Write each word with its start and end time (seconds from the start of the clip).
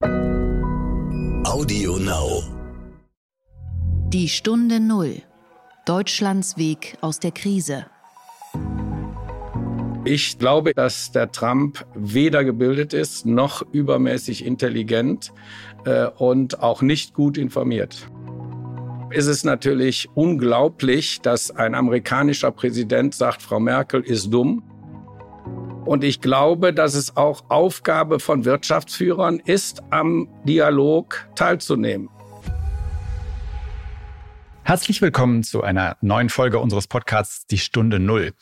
Audio 0.00 1.98
Now. 1.98 2.44
Die 4.10 4.28
Stunde 4.28 4.78
Null. 4.78 5.22
Deutschlands 5.86 6.56
Weg 6.56 6.96
aus 7.00 7.18
der 7.18 7.32
Krise. 7.32 7.86
Ich 10.04 10.38
glaube, 10.38 10.72
dass 10.72 11.10
der 11.10 11.32
Trump 11.32 11.84
weder 11.94 12.44
gebildet 12.44 12.92
ist 12.92 13.26
noch 13.26 13.62
übermäßig 13.72 14.46
intelligent 14.46 15.32
äh, 15.84 16.06
und 16.06 16.62
auch 16.62 16.80
nicht 16.80 17.14
gut 17.14 17.36
informiert. 17.36 18.08
Es 19.10 19.26
ist 19.26 19.44
natürlich 19.44 20.08
unglaublich, 20.14 21.20
dass 21.22 21.50
ein 21.50 21.74
amerikanischer 21.74 22.52
Präsident 22.52 23.14
sagt, 23.14 23.42
Frau 23.42 23.58
Merkel 23.58 24.02
ist 24.02 24.30
dumm. 24.32 24.62
Und 25.88 26.04
ich 26.04 26.20
glaube, 26.20 26.74
dass 26.74 26.92
es 26.92 27.16
auch 27.16 27.48
Aufgabe 27.48 28.20
von 28.20 28.44
Wirtschaftsführern 28.44 29.38
ist, 29.38 29.82
am 29.88 30.28
Dialog 30.44 31.26
teilzunehmen. 31.34 32.10
Herzlich 34.64 35.00
willkommen 35.00 35.42
zu 35.44 35.62
einer 35.62 35.96
neuen 36.02 36.28
Folge 36.28 36.58
unseres 36.58 36.88
Podcasts 36.88 37.46
Die 37.46 37.56
Stunde 37.56 38.00
Null. 38.00 38.34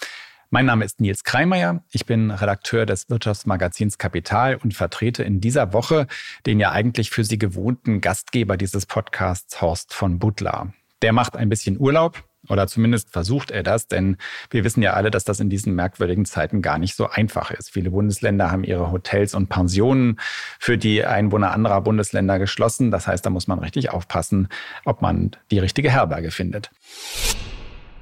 Mein 0.50 0.66
Name 0.66 0.84
ist 0.84 1.00
Nils 1.00 1.22
Kreimeier. 1.22 1.84
Ich 1.92 2.04
bin 2.04 2.32
Redakteur 2.32 2.84
des 2.84 3.08
Wirtschaftsmagazins 3.10 3.96
Kapital 3.96 4.56
und 4.56 4.74
vertrete 4.74 5.22
in 5.22 5.40
dieser 5.40 5.72
Woche 5.72 6.08
den 6.46 6.58
ja 6.58 6.72
eigentlich 6.72 7.10
für 7.10 7.22
Sie 7.22 7.38
gewohnten 7.38 8.00
Gastgeber 8.00 8.56
dieses 8.56 8.86
Podcasts, 8.86 9.60
Horst 9.60 9.94
von 9.94 10.18
Butler. 10.18 10.72
Der 11.00 11.12
macht 11.12 11.36
ein 11.36 11.48
bisschen 11.48 11.78
Urlaub 11.78 12.24
oder 12.48 12.66
zumindest 12.66 13.10
versucht 13.10 13.50
er 13.50 13.62
das, 13.62 13.88
denn 13.88 14.16
wir 14.50 14.64
wissen 14.64 14.82
ja 14.82 14.92
alle, 14.92 15.10
dass 15.10 15.24
das 15.24 15.40
in 15.40 15.50
diesen 15.50 15.74
merkwürdigen 15.74 16.24
Zeiten 16.24 16.62
gar 16.62 16.78
nicht 16.78 16.96
so 16.96 17.08
einfach 17.08 17.50
ist. 17.50 17.70
Viele 17.70 17.90
Bundesländer 17.90 18.50
haben 18.50 18.64
ihre 18.64 18.90
Hotels 18.90 19.34
und 19.34 19.48
Pensionen 19.48 20.18
für 20.58 20.78
die 20.78 21.04
Einwohner 21.04 21.52
anderer 21.52 21.80
Bundesländer 21.80 22.38
geschlossen. 22.38 22.90
Das 22.90 23.06
heißt, 23.06 23.24
da 23.24 23.30
muss 23.30 23.46
man 23.46 23.58
richtig 23.58 23.90
aufpassen, 23.90 24.48
ob 24.84 25.02
man 25.02 25.32
die 25.50 25.58
richtige 25.58 25.90
Herberge 25.90 26.30
findet. 26.30 26.70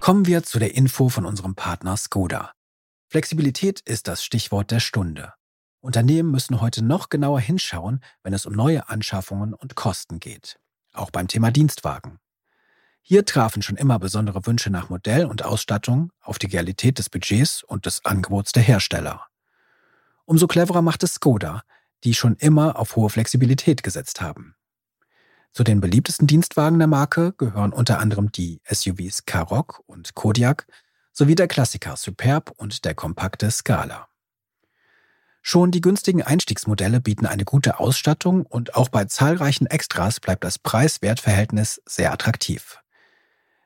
Kommen 0.01 0.27
wir 0.27 0.43
zu 0.43 0.59
der 0.59 0.75
Info 0.75 1.09
von 1.09 1.25
unserem 1.25 1.55
Partner 1.55 1.97
Skoda. 1.97 2.53
Flexibilität 3.09 3.81
ist 3.81 4.09
das 4.09 4.25
Stichwort 4.25 4.71
der 4.71 4.81
Stunde. 4.81 5.33
Unternehmen 5.81 6.31
müssen 6.31 6.61
heute 6.61 6.83
noch 6.83 7.11
genauer 7.11 7.41
hinschauen, 7.41 8.01
wenn 8.23 8.33
es 8.33 8.47
um 8.47 8.55
neue 8.55 8.89
Anschaffungen 8.89 9.55
und 9.55 9.77
Kosten 9.77 10.19
geht. 10.19 10.59
Auch 10.95 11.11
beim 11.11 11.29
Thema 11.29 11.51
Dienstwagen. 11.51 12.19
Hier 13.07 13.27
trafen 13.27 13.61
schon 13.61 13.77
immer 13.77 13.99
besondere 13.99 14.47
Wünsche 14.47 14.71
nach 14.71 14.89
Modell 14.89 15.27
und 15.27 15.45
Ausstattung 15.45 16.11
auf 16.23 16.39
die 16.39 16.47
Realität 16.47 16.99
des 16.99 17.11
Budgets 17.11 17.63
und 17.63 17.85
des 17.85 18.03
Angebots 18.07 18.53
der 18.53 18.63
Hersteller. 18.63 19.27
Umso 20.25 20.47
cleverer 20.47 20.81
macht 20.81 21.03
es 21.03 21.17
Skoda, 21.17 21.65
die 22.03 22.15
schon 22.15 22.35
immer 22.37 22.79
auf 22.79 22.97
hohe 22.97 23.11
Flexibilität 23.11 23.83
gesetzt 23.83 24.23
haben. 24.23 24.55
Zu 25.53 25.65
den 25.65 25.83
beliebtesten 25.83 26.27
Dienstwagen 26.27 26.79
der 26.79 26.89
Marke 26.89 27.35
gehören 27.35 27.75
unter 27.75 27.99
anderem 27.99 28.33
die 28.33 28.63
SUVs 28.65 29.27
Karoq 29.27 29.83
und 29.85 30.15
Kodiak 30.15 30.67
sowie 31.13 31.35
der 31.35 31.47
Klassiker 31.47 31.99
Superb 31.99 32.53
und 32.57 32.87
der 32.87 32.95
kompakte 32.95 33.51
Scala. 33.51 34.09
Schon 35.43 35.71
die 35.71 35.83
günstigen 35.83 36.23
Einstiegsmodelle 36.23 37.03
bieten 37.03 37.27
eine 37.27 37.45
gute 37.45 37.79
Ausstattung 37.81 38.47
und 38.47 38.77
auch 38.77 38.89
bei 38.89 39.05
zahlreichen 39.05 39.67
Extras 39.67 40.21
bleibt 40.21 40.43
das 40.43 40.59
Preis-Wert-Verhältnis 40.59 41.83
sehr 41.85 42.11
attraktiv. 42.15 42.79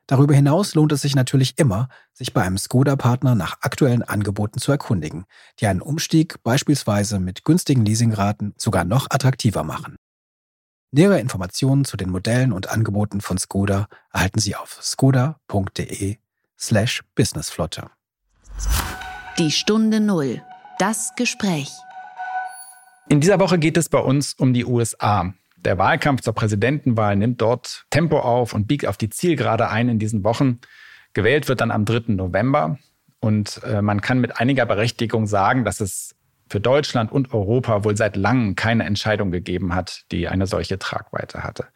Darüber 0.09 0.33
hinaus 0.33 0.73
lohnt 0.73 0.91
es 0.91 1.03
sich 1.03 1.15
natürlich 1.15 1.59
immer, 1.59 1.87
sich 2.13 2.33
bei 2.33 2.41
einem 2.41 2.57
Skoda-Partner 2.57 3.35
nach 3.35 3.57
aktuellen 3.61 4.01
Angeboten 4.01 4.57
zu 4.57 4.71
erkundigen, 4.71 5.25
die 5.59 5.67
einen 5.67 5.81
Umstieg 5.81 6.41
beispielsweise 6.41 7.19
mit 7.19 7.45
günstigen 7.45 7.85
Leasingraten 7.85 8.55
sogar 8.57 8.85
noch 8.85 9.05
attraktiver 9.11 9.63
machen. 9.63 9.97
Nähere 10.89 11.19
Informationen 11.19 11.85
zu 11.85 11.95
den 11.95 12.09
Modellen 12.09 12.53
und 12.53 12.71
Angeboten 12.71 13.21
von 13.21 13.37
Skoda 13.37 13.87
erhalten 14.11 14.39
Sie 14.39 14.55
auf 14.55 14.79
skoda.de 14.81 16.17
slash 16.59 17.03
businessflotte. 17.13 17.91
Die 19.37 19.51
Stunde 19.51 19.99
Null. 19.99 20.41
Das 20.79 21.11
Gespräch. 21.17 21.69
In 23.09 23.21
dieser 23.21 23.39
Woche 23.39 23.59
geht 23.59 23.77
es 23.77 23.89
bei 23.89 23.99
uns 23.99 24.33
um 24.33 24.55
die 24.55 24.65
USA. 24.65 25.35
Der 25.65 25.77
Wahlkampf 25.77 26.21
zur 26.21 26.33
Präsidentenwahl 26.33 27.15
nimmt 27.15 27.41
dort 27.41 27.85
Tempo 27.89 28.19
auf 28.19 28.53
und 28.53 28.67
biegt 28.67 28.85
auf 28.85 28.97
die 28.97 29.09
Zielgerade 29.09 29.69
ein 29.69 29.89
in 29.89 29.99
diesen 29.99 30.23
Wochen. 30.23 30.59
Gewählt 31.13 31.47
wird 31.49 31.61
dann 31.61 31.71
am 31.71 31.85
3. 31.85 32.13
November. 32.13 32.77
Und 33.19 33.61
äh, 33.63 33.81
man 33.81 33.99
kann 33.99 34.19
mit 34.19 34.39
einiger 34.39 34.65
Berechtigung 34.65 35.27
sagen, 35.27 35.65
dass 35.65 35.81
es 35.81 36.15
für 36.49 36.59
Deutschland 36.59 37.11
und 37.11 37.33
Europa 37.33 37.83
wohl 37.83 37.97
seit 37.97 38.15
langem 38.15 38.55
keine 38.55 38.85
Entscheidung 38.85 39.31
gegeben 39.31 39.75
hat, 39.75 40.03
die 40.11 40.27
eine 40.27 40.47
solche 40.47 40.79
Tragweite 40.79 41.43
hatte. 41.43 41.67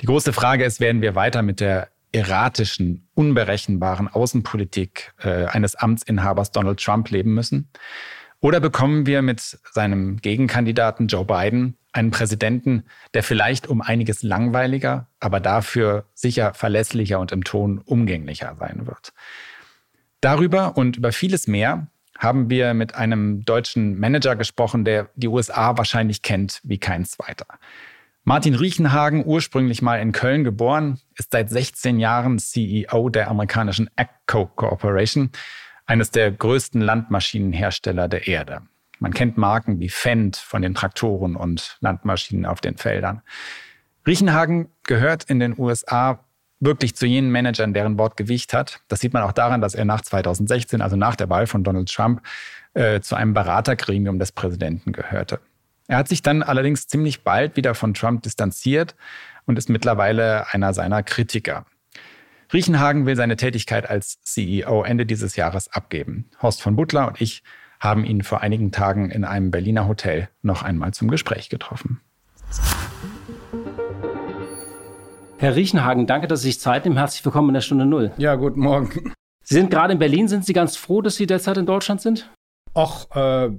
Die 0.00 0.06
große 0.06 0.32
Frage 0.32 0.64
ist, 0.64 0.80
werden 0.80 1.02
wir 1.02 1.14
weiter 1.14 1.42
mit 1.42 1.60
der 1.60 1.88
erratischen, 2.12 3.08
unberechenbaren 3.14 4.08
Außenpolitik 4.08 5.12
äh, 5.18 5.46
eines 5.46 5.74
Amtsinhabers 5.74 6.52
Donald 6.52 6.82
Trump 6.82 7.10
leben 7.10 7.34
müssen? 7.34 7.70
Oder 8.40 8.60
bekommen 8.60 9.06
wir 9.06 9.20
mit 9.20 9.58
seinem 9.72 10.18
Gegenkandidaten 10.18 11.08
Joe 11.08 11.24
Biden 11.24 11.76
einen 11.92 12.10
Präsidenten, 12.10 12.84
der 13.14 13.22
vielleicht 13.22 13.66
um 13.66 13.80
einiges 13.80 14.22
langweiliger, 14.22 15.08
aber 15.20 15.40
dafür 15.40 16.06
sicher 16.14 16.54
verlässlicher 16.54 17.18
und 17.18 17.32
im 17.32 17.44
Ton 17.44 17.78
umgänglicher 17.78 18.56
sein 18.58 18.86
wird? 18.86 19.12
Darüber 20.20 20.76
und 20.76 20.96
über 20.96 21.12
vieles 21.12 21.46
mehr 21.46 21.86
haben 22.18 22.50
wir 22.50 22.74
mit 22.74 22.94
einem 22.94 23.44
deutschen 23.44 23.98
Manager 23.98 24.34
gesprochen, 24.34 24.84
der 24.84 25.08
die 25.14 25.28
USA 25.28 25.76
wahrscheinlich 25.78 26.22
kennt 26.22 26.60
wie 26.64 26.78
kein 26.78 27.04
zweiter. 27.04 27.46
Martin 28.24 28.54
Riechenhagen, 28.54 29.24
ursprünglich 29.24 29.80
mal 29.80 30.00
in 30.00 30.12
Köln 30.12 30.44
geboren, 30.44 30.98
ist 31.16 31.32
seit 31.32 31.48
16 31.48 31.98
Jahren 31.98 32.38
CEO 32.38 33.08
der 33.08 33.28
amerikanischen 33.28 33.88
ACCO 33.96 34.46
Corporation, 34.46 35.30
eines 35.86 36.10
der 36.10 36.30
größten 36.30 36.82
Landmaschinenhersteller 36.82 38.08
der 38.08 38.26
Erde. 38.26 38.62
Man 38.98 39.12
kennt 39.12 39.36
Marken 39.38 39.80
wie 39.80 39.88
Fendt 39.88 40.36
von 40.36 40.62
den 40.62 40.74
Traktoren 40.74 41.36
und 41.36 41.76
Landmaschinen 41.80 42.46
auf 42.46 42.60
den 42.60 42.76
Feldern. 42.76 43.22
Riechenhagen 44.06 44.68
gehört 44.84 45.24
in 45.24 45.38
den 45.38 45.58
USA 45.58 46.24
wirklich 46.60 46.96
zu 46.96 47.06
jenen 47.06 47.30
Managern, 47.30 47.72
deren 47.72 47.98
Wort 47.98 48.16
Gewicht 48.16 48.52
hat. 48.52 48.80
Das 48.88 49.00
sieht 49.00 49.12
man 49.12 49.22
auch 49.22 49.32
daran, 49.32 49.60
dass 49.60 49.74
er 49.74 49.84
nach 49.84 50.00
2016, 50.00 50.80
also 50.80 50.96
nach 50.96 51.14
der 51.14 51.30
Wahl 51.30 51.46
von 51.46 51.62
Donald 51.62 51.92
Trump, 51.92 52.22
äh, 52.74 53.00
zu 53.00 53.14
einem 53.14 53.34
Beratergremium 53.34 54.18
des 54.18 54.32
Präsidenten 54.32 54.92
gehörte. 54.92 55.40
Er 55.86 55.98
hat 55.98 56.08
sich 56.08 56.22
dann 56.22 56.42
allerdings 56.42 56.86
ziemlich 56.86 57.22
bald 57.22 57.56
wieder 57.56 57.74
von 57.74 57.94
Trump 57.94 58.22
distanziert 58.22 58.94
und 59.46 59.58
ist 59.58 59.70
mittlerweile 59.70 60.52
einer 60.52 60.74
seiner 60.74 61.02
Kritiker. 61.02 61.64
Riechenhagen 62.52 63.06
will 63.06 63.16
seine 63.16 63.36
Tätigkeit 63.36 63.88
als 63.88 64.20
CEO 64.22 64.82
Ende 64.82 65.06
dieses 65.06 65.36
Jahres 65.36 65.72
abgeben. 65.72 66.30
Horst 66.42 66.62
von 66.62 66.76
Butler 66.76 67.08
und 67.08 67.20
ich 67.20 67.42
haben 67.80 68.04
ihn 68.04 68.22
vor 68.22 68.40
einigen 68.40 68.72
Tagen 68.72 69.10
in 69.10 69.24
einem 69.24 69.50
Berliner 69.50 69.86
Hotel 69.86 70.28
noch 70.42 70.62
einmal 70.62 70.92
zum 70.92 71.08
Gespräch 71.08 71.48
getroffen. 71.48 72.00
Herr 75.38 75.54
Riechenhagen, 75.54 76.06
danke, 76.06 76.26
dass 76.26 76.42
Sie 76.42 76.48
sich 76.48 76.60
Zeit 76.60 76.84
nehmen. 76.84 76.96
Herzlich 76.96 77.24
willkommen 77.24 77.50
in 77.50 77.54
der 77.54 77.60
Stunde 77.60 77.86
Null. 77.86 78.12
Ja, 78.16 78.34
guten 78.34 78.60
Morgen. 78.60 79.12
Sie 79.44 79.54
sind 79.54 79.70
gerade 79.70 79.92
in 79.92 79.98
Berlin. 79.98 80.26
Sind 80.26 80.44
Sie 80.44 80.52
ganz 80.52 80.76
froh, 80.76 81.00
dass 81.00 81.14
Sie 81.16 81.26
derzeit 81.26 81.56
in 81.56 81.66
Deutschland 81.66 82.00
sind? 82.00 82.28
Ach, 82.74 83.06
äh, 83.14 83.50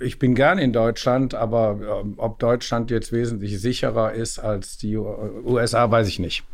ich 0.00 0.18
bin 0.18 0.34
gern 0.34 0.58
in 0.58 0.72
Deutschland, 0.72 1.34
aber 1.34 1.78
äh, 1.80 2.08
ob 2.16 2.38
Deutschland 2.38 2.90
jetzt 2.90 3.12
wesentlich 3.12 3.60
sicherer 3.60 4.12
ist 4.12 4.38
als 4.38 4.78
die 4.78 4.96
USA, 4.96 5.90
weiß 5.90 6.08
ich 6.08 6.18
nicht. 6.18 6.44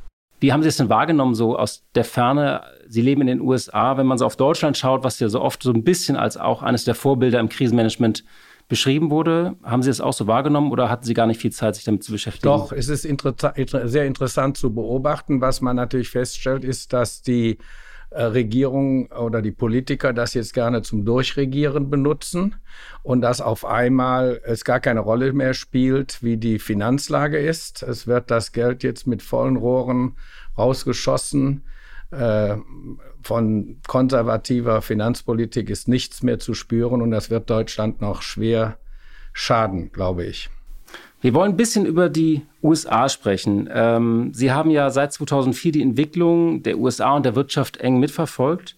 Wie 0.45 0.53
haben 0.53 0.63
Sie 0.63 0.69
es 0.69 0.77
denn 0.77 0.91
wahrgenommen, 0.91 1.35
so 1.35 1.57
aus 1.57 1.87
der 1.95 2.05
Ferne? 2.05 2.65
Sie 2.87 3.01
leben 3.01 3.23
in 3.23 3.29
den 3.29 3.41
USA. 3.41 3.97
Wenn 3.97 4.05
man 4.05 4.19
so 4.19 4.27
auf 4.27 4.37
Deutschland 4.37 4.77
schaut, 4.77 5.03
was 5.03 5.19
ja 5.19 5.31
so 5.31 5.41
oft 5.41 5.63
so 5.63 5.73
ein 5.73 5.85
bisschen 5.85 6.17
als 6.17 6.37
auch 6.37 6.63
eines 6.63 6.85
der 6.85 6.95
Vorbilder 6.95 7.41
im 7.41 7.49
Krisenmanagement 7.49 8.25
beschrieben 8.69 9.11
wurde. 9.11 9.57
Haben 9.63 9.83
Sie 9.83 9.89
es 9.89 10.03
auch 10.03 10.13
so 10.13 10.27
wahrgenommen 10.27 10.71
oder 10.71 10.91
hatten 10.91 11.05
Sie 11.05 11.15
gar 11.15 11.27
nicht 11.27 11.41
viel 11.41 11.51
Zeit, 11.51 11.77
sich 11.77 11.85
damit 11.85 12.05
zu 12.05 12.13
beschäftigen? 12.13 12.45
Doch, 12.45 12.73
es 12.73 12.91
ist 12.91 13.07
inter 13.07 13.55
sehr 13.89 14.05
interessant 14.05 14.59
zu 14.59 14.75
beobachten. 14.75 15.41
Was 15.41 15.63
man 15.63 15.77
natürlich 15.77 16.11
feststellt, 16.11 16.63
ist, 16.63 16.93
dass 16.93 17.23
die 17.23 17.57
Regierung 18.11 19.11
oder 19.11 19.43
die 19.43 19.51
Politiker 19.51 20.13
das 20.13 20.35
jetzt 20.35 20.55
gerne 20.55 20.83
zum 20.83 21.05
Durchregieren 21.05 21.91
benutzen 21.91 22.55
und 23.03 23.21
dass 23.23 23.41
auf 23.41 23.65
einmal 23.65 24.41
es 24.45 24.65
gar 24.65 24.81
keine 24.81 25.01
Rolle 25.01 25.33
mehr 25.33 25.55
spielt, 25.55 26.23
wie 26.23 26.37
die 26.37 26.59
Finanzlage 26.59 27.39
ist. 27.39 27.83
Es 27.83 28.07
wird 28.07 28.31
das 28.31 28.53
Geld 28.53 28.83
jetzt 28.83 29.07
mit 29.07 29.23
vollen 29.23 29.57
Rohren 29.57 30.17
rausgeschossen. 30.57 31.65
Äh, 32.11 32.57
von 33.23 33.81
konservativer 33.89 34.83
Finanzpolitik 34.83 35.71
ist 35.71 35.89
nichts 35.89 36.23
mehr 36.23 36.39
zu 36.39 36.55
spüren 36.55 37.03
und 37.03 37.11
das 37.11 37.31
wird 37.31 37.51
Deutschland 37.51 38.01
noch 38.01 38.23
schwer 38.23 38.79
schaden, 39.33 39.91
glaube 39.91 40.25
ich. 40.25 40.51
Wir 41.25 41.33
wollen 41.33 41.53
ein 41.53 41.57
bisschen 41.57 41.87
über 41.87 42.11
die 42.11 42.43
USA 42.63 43.09
sprechen. 43.09 43.67
Ähm, 43.73 44.33
Sie 44.35 44.53
haben 44.53 44.69
ja 44.69 44.91
seit 44.91 45.15
2004 45.15 45.73
die 45.73 45.81
Entwicklung 45.81 46.63
der 46.63 46.77
USA 46.77 47.17
und 47.17 47.25
der 47.25 47.35
Wirtschaft 47.35 47.79
eng 47.79 47.99
mitverfolgt. 47.99 48.77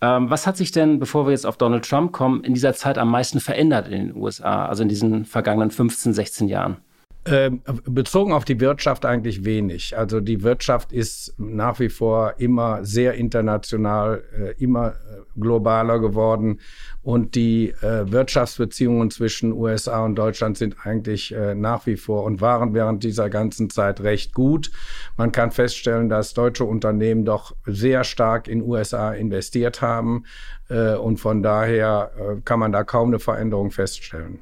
Ähm, 0.00 0.30
was 0.30 0.46
hat 0.46 0.56
sich 0.56 0.72
denn, 0.72 0.98
bevor 0.98 1.26
wir 1.26 1.32
jetzt 1.32 1.44
auf 1.44 1.58
Donald 1.58 1.86
Trump 1.86 2.12
kommen, 2.12 2.44
in 2.44 2.54
dieser 2.54 2.72
Zeit 2.72 2.96
am 2.96 3.10
meisten 3.10 3.40
verändert 3.40 3.88
in 3.88 4.06
den 4.06 4.16
USA, 4.16 4.64
also 4.64 4.82
in 4.82 4.88
diesen 4.88 5.26
vergangenen 5.26 5.70
15, 5.70 6.14
16 6.14 6.48
Jahren? 6.48 6.78
Ähm, 7.24 7.62
bezogen 7.84 8.32
auf 8.32 8.44
die 8.44 8.58
Wirtschaft 8.58 9.06
eigentlich 9.06 9.44
wenig. 9.44 9.96
Also 9.96 10.18
die 10.18 10.42
Wirtschaft 10.42 10.90
ist 10.90 11.32
nach 11.38 11.78
wie 11.78 11.88
vor 11.88 12.34
immer 12.38 12.84
sehr 12.84 13.14
international, 13.14 14.24
äh, 14.36 14.60
immer 14.60 14.88
äh, 14.88 14.94
globaler 15.38 16.00
geworden 16.00 16.58
und 17.04 17.36
die 17.36 17.74
äh, 17.80 18.10
Wirtschaftsbeziehungen 18.10 19.12
zwischen 19.12 19.52
USA 19.52 20.04
und 20.04 20.16
Deutschland 20.16 20.58
sind 20.58 20.84
eigentlich 20.84 21.32
nach 21.54 21.86
wie 21.86 21.96
vor 21.96 22.24
und 22.24 22.40
waren 22.40 22.74
während 22.74 23.04
dieser 23.04 23.30
ganzen 23.30 23.70
Zeit 23.70 24.00
recht 24.00 24.34
gut. 24.34 24.72
Man 25.16 25.30
kann 25.30 25.52
feststellen, 25.52 26.08
dass 26.08 26.34
deutsche 26.34 26.64
Unternehmen 26.64 27.24
doch 27.24 27.54
sehr 27.66 28.02
stark 28.02 28.48
in 28.48 28.62
USA 28.62 29.12
investiert 29.12 29.80
haben 29.80 30.24
und 30.68 31.18
von 31.18 31.42
daher 31.42 32.12
kann 32.44 32.60
man 32.60 32.72
da 32.72 32.84
kaum 32.84 33.08
eine 33.08 33.18
Veränderung 33.18 33.70
feststellen. 33.70 34.40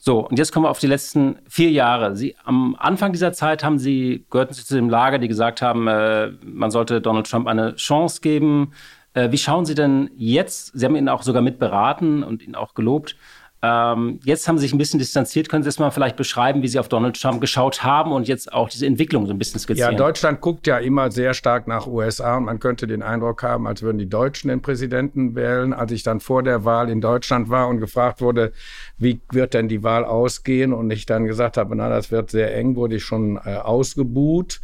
So, 0.00 0.26
und 0.28 0.38
jetzt 0.38 0.52
kommen 0.52 0.64
wir 0.64 0.70
auf 0.70 0.78
die 0.78 0.86
letzten 0.86 1.38
vier 1.48 1.70
Jahre. 1.70 2.14
Sie, 2.14 2.36
am 2.44 2.76
Anfang 2.78 3.12
dieser 3.12 3.32
Zeit 3.32 3.64
haben 3.64 3.78
Sie, 3.78 4.24
gehörten 4.30 4.54
Sie 4.54 4.64
zu 4.64 4.76
dem 4.76 4.88
Lager, 4.88 5.18
die 5.18 5.26
gesagt 5.26 5.60
haben, 5.60 5.88
äh, 5.88 6.30
man 6.44 6.70
sollte 6.70 7.00
Donald 7.00 7.28
Trump 7.28 7.48
eine 7.48 7.74
Chance 7.74 8.20
geben. 8.20 8.72
Äh, 9.14 9.32
wie 9.32 9.38
schauen 9.38 9.66
Sie 9.66 9.74
denn 9.74 10.10
jetzt? 10.16 10.78
Sie 10.78 10.86
haben 10.86 10.94
ihn 10.94 11.08
auch 11.08 11.22
sogar 11.22 11.42
mitberaten 11.42 12.22
und 12.22 12.44
ihn 12.44 12.54
auch 12.54 12.74
gelobt. 12.74 13.16
Ähm, 13.60 14.20
jetzt 14.24 14.46
haben 14.46 14.56
Sie 14.56 14.62
sich 14.62 14.72
ein 14.72 14.78
bisschen 14.78 14.98
distanziert. 15.00 15.48
Können 15.48 15.64
Sie 15.64 15.68
es 15.68 15.80
mal 15.80 15.90
vielleicht 15.90 16.16
beschreiben, 16.16 16.62
wie 16.62 16.68
Sie 16.68 16.78
auf 16.78 16.88
Donald 16.88 17.20
Trump 17.20 17.40
geschaut 17.40 17.82
haben 17.82 18.12
und 18.12 18.28
jetzt 18.28 18.52
auch 18.52 18.68
diese 18.68 18.86
Entwicklung 18.86 19.26
so 19.26 19.32
ein 19.32 19.38
bisschen 19.38 19.58
skizzieren? 19.58 19.92
Ja, 19.92 19.98
Deutschland 19.98 20.40
guckt 20.40 20.68
ja 20.68 20.78
immer 20.78 21.10
sehr 21.10 21.34
stark 21.34 21.66
nach 21.66 21.88
USA 21.88 22.36
und 22.36 22.44
man 22.44 22.60
könnte 22.60 22.86
den 22.86 23.02
Eindruck 23.02 23.42
haben, 23.42 23.66
als 23.66 23.82
würden 23.82 23.98
die 23.98 24.08
Deutschen 24.08 24.48
den 24.48 24.62
Präsidenten 24.62 25.34
wählen. 25.34 25.72
Als 25.72 25.90
ich 25.90 26.04
dann 26.04 26.20
vor 26.20 26.44
der 26.44 26.64
Wahl 26.64 26.88
in 26.88 27.00
Deutschland 27.00 27.50
war 27.50 27.66
und 27.66 27.80
gefragt 27.80 28.20
wurde, 28.20 28.52
wie 28.96 29.20
wird 29.32 29.54
denn 29.54 29.66
die 29.66 29.82
Wahl 29.82 30.04
ausgehen 30.04 30.72
und 30.72 30.90
ich 30.92 31.06
dann 31.06 31.24
gesagt 31.24 31.56
habe, 31.56 31.74
na, 31.74 31.88
das 31.88 32.12
wird 32.12 32.30
sehr 32.30 32.54
eng, 32.54 32.76
wurde 32.76 32.96
ich 32.96 33.04
schon 33.04 33.38
äh, 33.38 33.56
ausgebuht. 33.56 34.60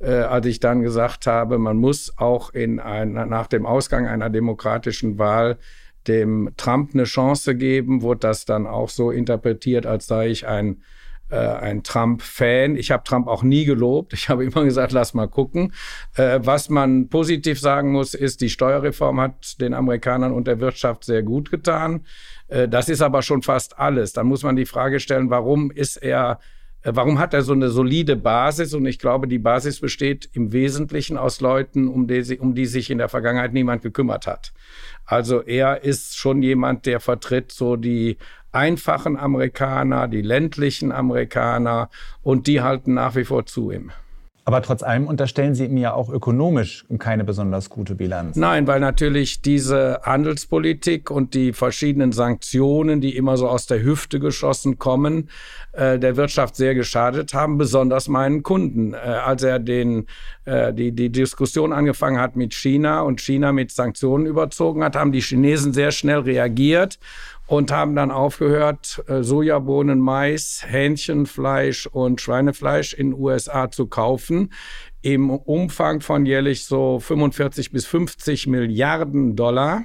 Äh, 0.00 0.12
als 0.12 0.46
ich 0.46 0.58
dann 0.58 0.80
gesagt 0.80 1.26
habe, 1.26 1.58
man 1.58 1.76
muss 1.76 2.14
auch 2.16 2.54
in 2.54 2.80
ein, 2.80 3.12
nach 3.12 3.46
dem 3.46 3.66
Ausgang 3.66 4.06
einer 4.06 4.30
demokratischen 4.30 5.18
Wahl 5.18 5.58
dem 6.08 6.50
Trump 6.56 6.94
eine 6.94 7.04
Chance 7.04 7.54
geben, 7.54 8.02
wurde 8.02 8.20
das 8.20 8.44
dann 8.44 8.66
auch 8.66 8.88
so 8.88 9.10
interpretiert, 9.10 9.86
als 9.86 10.06
sei 10.06 10.28
ich 10.28 10.46
ein 10.46 10.82
äh, 11.30 11.36
ein 11.36 11.82
Trump-Fan. 11.82 12.76
Ich 12.76 12.90
habe 12.90 13.04
Trump 13.04 13.26
auch 13.28 13.42
nie 13.42 13.64
gelobt. 13.64 14.12
Ich 14.14 14.28
habe 14.28 14.44
immer 14.44 14.64
gesagt, 14.64 14.92
lass 14.92 15.14
mal 15.14 15.28
gucken. 15.28 15.72
Äh, 16.16 16.40
was 16.42 16.70
man 16.70 17.08
positiv 17.08 17.60
sagen 17.60 17.92
muss, 17.92 18.14
ist, 18.14 18.40
die 18.40 18.48
Steuerreform 18.48 19.20
hat 19.20 19.60
den 19.60 19.74
Amerikanern 19.74 20.32
und 20.32 20.46
der 20.46 20.60
Wirtschaft 20.60 21.04
sehr 21.04 21.22
gut 21.22 21.50
getan. 21.50 22.06
Äh, 22.48 22.68
das 22.68 22.88
ist 22.88 23.02
aber 23.02 23.22
schon 23.22 23.42
fast 23.42 23.78
alles. 23.78 24.14
Dann 24.14 24.26
muss 24.26 24.42
man 24.42 24.56
die 24.56 24.66
Frage 24.66 25.00
stellen, 25.00 25.28
warum 25.30 25.70
ist 25.70 25.96
er 25.96 26.40
Warum 26.84 27.18
hat 27.18 27.34
er 27.34 27.42
so 27.42 27.52
eine 27.52 27.70
solide 27.70 28.14
Basis? 28.14 28.72
Und 28.72 28.86
ich 28.86 28.98
glaube, 28.98 29.26
die 29.26 29.38
Basis 29.38 29.80
besteht 29.80 30.30
im 30.32 30.52
Wesentlichen 30.52 31.16
aus 31.16 31.40
Leuten, 31.40 31.88
um 31.88 32.06
die, 32.06 32.38
um 32.38 32.54
die 32.54 32.66
sich 32.66 32.90
in 32.90 32.98
der 32.98 33.08
Vergangenheit 33.08 33.52
niemand 33.52 33.82
gekümmert 33.82 34.26
hat. 34.26 34.52
Also 35.04 35.42
er 35.42 35.82
ist 35.82 36.16
schon 36.16 36.42
jemand, 36.42 36.86
der 36.86 37.00
vertritt 37.00 37.50
so 37.50 37.76
die 37.76 38.16
einfachen 38.52 39.16
Amerikaner, 39.16 40.06
die 40.06 40.22
ländlichen 40.22 40.92
Amerikaner 40.92 41.90
und 42.22 42.46
die 42.46 42.60
halten 42.60 42.94
nach 42.94 43.16
wie 43.16 43.24
vor 43.24 43.44
zu 43.44 43.70
ihm. 43.70 43.90
Aber 44.48 44.62
trotz 44.62 44.82
allem 44.82 45.06
unterstellen 45.06 45.54
Sie 45.54 45.66
ihm 45.66 45.76
ja 45.76 45.92
auch 45.92 46.08
ökonomisch 46.08 46.86
keine 46.98 47.22
besonders 47.22 47.68
gute 47.68 47.94
Bilanz. 47.94 48.34
Nein, 48.34 48.66
weil 48.66 48.80
natürlich 48.80 49.42
diese 49.42 50.00
Handelspolitik 50.04 51.10
und 51.10 51.34
die 51.34 51.52
verschiedenen 51.52 52.12
Sanktionen, 52.12 53.02
die 53.02 53.14
immer 53.14 53.36
so 53.36 53.46
aus 53.46 53.66
der 53.66 53.82
Hüfte 53.82 54.18
geschossen 54.18 54.78
kommen, 54.78 55.28
äh, 55.72 55.98
der 55.98 56.16
Wirtschaft 56.16 56.56
sehr 56.56 56.74
geschadet 56.74 57.34
haben, 57.34 57.58
besonders 57.58 58.08
meinen 58.08 58.42
Kunden. 58.42 58.94
Äh, 58.94 58.96
als 58.96 59.42
er 59.42 59.58
den, 59.58 60.06
äh, 60.46 60.72
die, 60.72 60.92
die 60.92 61.10
Diskussion 61.12 61.74
angefangen 61.74 62.18
hat 62.18 62.34
mit 62.34 62.54
China 62.54 63.02
und 63.02 63.20
China 63.20 63.52
mit 63.52 63.70
Sanktionen 63.70 64.24
überzogen 64.24 64.82
hat, 64.82 64.96
haben 64.96 65.12
die 65.12 65.20
Chinesen 65.20 65.74
sehr 65.74 65.90
schnell 65.90 66.20
reagiert 66.20 66.98
und 67.48 67.72
haben 67.72 67.96
dann 67.96 68.10
aufgehört, 68.10 69.02
äh, 69.08 69.22
Sojabohnen, 69.22 69.98
Mais, 69.98 70.62
Hähnchenfleisch 70.66 71.86
und 71.86 72.20
Schweinefleisch 72.20 72.92
in 72.92 73.10
den 73.10 73.20
USA 73.20 73.70
zu 73.70 73.86
kaufen 73.86 74.52
im 75.00 75.30
Umfang 75.30 76.00
von 76.00 76.26
jährlich 76.26 76.66
so 76.66 77.00
45 77.00 77.72
bis 77.72 77.86
50 77.86 78.46
Milliarden 78.48 79.34
Dollar. 79.34 79.84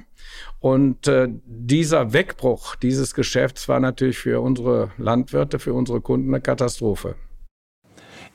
Und 0.60 1.08
äh, 1.08 1.28
dieser 1.46 2.12
Wegbruch 2.12 2.76
dieses 2.76 3.14
Geschäfts 3.14 3.68
war 3.68 3.80
natürlich 3.80 4.18
für 4.18 4.40
unsere 4.42 4.90
Landwirte, 4.98 5.58
für 5.58 5.72
unsere 5.72 6.00
Kunden 6.00 6.28
eine 6.28 6.40
Katastrophe. 6.42 7.14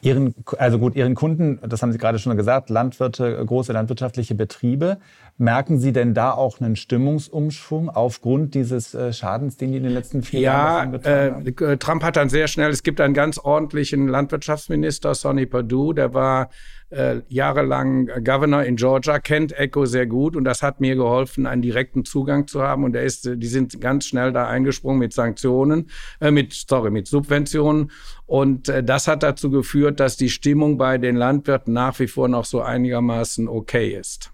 Ihren, 0.02 0.34
also 0.58 0.80
gut, 0.80 0.96
Ihren 0.96 1.14
Kunden, 1.14 1.60
das 1.68 1.82
haben 1.82 1.92
Sie 1.92 1.98
gerade 1.98 2.20
schon 2.20 2.36
gesagt, 2.38 2.70
Landwirte, 2.70 3.44
große 3.46 3.74
landwirtschaftliche 3.74 4.34
Betriebe. 4.34 5.00
Merken 5.42 5.80
Sie 5.80 5.94
denn 5.94 6.14
da 6.14 6.32
auch 6.32 6.60
einen 6.60 6.76
Stimmungsumschwung 6.76 7.90
aufgrund 7.90 8.56
dieses 8.56 8.94
äh, 8.94 9.14
Schadens, 9.14 9.56
den 9.56 9.72
die 9.72 9.78
in 9.78 9.84
den 9.84 9.94
letzten 9.94 10.22
vier 10.22 10.42
ja, 10.42 10.52
Jahren 10.52 10.92
getan 10.92 11.34
haben? 11.34 11.48
Äh, 11.48 11.78
Trump 11.78 12.04
hat 12.04 12.18
dann 12.18 12.28
sehr 12.28 12.50
schnell, 12.50 12.70
es 12.72 12.84
gibt 12.84 13.00
einen 13.00 13.14
ganz 13.14 13.38
ordentlichen 13.38 14.10
Landwirtschaftsminister, 14.10 15.16
Sonny 15.16 15.46
Perdue, 15.46 15.94
der 15.96 16.14
war 16.14 16.50
äh, 16.90 17.22
jahrelang 17.30 18.08
Governor 18.22 18.64
in 18.64 18.76
Georgia, 18.76 19.20
kennt 19.20 19.58
Echo 19.58 19.86
sehr 19.86 20.08
gut 20.08 20.36
und 20.36 20.44
das 20.44 20.62
hat 20.62 20.82
mir 20.82 20.98
geholfen, 20.98 21.46
einen 21.46 21.62
direkten 21.62 22.04
Zugang 22.04 22.46
zu 22.48 22.62
haben. 22.62 22.84
Und 22.84 22.94
er 22.98 23.04
ist, 23.04 23.30
die 23.34 23.48
sind 23.48 23.80
ganz 23.80 24.08
schnell 24.08 24.34
da 24.34 24.46
eingesprungen 24.46 25.00
mit 25.00 25.14
Sanktionen, 25.14 25.90
äh, 26.20 26.32
mit, 26.32 26.52
sorry, 26.52 26.92
mit 26.92 27.08
Subventionen. 27.08 27.92
Und 28.26 28.68
äh, 28.68 28.84
das 28.84 29.08
hat 29.08 29.24
dazu 29.24 29.50
geführt, 29.52 30.02
dass 30.02 30.18
die 30.18 30.30
Stimmung 30.30 30.78
bei 30.78 30.98
den 30.98 31.16
Landwirten 31.16 31.72
nach 31.72 31.98
wie 32.00 32.08
vor 32.08 32.28
noch 32.28 32.44
so 32.44 32.62
einigermaßen 32.62 33.48
okay 33.48 33.98
ist. 33.98 34.34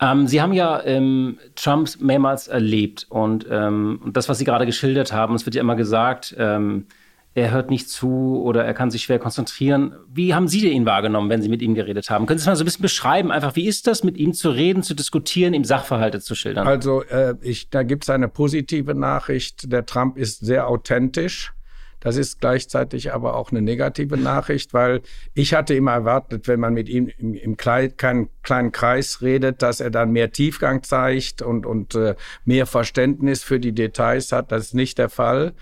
Ähm, 0.00 0.26
Sie 0.26 0.40
haben 0.40 0.52
ja 0.52 0.82
ähm, 0.84 1.38
Trump 1.56 2.00
mehrmals 2.00 2.48
erlebt 2.48 3.06
und, 3.10 3.46
ähm, 3.50 4.00
das, 4.12 4.28
was 4.28 4.38
Sie 4.38 4.44
gerade 4.44 4.66
geschildert 4.66 5.12
haben, 5.12 5.34
es 5.34 5.44
wird 5.44 5.54
ja 5.54 5.60
immer 5.60 5.76
gesagt, 5.76 6.34
ähm, 6.38 6.86
er 7.34 7.52
hört 7.52 7.70
nicht 7.70 7.88
zu 7.88 8.42
oder 8.42 8.64
er 8.64 8.74
kann 8.74 8.90
sich 8.90 9.02
schwer 9.02 9.20
konzentrieren. 9.20 9.94
Wie 10.12 10.34
haben 10.34 10.48
Sie 10.48 10.68
ihn 10.68 10.84
wahrgenommen, 10.84 11.30
wenn 11.30 11.42
Sie 11.42 11.48
mit 11.48 11.62
ihm 11.62 11.74
geredet 11.74 12.10
haben? 12.10 12.26
Können 12.26 12.38
Sie 12.38 12.42
es 12.42 12.46
mal 12.46 12.56
so 12.56 12.64
ein 12.64 12.64
bisschen 12.64 12.82
beschreiben? 12.82 13.30
Einfach, 13.30 13.54
wie 13.54 13.66
ist 13.66 13.86
das, 13.86 14.02
mit 14.02 14.16
ihm 14.16 14.32
zu 14.32 14.50
reden, 14.50 14.82
zu 14.82 14.94
diskutieren, 14.94 15.54
ihm 15.54 15.64
Sachverhalte 15.64 16.20
zu 16.20 16.34
schildern? 16.34 16.66
Also, 16.66 17.02
äh, 17.04 17.36
ich, 17.40 17.70
da 17.70 17.84
gibt 17.84 18.02
es 18.04 18.10
eine 18.10 18.26
positive 18.26 18.94
Nachricht. 18.94 19.70
Der 19.70 19.86
Trump 19.86 20.16
ist 20.16 20.44
sehr 20.44 20.66
authentisch. 20.66 21.52
Das 22.00 22.16
ist 22.16 22.40
gleichzeitig 22.40 23.12
aber 23.12 23.36
auch 23.36 23.50
eine 23.50 23.62
negative 23.62 24.16
Nachricht, 24.16 24.72
weil 24.72 25.02
ich 25.34 25.54
hatte 25.54 25.74
immer 25.74 25.92
erwartet, 25.92 26.48
wenn 26.48 26.58
man 26.58 26.74
mit 26.74 26.88
ihm 26.88 27.08
im, 27.18 27.34
im 27.34 27.56
kleinen, 27.56 28.28
kleinen 28.42 28.72
Kreis 28.72 29.20
redet, 29.20 29.62
dass 29.62 29.80
er 29.80 29.90
dann 29.90 30.10
mehr 30.10 30.32
Tiefgang 30.32 30.82
zeigt 30.82 31.42
und, 31.42 31.66
und 31.66 31.94
äh, 31.94 32.14
mehr 32.44 32.66
Verständnis 32.66 33.42
für 33.42 33.60
die 33.60 33.72
Details 33.72 34.32
hat. 34.32 34.50
Das 34.50 34.66
ist 34.66 34.74
nicht 34.74 34.98
der 34.98 35.10
Fall. 35.10 35.52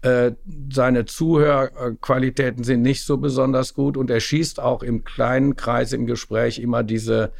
Äh, 0.00 0.32
seine 0.72 1.04
Zuhörqualitäten 1.04 2.64
sind 2.64 2.82
nicht 2.82 3.04
so 3.04 3.18
besonders 3.18 3.74
gut 3.74 3.96
und 3.96 4.10
er 4.10 4.20
schießt 4.20 4.58
auch 4.60 4.82
im 4.82 5.04
kleinen 5.04 5.54
Kreis 5.56 5.92
im 5.92 6.06
Gespräch 6.06 6.58
immer 6.58 6.82
diese 6.82 7.32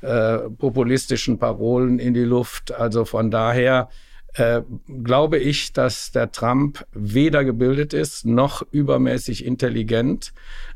äh, 0.00 0.38
populistischen 0.58 1.38
Parolen 1.38 1.98
in 1.98 2.14
die 2.14 2.24
Luft. 2.24 2.72
Also 2.72 3.04
von 3.04 3.30
daher 3.30 3.88
äh, 4.34 4.62
glaube 5.02 5.38
ich, 5.38 5.72
dass 5.72 6.12
der 6.12 6.32
Trump 6.32 6.84
weder 6.92 7.44
gebildet 7.44 7.92
ist 7.92 8.26
noch 8.26 8.62
übermäßig 8.70 9.44
intelligent 9.44 10.32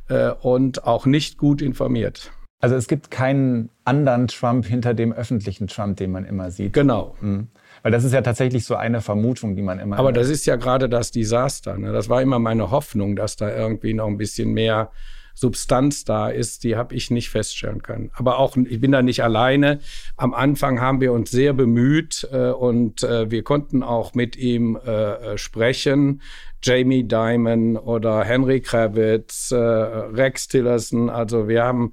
äh, 0.09 0.31
und 0.31 0.85
auch 0.85 1.07
nicht 1.07 1.39
gut 1.39 1.61
informiert. 1.63 2.33
Also 2.61 2.75
es 2.75 2.89
gibt 2.89 3.11
keinen 3.11 3.71
anderen 3.85 4.27
Trump 4.27 4.67
hinter 4.67 4.93
dem 4.93 5.13
öffentlichen 5.13 5.69
Trump, 5.69 5.97
den 5.97 6.11
man 6.11 6.25
immer 6.25 6.51
sieht. 6.51 6.73
Genau. 6.73 7.17
Mhm. 7.21 7.49
Weil 7.83 7.93
das 7.93 8.03
ist 8.03 8.13
ja 8.13 8.23
tatsächlich 8.23 8.65
so 8.65 8.75
eine 8.75 9.01
Vermutung, 9.01 9.55
die 9.55 9.63
man 9.63 9.79
immer. 9.79 9.97
Aber 9.99 10.13
das 10.13 10.29
ist 10.29 10.45
ja 10.47 10.57
gerade 10.57 10.89
das 10.89 11.13
Desaster. 11.13 11.79
Ne? 11.79 11.93
Das 11.93 12.09
war 12.09 12.21
immer 12.21 12.41
meine 12.41 12.73
Hoffnung, 12.73 13.15
dass 13.15 13.37
da 13.37 13.55
irgendwie 13.55 13.95
noch 13.95 14.09
ein 14.09 14.19
bisschen 14.19 14.53
mehr 14.53 14.91
Substanz 15.39 16.05
da 16.05 16.29
ist, 16.29 16.65
die 16.65 16.77
habe 16.77 16.95
ich 16.95 17.11
nicht 17.11 17.31
feststellen 17.31 17.83
können. 17.83 18.11
Aber 18.15 18.39
auch, 18.39 18.57
ich 18.57 18.81
bin 18.81 18.91
da 18.91 19.03
nicht 19.03 19.23
alleine. 19.23 19.79
Am 20.17 20.35
Anfang 20.35 20.81
haben 20.81 21.01
wir 21.01 21.13
uns 21.13 21.31
sehr 21.31 21.53
bemüht 21.53 22.29
äh, 22.33 22.51
und 22.51 23.05
äh, 23.05 23.31
wir 23.31 23.45
konnten 23.45 23.83
auch 23.85 24.15
mit 24.15 24.37
ihm 24.37 24.77
äh, 24.85 25.35
äh 25.35 25.39
sprechen. 25.39 26.23
Jamie 26.63 27.05
Dimon 27.05 27.77
oder 27.77 28.25
Henry 28.25 28.61
Kravitz, 28.61 29.53
äh, 29.53 29.57
Rex 29.57 30.49
Tillerson. 30.49 31.09
Also 31.09 31.47
wir 31.47 31.63
haben, 31.63 31.93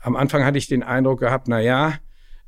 am 0.00 0.16
Anfang 0.16 0.44
hatte 0.44 0.56
ich 0.56 0.68
den 0.68 0.82
Eindruck 0.82 1.20
gehabt, 1.20 1.48
na 1.48 1.60
ja, 1.60 1.94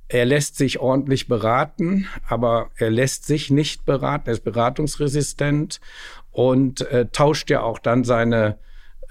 er 0.09 0.25
lässt 0.25 0.57
sich 0.57 0.79
ordentlich 0.79 1.29
beraten, 1.29 2.07
aber 2.27 2.71
er 2.77 2.91
lässt 2.91 3.27
sich 3.27 3.51
nicht 3.51 3.85
beraten. 3.85 4.31
Er 4.31 4.33
ist 4.33 4.45
beratungsresistent 4.45 5.81
und 6.33 6.81
äh, 6.91 7.07
tauscht 7.13 7.51
ja 7.51 7.61
auch 7.61 7.79
dann 7.79 8.05
seine 8.05 8.59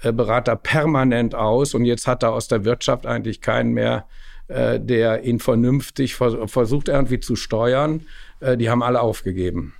Berater 0.02 0.56
permanent 0.56 1.34
aus. 1.34 1.74
Und 1.74 1.84
jetzt 1.84 2.06
hat 2.06 2.22
er 2.22 2.32
aus 2.32 2.48
der 2.48 2.64
Wirtschaft 2.64 3.06
eigentlich 3.06 3.40
keinen 3.40 3.72
mehr, 3.72 4.06
äh, 4.48 4.80
der 4.80 5.24
ihn 5.24 5.40
vernünftig 5.40 6.14
vers 6.14 6.34
versucht 6.46 6.88
irgendwie 6.88 7.20
zu 7.20 7.36
steuern. 7.36 8.02
Äh, 8.40 8.56
die 8.56 8.70
haben 8.70 8.82
alle 8.82 9.00
aufgegeben. 9.00 9.74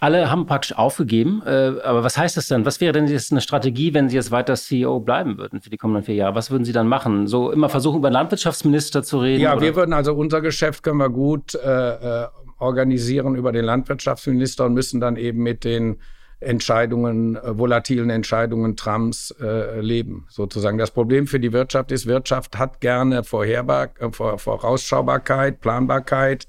Alle 0.00 0.30
haben 0.30 0.46
praktisch 0.46 0.76
aufgegeben. 0.76 1.42
Äh, 1.44 1.74
aber 1.82 2.04
was 2.04 2.16
heißt 2.16 2.36
das 2.36 2.46
denn? 2.46 2.64
Was 2.64 2.80
wäre 2.80 2.92
denn 2.92 3.08
jetzt 3.08 3.32
eine 3.32 3.40
Strategie, 3.40 3.92
wenn 3.94 4.08
Sie 4.08 4.16
jetzt 4.16 4.30
weiter 4.30 4.54
CEO 4.54 5.00
bleiben 5.00 5.38
würden 5.38 5.60
für 5.60 5.70
die 5.70 5.76
kommenden 5.76 6.04
vier 6.04 6.14
Jahre? 6.14 6.34
Was 6.36 6.50
würden 6.50 6.64
Sie 6.64 6.72
dann 6.72 6.86
machen? 6.86 7.26
So 7.26 7.50
immer 7.50 7.68
versuchen, 7.68 7.98
über 7.98 8.10
Landwirtschaftsminister 8.10 9.02
zu 9.02 9.18
reden? 9.18 9.42
Ja, 9.42 9.54
oder? 9.54 9.62
wir 9.62 9.76
würden 9.76 9.92
also 9.92 10.14
unser 10.14 10.40
Geschäft 10.40 10.84
können 10.84 10.98
wir 10.98 11.10
gut 11.10 11.54
äh, 11.56 12.22
äh, 12.22 12.28
organisieren 12.58 13.34
über 13.34 13.50
den 13.50 13.64
Landwirtschaftsminister 13.64 14.66
und 14.66 14.74
müssen 14.74 15.00
dann 15.00 15.16
eben 15.16 15.42
mit 15.42 15.64
den 15.64 15.98
Entscheidungen, 16.40 17.36
äh, 17.36 17.58
volatilen 17.58 18.10
Entscheidungen 18.10 18.76
Trumps 18.76 19.34
äh, 19.40 19.80
leben, 19.80 20.26
sozusagen. 20.28 20.78
Das 20.78 20.90
Problem 20.90 21.26
für 21.26 21.40
die 21.40 21.52
Wirtschaft 21.52 21.90
ist, 21.90 22.06
Wirtschaft 22.06 22.58
hat 22.58 22.80
gerne 22.80 23.24
Vorherbar 23.24 23.90
äh, 23.98 24.10
Vorausschaubarkeit, 24.10 25.60
Planbarkeit. 25.60 26.46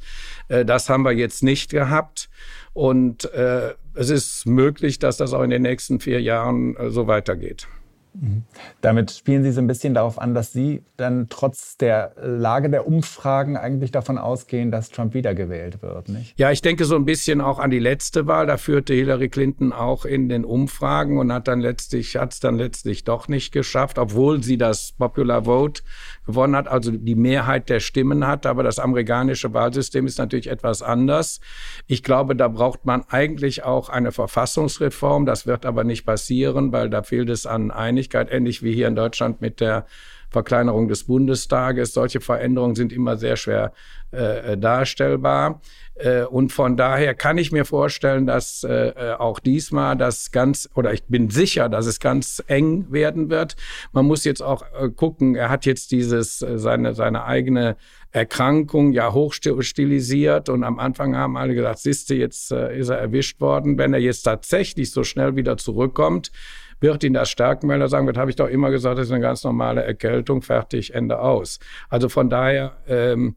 Äh, 0.48 0.66
das 0.66 0.90
haben 0.90 1.04
wir 1.04 1.14
jetzt 1.14 1.44
nicht 1.44 1.72
gehabt. 1.72 2.30
Und 2.74 3.32
äh, 3.34 3.74
es 3.96 4.10
ist 4.10 4.46
möglich, 4.46 5.00
dass 5.00 5.18
das 5.18 5.34
auch 5.34 5.42
in 5.42 5.50
den 5.50 5.64
nächsten 5.64 6.00
vier 6.00 6.22
Jahren 6.22 6.76
äh, 6.78 6.92
so 6.92 7.08
weitergeht. 7.08 7.68
Mhm. 8.14 8.44
Damit 8.82 9.12
spielen 9.12 9.44
Sie 9.44 9.52
so 9.52 9.62
ein 9.62 9.68
bisschen 9.68 9.94
darauf 9.94 10.20
an, 10.20 10.34
dass 10.34 10.52
Sie 10.52 10.84
dann 10.98 11.28
trotz 11.30 11.78
der 11.78 12.14
Lage 12.22 12.70
der 12.70 12.88
Umfragen 12.88 13.56
eigentlich 13.56 13.92
davon 13.92 14.18
ausgehen, 14.18 14.72
dass 14.72 14.90
Trump 14.90 15.14
wiedergewählt 15.14 15.82
wird, 15.82 16.10
nicht? 16.10 16.38
Ja, 16.40 16.52
ich 16.52 16.62
denke 16.62 16.86
so 16.86 16.96
ein 16.96 17.06
bisschen 17.06 17.42
auch 17.42 17.60
an 17.60 17.70
die 17.70 17.80
letzte 17.80 18.28
Wahl. 18.28 18.48
Da 18.48 18.58
führte 18.58 18.94
Hillary 18.94 19.30
Clinton 19.30 19.72
auch 19.72 20.06
in 20.06 20.28
den 20.28 20.44
Umfragen 20.44 21.18
und 21.20 21.32
hat 21.32 21.48
dann 21.48 21.62
letztlich, 21.62 22.16
hat 22.16 22.34
es 22.34 22.40
dann 22.40 22.58
letztlich 22.58 23.04
doch 23.04 23.28
nicht 23.28 23.52
geschafft, 23.52 24.00
obwohl 24.00 24.44
sie 24.44 24.58
das 24.58 24.92
Popular 24.94 25.46
Vote 25.46 25.84
gewonnen 26.26 26.56
hat, 26.56 26.68
also 26.68 26.92
die 26.92 27.16
Mehrheit 27.16 27.70
der 27.70 27.80
Stimmen 27.80 28.26
hat. 28.26 28.46
Aber 28.46 28.64
das 28.64 28.80
amerikanische 28.80 29.54
Wahlsystem 29.54 30.06
ist 30.06 30.18
natürlich 30.18 30.48
etwas 30.48 30.82
anders. 30.82 31.40
Ich 31.88 32.04
glaube, 32.04 32.36
da 32.36 32.48
braucht 32.48 32.86
man 32.86 33.04
eigentlich 33.10 33.64
auch 33.64 33.90
eine 33.90 34.12
Verfassungsreform. 34.12 35.26
Das 35.26 35.46
wird 35.46 35.66
aber 35.66 35.84
nicht 35.84 36.06
passieren, 36.06 36.72
weil 36.72 36.90
da 36.90 37.04
fehlt 37.04 37.30
es 37.30 37.46
an 37.46 37.72
Einigkeit, 38.00 38.32
ähnlich 38.32 38.64
wie 38.64 38.74
hier 38.74 38.88
in 38.88 38.96
Deutschland 38.96 39.42
mit 39.42 39.60
der 39.60 39.86
Verkleinerung 40.30 40.88
des 40.88 41.06
Bundestages. 41.06 41.94
Solche 41.94 42.22
Veränderungen 42.22 42.76
sind 42.76 42.94
immer 42.94 43.18
sehr 43.18 43.36
schwer 43.36 43.74
äh, 44.12 44.58
darstellbar. 44.58 45.60
Äh, 45.96 46.24
und 46.24 46.54
von 46.54 46.78
daher 46.78 47.16
kann 47.16 47.38
ich 47.38 47.52
mir 47.52 47.66
vorstellen, 47.66 48.26
dass 48.28 48.64
äh, 48.64 48.90
äh, 48.90 49.14
auch 49.14 49.40
diesmal 49.40 49.98
das 49.98 50.32
ganz, 50.32 50.70
oder 50.76 50.94
ich 50.94 51.04
bin 51.06 51.30
sicher, 51.30 51.68
dass 51.68 51.88
es 51.88 52.00
ganz 52.00 52.44
eng 52.48 52.92
werden 52.92 53.30
wird. 53.30 53.56
Man 53.92 54.06
muss 54.06 54.24
jetzt 54.24 54.42
auch 54.42 54.64
äh, 54.80 54.90
gucken, 54.90 55.36
er 55.36 55.50
hat 55.50 55.66
jetzt 55.66 55.92
dieses, 55.92 56.44
äh, 56.44 56.60
seine, 56.60 56.94
seine 56.94 57.26
eigene 57.26 57.76
Erkrankung 58.12 58.94
ja 58.94 59.14
hochstilisiert 59.14 60.50
und 60.50 60.64
am 60.64 60.80
Anfang 60.80 61.16
haben 61.16 61.38
alle 61.38 61.54
gesagt, 61.54 61.80
siehste, 61.80 62.16
jetzt 62.16 62.52
ist 62.52 62.90
er 62.90 62.98
erwischt 62.98 63.40
worden. 63.40 63.78
Wenn 63.78 63.94
er 63.94 64.00
jetzt 64.00 64.24
tatsächlich 64.24 64.90
so 64.90 65.04
schnell 65.04 65.36
wieder 65.36 65.58
zurückkommt, 65.58 66.32
wird 66.80 67.04
ihn 67.04 67.14
das 67.14 67.30
stärken, 67.30 67.68
weil 67.68 67.82
er 67.82 67.90
sagen 67.90 68.08
wird, 68.08 68.18
habe 68.18 68.30
ich 68.30 68.36
doch 68.36 68.48
immer 68.48 68.72
gesagt, 68.72 68.98
das 68.98 69.08
ist 69.08 69.12
eine 69.12 69.22
ganz 69.22 69.44
normale 69.44 69.84
Erkältung, 69.84 70.42
fertig, 70.42 70.94
Ende 70.94 71.20
aus. 71.20 71.60
Also 71.90 72.10
von 72.10 72.30
daher 72.30 72.78
ähm, 72.88 73.36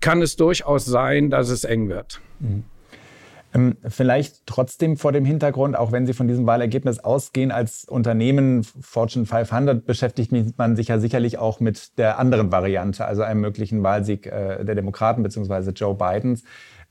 kann 0.00 0.22
es 0.22 0.36
durchaus 0.36 0.84
sein, 0.84 1.30
dass 1.30 1.48
es 1.48 1.64
eng 1.64 1.88
wird. 1.88 2.20
Mhm. 2.40 2.64
Ähm, 3.54 3.76
vielleicht 3.88 4.46
trotzdem 4.46 4.98
vor 4.98 5.12
dem 5.12 5.24
Hintergrund, 5.24 5.74
auch 5.74 5.90
wenn 5.90 6.06
Sie 6.06 6.12
von 6.12 6.28
diesem 6.28 6.46
Wahlergebnis 6.46 6.98
ausgehen, 6.98 7.50
als 7.50 7.84
Unternehmen 7.84 8.62
Fortune 8.62 9.24
500 9.24 9.86
beschäftigt 9.86 10.32
man 10.58 10.76
sich 10.76 10.88
ja 10.88 10.98
sicherlich 10.98 11.38
auch 11.38 11.58
mit 11.58 11.96
der 11.98 12.18
anderen 12.18 12.52
Variante, 12.52 13.06
also 13.06 13.22
einem 13.22 13.40
möglichen 13.40 13.82
Wahlsieg 13.82 14.26
äh, 14.26 14.64
der 14.64 14.74
Demokraten 14.74 15.22
bzw. 15.22 15.70
Joe 15.70 15.94
Bidens. 15.94 16.44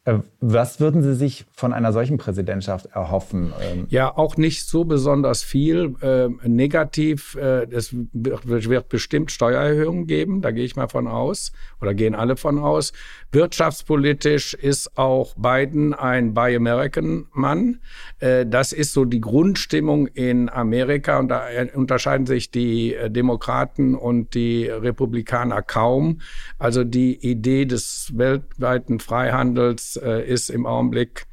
Äh, 0.07 0.19
was 0.39 0.79
würden 0.79 1.01
Sie 1.01 1.15
sich 1.15 1.45
von 1.51 1.73
einer 1.73 1.91
solchen 1.91 2.17
Präsidentschaft 2.17 2.85
erhoffen? 2.93 3.53
Ähm, 3.61 3.87
ja, 3.89 4.15
auch 4.15 4.37
nicht 4.37 4.65
so 4.65 4.85
besonders 4.85 5.43
viel. 5.43 5.95
Äh, 6.01 6.29
negativ, 6.47 7.35
äh, 7.35 7.67
es 7.71 7.93
wird, 8.13 8.87
bestimmt 8.87 9.31
Steuererhöhungen 9.31 10.07
geben, 10.07 10.41
da 10.41 10.51
gehe 10.51 10.63
ich 10.63 10.77
mal 10.77 10.87
von 10.87 11.07
aus, 11.07 11.51
oder 11.81 11.93
gehen 11.93 12.15
alle 12.15 12.37
von 12.37 12.57
aus. 12.57 12.93
Wirtschaftspolitisch 13.31 14.53
ist 14.53 14.97
auch 14.97 15.35
Biden 15.35 15.93
ein 15.93 16.33
Buy 16.33 16.55
American-Mann. 16.55 17.79
Äh, 18.19 18.45
das 18.45 18.71
ist 18.71 18.93
so 18.93 19.03
die 19.03 19.19
Grundstimmung 19.19 20.07
in 20.07 20.47
Amerika 20.47 21.19
und 21.19 21.27
da 21.27 21.47
unterscheiden 21.73 22.25
sich 22.25 22.49
die 22.49 22.95
Demokraten 23.09 23.93
und 23.93 24.35
die 24.35 24.67
Republikaner 24.67 25.61
kaum. 25.61 26.21
Also 26.59 26.85
die 26.85 27.15
Idee 27.29 27.65
des 27.65 28.13
weltweiten 28.15 29.01
Freihandels 29.01 29.96
ist 29.97 30.49
im 30.49 30.65
Augenblick 30.65 31.27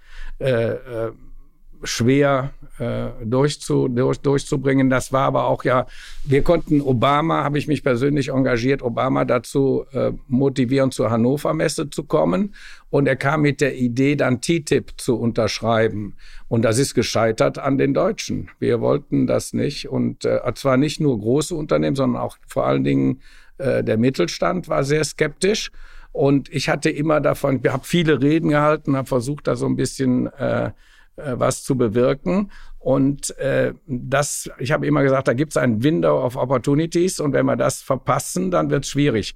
schwer 1.85 2.53
äh, 2.79 3.09
durchzu, 3.25 3.89
durch, 3.89 4.19
durchzubringen. 4.21 4.91
Das 4.91 5.13
war 5.13 5.27
aber 5.27 5.47
auch 5.47 5.65
ja, 5.65 5.87
wir 6.25 6.43
konnten 6.43 6.81
Obama, 6.81 7.45
habe 7.45 7.59
ich 7.59 7.69
mich 7.69 7.83
persönlich 7.83 8.29
engagiert, 8.29 8.83
Obama 8.83 9.25
dazu 9.25 9.85
äh, 9.93 10.13
motivieren, 10.29 10.91
zur 10.91 11.11
Hannover 11.11 11.55
Messe 11.55 11.91
zu 11.91 12.05
kommen. 12.05 12.55
Und 12.91 13.07
er 13.07 13.17
kam 13.17 13.43
mit 13.43 13.61
der 13.61 13.77
Idee, 13.77 14.17
dann 14.17 14.41
TTIP 14.41 14.93
zu 14.97 15.17
unterschreiben. 15.17 16.15
Und 16.49 16.63
das 16.63 16.79
ist 16.79 16.95
gescheitert 16.95 17.59
an 17.59 17.79
den 17.79 17.95
Deutschen. 17.95 18.51
Wir 18.59 18.81
wollten 18.81 19.27
das 19.27 19.53
nicht. 19.53 19.89
Und 19.89 20.25
äh, 20.25 20.41
zwar 20.55 20.77
nicht 20.77 21.01
nur 21.01 21.19
große 21.19 21.55
Unternehmen, 21.55 21.97
sondern 21.97 22.23
auch 22.23 22.39
vor 22.47 22.67
allen 22.67 22.85
Dingen 22.85 23.21
äh, 23.59 23.85
der 23.85 23.99
Mittelstand 23.99 24.69
war 24.69 24.85
sehr 24.85 25.05
skeptisch. 25.05 25.71
Und 26.15 26.49
ich 26.55 26.69
hatte 26.69 26.91
immer 26.91 27.21
davon, 27.21 27.59
ich 27.61 27.73
habe 27.73 27.85
viele 27.85 28.23
Reden 28.23 28.51
gehalten, 28.51 28.97
habe 28.97 29.09
versucht, 29.09 29.49
da 29.49 29.57
so 29.57 29.67
ein 29.67 29.75
bisschen 29.75 30.33
äh, 30.35 30.67
äh, 30.67 30.71
was 31.17 31.65
zu 31.65 31.77
bewirken. 31.77 32.53
Und 32.79 33.37
äh, 33.39 33.75
das, 33.89 34.49
ich 34.61 34.71
habe 34.71 34.87
immer 34.87 35.03
gesagt, 35.03 35.27
da 35.27 35.33
gibt 35.33 35.51
es 35.51 35.57
ein 35.57 35.83
Window 35.83 36.25
of 36.25 36.37
Opportunities 36.37 37.19
und 37.19 37.33
wenn 37.33 37.47
wir 37.47 37.57
das 37.57 37.83
verpassen, 37.83 38.53
dann 38.53 38.71
wird 38.71 38.85
es 38.85 38.91
schwierig. 38.91 39.35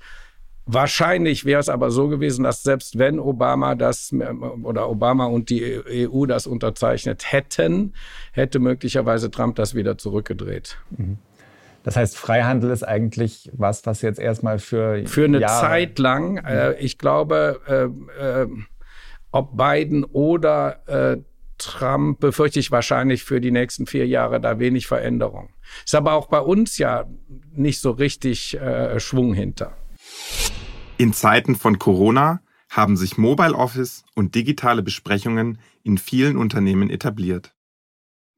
Wahrscheinlich 0.66 1.44
wäre 1.44 1.58
es 1.58 1.68
aber 1.68 1.90
so 1.90 2.06
gewesen, 2.06 2.44
dass 2.44 2.62
selbst 2.62 2.96
wenn 2.96 3.18
Obama 3.18 3.74
das 3.74 4.14
oder 4.62 4.88
Obama 4.88 5.26
und 5.26 5.50
die 5.50 5.80
EU 6.08 6.26
das 6.26 6.46
unterzeichnet 6.46 7.32
hätten, 7.32 7.92
hätte 8.30 8.60
möglicherweise 8.60 9.32
Trump 9.32 9.56
das 9.56 9.74
wieder 9.74 9.98
zurückgedreht. 9.98 10.78
Mhm. 10.90 11.18
Das 11.82 11.96
heißt, 11.96 12.18
Freihandel 12.18 12.70
ist 12.70 12.82
eigentlich 12.82 13.50
was, 13.54 13.86
was 13.86 14.02
jetzt 14.02 14.18
erstmal 14.18 14.58
für 14.58 15.06
für 15.06 15.24
eine 15.24 15.40
Jahre 15.40 15.66
Zeit 15.66 15.98
lang. 15.98 16.38
Äh, 16.38 16.74
ich 16.80 16.98
glaube, 16.98 17.60
äh, 17.66 18.42
äh, 18.42 18.48
ob 19.30 19.56
Biden 19.56 20.04
oder 20.04 20.86
äh, 20.86 21.18
Trump 21.58 22.20
befürchte 22.20 22.60
ich 22.60 22.70
wahrscheinlich 22.70 23.24
für 23.24 23.40
die 23.40 23.50
nächsten 23.50 23.86
vier 23.86 24.06
Jahre 24.06 24.40
da 24.40 24.58
wenig 24.58 24.86
Veränderung. 24.86 25.50
Ist 25.84 25.94
aber 25.94 26.12
auch 26.12 26.28
bei 26.28 26.40
uns 26.40 26.78
ja 26.78 27.04
nicht 27.52 27.80
so 27.80 27.90
richtig 27.90 28.58
äh, 28.58 28.98
Schwung 29.00 29.34
hinter. 29.34 29.76
In 30.96 31.12
Zeiten 31.12 31.56
von 31.56 31.78
Corona 31.78 32.40
haben 32.70 32.96
sich 32.96 33.18
Mobile 33.18 33.54
Office 33.54 34.04
und 34.14 34.34
digitale 34.34 34.82
Besprechungen 34.82 35.58
in 35.82 35.98
vielen 35.98 36.36
Unternehmen 36.36 36.90
etabliert. 36.90 37.54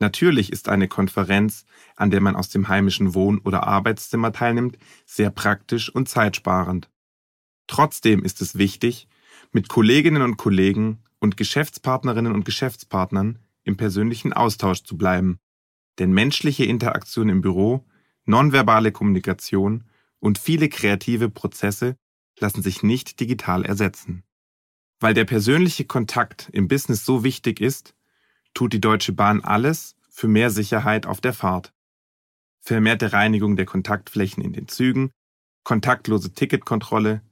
Natürlich 0.00 0.50
ist 0.50 0.70
eine 0.70 0.88
Konferenz, 0.88 1.66
an 1.94 2.10
der 2.10 2.22
man 2.22 2.34
aus 2.34 2.48
dem 2.48 2.68
heimischen 2.68 3.14
Wohn- 3.14 3.38
oder 3.40 3.66
Arbeitszimmer 3.66 4.32
teilnimmt, 4.32 4.78
sehr 5.04 5.30
praktisch 5.30 5.94
und 5.94 6.08
zeitsparend. 6.08 6.90
Trotzdem 7.66 8.24
ist 8.24 8.40
es 8.40 8.56
wichtig, 8.56 9.08
mit 9.52 9.68
Kolleginnen 9.68 10.22
und 10.22 10.38
Kollegen 10.38 11.02
und 11.18 11.36
Geschäftspartnerinnen 11.36 12.32
und 12.32 12.44
Geschäftspartnern 12.44 13.38
im 13.62 13.76
persönlichen 13.76 14.32
Austausch 14.32 14.82
zu 14.82 14.96
bleiben. 14.96 15.38
Denn 15.98 16.12
menschliche 16.12 16.64
Interaktion 16.64 17.28
im 17.28 17.42
Büro, 17.42 17.84
nonverbale 18.24 18.92
Kommunikation 18.92 19.84
und 20.18 20.38
viele 20.38 20.70
kreative 20.70 21.28
Prozesse 21.28 21.96
lassen 22.38 22.62
sich 22.62 22.82
nicht 22.82 23.20
digital 23.20 23.66
ersetzen. 23.66 24.24
Weil 24.98 25.12
der 25.12 25.26
persönliche 25.26 25.84
Kontakt 25.84 26.48
im 26.52 26.68
Business 26.68 27.04
so 27.04 27.22
wichtig 27.22 27.60
ist, 27.60 27.94
tut 28.54 28.72
die 28.72 28.80
Deutsche 28.80 29.12
Bahn 29.12 29.40
alles 29.42 29.96
für 30.10 30.28
mehr 30.28 30.50
Sicherheit 30.50 31.06
auf 31.06 31.20
der 31.20 31.32
Fahrt. 31.32 31.72
Vermehrte 32.60 33.12
Reinigung 33.12 33.56
der 33.56 33.66
Kontaktflächen 33.66 34.42
in 34.42 34.52
den 34.52 34.68
Zügen, 34.68 35.10
kontaktlose 35.64 36.32
Ticketkontrolle, 36.32 37.22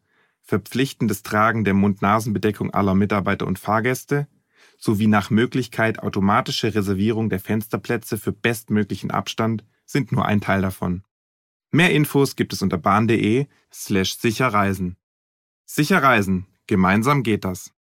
verpflichtendes 0.43 1.23
Tragen 1.23 1.65
der 1.65 1.75
Mund-Nasen-Bedeckung 1.75 2.73
aller 2.73 2.95
Mitarbeiter 2.95 3.47
und 3.47 3.59
Fahrgäste 3.59 4.27
sowie 4.79 5.07
nach 5.07 5.31
Möglichkeit 5.31 5.99
automatische 5.99 6.75
Reservierung 6.75 7.29
der 7.29 7.41
Fensterplätze 7.41 8.17
für 8.17 8.33
bestmöglichen 8.33 9.11
Abstand 9.11 9.65
sind 9.85 10.13
nur 10.13 10.25
ein 10.25 10.41
Teil 10.41 10.63
davon. 10.63 11.03
Mehr 11.71 11.93
Infos 11.93 12.37
gibt 12.37 12.53
es 12.53 12.63
unter 12.63 12.79
bahn.de 12.79 13.47
slash 13.73 14.17
sicherreisen. 14.19 14.97
Sicher 15.67 16.03
reisen, 16.03 16.47
gemeinsam 16.67 17.23
geht 17.23 17.45
das. 17.45 17.75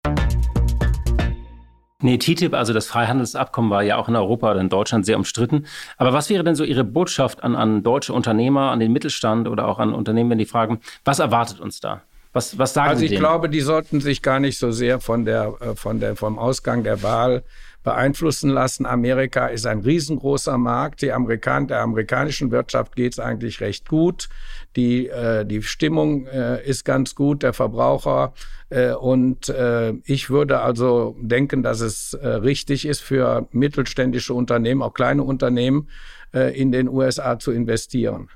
Nee, 2.00 2.16
TTIP, 2.18 2.54
also 2.54 2.72
das 2.72 2.86
Freihandelsabkommen, 2.86 3.70
war 3.72 3.82
ja 3.82 3.96
auch 3.96 4.08
in 4.08 4.14
Europa 4.14 4.52
oder 4.52 4.60
in 4.60 4.68
Deutschland 4.68 5.04
sehr 5.04 5.16
umstritten. 5.16 5.66
Aber 5.96 6.12
was 6.12 6.30
wäre 6.30 6.44
denn 6.44 6.54
so 6.54 6.62
Ihre 6.62 6.84
Botschaft 6.84 7.42
an, 7.42 7.56
an 7.56 7.82
deutsche 7.82 8.12
Unternehmer, 8.12 8.70
an 8.70 8.78
den 8.78 8.92
Mittelstand 8.92 9.48
oder 9.48 9.66
auch 9.66 9.80
an 9.80 9.92
Unternehmen, 9.92 10.30
wenn 10.30 10.38
die 10.38 10.46
fragen, 10.46 10.80
was 11.04 11.18
erwartet 11.18 11.58
uns 11.58 11.80
da? 11.80 12.02
Was, 12.32 12.56
was 12.56 12.72
sagen 12.72 12.90
also 12.90 13.00
Sie? 13.00 13.06
Also 13.06 13.14
ich 13.14 13.18
denen? 13.18 13.20
glaube, 13.20 13.48
die 13.48 13.60
sollten 13.60 14.00
sich 14.00 14.22
gar 14.22 14.38
nicht 14.38 14.58
so 14.58 14.70
sehr 14.70 15.00
von 15.00 15.24
der, 15.24 15.54
äh, 15.60 15.74
von 15.74 15.98
der, 15.98 16.14
vom 16.14 16.38
Ausgang 16.38 16.84
der 16.84 17.02
Wahl 17.02 17.42
beeinflussen 17.84 18.50
lassen. 18.50 18.86
Amerika 18.86 19.46
ist 19.46 19.66
ein 19.66 19.80
riesengroßer 19.80 20.58
Markt. 20.58 21.02
Die 21.02 21.12
Amerikan 21.12 21.68
der 21.68 21.80
amerikanischen 21.80 22.50
Wirtschaft 22.50 22.96
geht 22.96 23.12
es 23.12 23.18
eigentlich 23.18 23.60
recht 23.60 23.88
gut. 23.88 24.28
Die, 24.76 25.08
äh, 25.08 25.44
die 25.44 25.62
Stimmung 25.62 26.26
äh, 26.26 26.62
ist 26.64 26.84
ganz 26.84 27.14
gut, 27.14 27.42
der 27.42 27.52
Verbraucher. 27.52 28.34
Äh, 28.70 28.92
und 28.92 29.48
äh, 29.48 29.92
ich 30.04 30.28
würde 30.28 30.60
also 30.60 31.16
denken, 31.20 31.62
dass 31.62 31.80
es 31.80 32.14
äh, 32.14 32.28
richtig 32.28 32.84
ist 32.84 33.00
für 33.00 33.48
mittelständische 33.52 34.34
Unternehmen, 34.34 34.82
auch 34.82 34.94
kleine 34.94 35.22
Unternehmen, 35.22 35.88
äh, 36.34 36.58
in 36.60 36.72
den 36.72 36.88
USA 36.88 37.38
zu 37.38 37.52
investieren. 37.52 38.28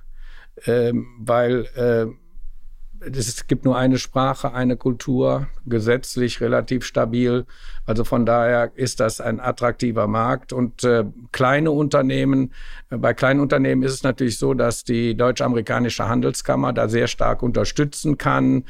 Ähm, 0.67 1.07
weil 1.19 1.67
es 3.05 3.47
gibt 3.47 3.65
nur 3.65 3.77
eine 3.77 3.99
Sprache, 3.99 4.53
eine 4.53 4.77
Kultur, 4.77 5.49
gesetzlich 5.67 6.41
relativ 6.41 6.85
stabil. 6.85 7.47
Also 7.87 8.05
von 8.05 8.25
daher 8.27 8.73
ist 8.75 9.01
das 9.01 9.21
ein 9.21 9.41
attraktiver 9.41 10.07
Markt. 10.07 10.53
Und 10.53 10.85
äh, 10.85 11.05
kleine 11.33 11.71
Unternehmen, 11.71 12.53
äh, 12.91 12.97
bei 12.97 13.15
kleinen 13.15 13.41
Unternehmen 13.41 13.83
ist 13.83 13.93
es 13.93 14.03
natürlich 14.03 14.39
so, 14.39 14.55
dass 14.55 14.85
die 14.85 15.17
deutsch-amerikanische 15.17 16.09
Handelskammer 16.09 16.73
da 16.73 16.89
sehr 16.89 17.09
stark 17.09 17.43
unterstützen 17.43 18.19
kann 18.19 18.65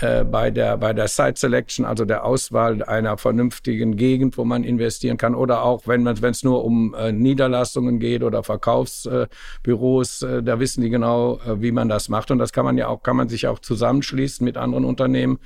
äh, 0.00 0.24
bei 0.24 0.50
der, 0.50 0.76
bei 0.76 0.92
der 0.92 1.08
Site 1.08 1.34
Selection, 1.36 1.84
also 1.84 2.04
der 2.04 2.24
Auswahl 2.24 2.82
einer 2.82 3.16
vernünftigen 3.16 3.96
Gegend, 3.96 4.36
wo 4.36 4.44
man 4.44 4.64
investieren 4.64 5.16
kann. 5.16 5.34
Oder 5.34 5.62
auch, 5.62 5.86
wenn 5.86 6.06
es 6.06 6.42
nur 6.42 6.64
um 6.64 6.94
äh, 6.94 7.12
Niederlassungen 7.12 7.98
geht 7.98 8.22
oder 8.22 8.42
Verkaufsbüros, 8.42 10.22
äh, 10.22 10.42
da 10.42 10.60
wissen 10.60 10.82
die 10.82 10.90
genau, 10.90 11.38
äh, 11.38 11.62
wie 11.62 11.72
man 11.72 11.88
das 11.88 12.08
macht. 12.08 12.30
Und 12.30 12.38
das 12.38 12.52
kann 12.52 12.64
man 12.64 12.76
ja 12.76 12.88
auch, 12.88 13.02
kann 13.02 13.16
man 13.16 13.28
sich 13.28 13.46
auch 13.46 13.58
zusammenschließen 13.58 14.44
mit 14.44 14.56
anderen 14.56 14.84
Unternehmen, 14.84 15.38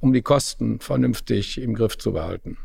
um 0.00 0.12
die 0.12 0.22
Kosten 0.22 0.80
vernünftig 0.80 1.60
im 1.60 1.74
Griff 1.74 1.96
zu 1.96 2.12
behalten. 2.12 2.58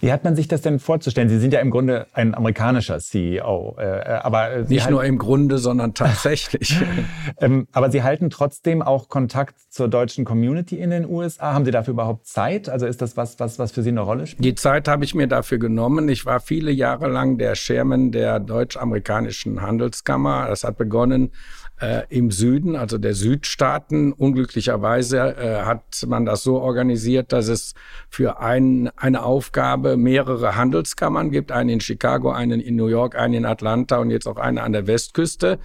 Wie 0.00 0.12
hat 0.12 0.24
man 0.24 0.36
sich 0.36 0.46
das 0.46 0.60
denn 0.60 0.78
vorzustellen? 0.78 1.28
Sie 1.28 1.38
sind 1.38 1.52
ja 1.52 1.60
im 1.60 1.70
Grunde 1.70 2.06
ein 2.12 2.34
amerikanischer 2.34 2.98
CEO, 2.98 3.76
äh, 3.78 3.82
äh, 3.82 4.02
aber 4.22 4.50
äh, 4.50 4.64
Sie 4.64 4.74
nicht 4.74 4.90
nur 4.90 5.04
im 5.04 5.16
Grunde, 5.16 5.58
sondern 5.58 5.94
tatsächlich. 5.94 6.76
ähm, 7.40 7.66
aber 7.72 7.90
Sie 7.90 8.02
halten 8.02 8.28
trotzdem 8.28 8.82
auch 8.82 9.08
Kontakt 9.08 9.54
zur 9.70 9.88
deutschen 9.88 10.24
Community 10.24 10.78
in 10.78 10.90
den 10.90 11.08
USA. 11.08 11.54
Haben 11.54 11.64
Sie 11.64 11.70
dafür 11.70 11.92
überhaupt 11.92 12.26
Zeit? 12.26 12.68
Also 12.68 12.86
ist 12.86 13.00
das 13.00 13.16
was, 13.16 13.40
was, 13.40 13.58
was 13.58 13.72
für 13.72 13.82
Sie 13.82 13.88
eine 13.88 14.00
Rolle 14.00 14.26
spielt? 14.26 14.44
Die 14.44 14.54
Zeit 14.54 14.86
habe 14.86 15.04
ich 15.04 15.14
mir 15.14 15.28
dafür 15.28 15.58
genommen. 15.58 16.08
Ich 16.08 16.26
war 16.26 16.40
viele 16.40 16.70
Jahre 16.70 17.08
lang 17.08 17.38
der 17.38 17.54
Chairman 17.54 18.12
der 18.12 18.38
deutsch-amerikanischen 18.38 19.62
Handelskammer. 19.62 20.46
Das 20.48 20.64
hat 20.64 20.76
begonnen 20.76 21.30
äh, 21.80 22.02
im 22.08 22.30
Süden, 22.30 22.76
also 22.76 22.98
der 22.98 23.14
Südstaaten. 23.14 24.12
Unglücklicherweise 24.12 25.36
äh, 25.36 25.62
hat 25.62 26.04
man 26.06 26.24
das 26.24 26.42
so 26.42 26.60
organisiert, 26.60 27.32
dass 27.32 27.48
es 27.48 27.74
für 28.08 28.40
ein, 28.40 28.90
eine 28.96 29.22
Aufgabe 29.22 29.85
mehrere 29.94 30.56
Handelskammern 30.56 31.30
gibt. 31.30 31.52
Einen 31.52 31.68
in 31.68 31.80
Chicago, 31.80 32.32
einen 32.32 32.58
in 32.58 32.74
New 32.74 32.88
York, 32.88 33.14
einen 33.14 33.34
in 33.34 33.44
Atlanta 33.44 33.98
und 33.98 34.10
jetzt 34.10 34.26
auch 34.26 34.38
eine 34.38 34.62
an 34.62 34.72
der 34.72 34.88
Westküste. 34.88 35.60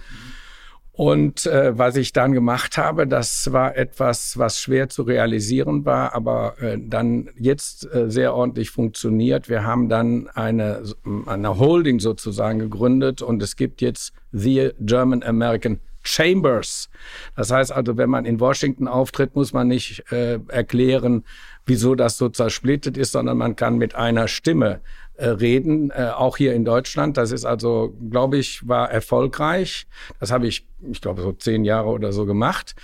Und 0.94 1.46
äh, 1.46 1.76
was 1.76 1.96
ich 1.96 2.12
dann 2.12 2.32
gemacht 2.32 2.76
habe, 2.76 3.06
das 3.06 3.50
war 3.50 3.76
etwas, 3.76 4.36
was 4.36 4.60
schwer 4.60 4.90
zu 4.90 5.04
realisieren 5.04 5.86
war, 5.86 6.14
aber 6.14 6.60
äh, 6.60 6.76
dann 6.78 7.30
jetzt 7.38 7.92
äh, 7.94 8.10
sehr 8.10 8.34
ordentlich 8.34 8.68
funktioniert. 8.68 9.48
Wir 9.48 9.64
haben 9.64 9.88
dann 9.88 10.28
eine, 10.34 10.82
eine 11.24 11.58
Holding 11.58 11.98
sozusagen 11.98 12.58
gegründet 12.58 13.22
und 13.22 13.42
es 13.42 13.56
gibt 13.56 13.80
jetzt 13.80 14.12
The 14.32 14.72
German 14.80 15.22
American 15.22 15.80
Chambers. 16.02 16.90
Das 17.36 17.50
heißt 17.50 17.72
also, 17.72 17.96
wenn 17.96 18.10
man 18.10 18.26
in 18.26 18.38
Washington 18.40 18.86
auftritt, 18.86 19.34
muss 19.34 19.52
man 19.52 19.68
nicht 19.68 20.12
äh, 20.12 20.40
erklären, 20.48 21.24
wieso 21.66 21.94
das 21.94 22.16
so 22.16 22.28
zersplittet 22.28 22.96
ist, 22.96 23.12
sondern 23.12 23.38
man 23.38 23.56
kann 23.56 23.78
mit 23.78 23.94
einer 23.94 24.28
Stimme 24.28 24.80
äh, 25.14 25.28
reden, 25.28 25.90
äh, 25.90 26.10
auch 26.14 26.36
hier 26.36 26.54
in 26.54 26.64
Deutschland. 26.64 27.16
Das 27.16 27.32
ist 27.32 27.44
also, 27.44 27.94
glaube 28.10 28.38
ich, 28.38 28.66
war 28.66 28.90
erfolgreich. 28.90 29.86
Das 30.20 30.32
habe 30.32 30.46
ich, 30.46 30.66
ich 30.90 31.00
glaube, 31.00 31.22
so 31.22 31.32
zehn 31.32 31.64
Jahre 31.64 31.88
oder 31.90 32.12
so 32.12 32.26
gemacht. 32.26 32.74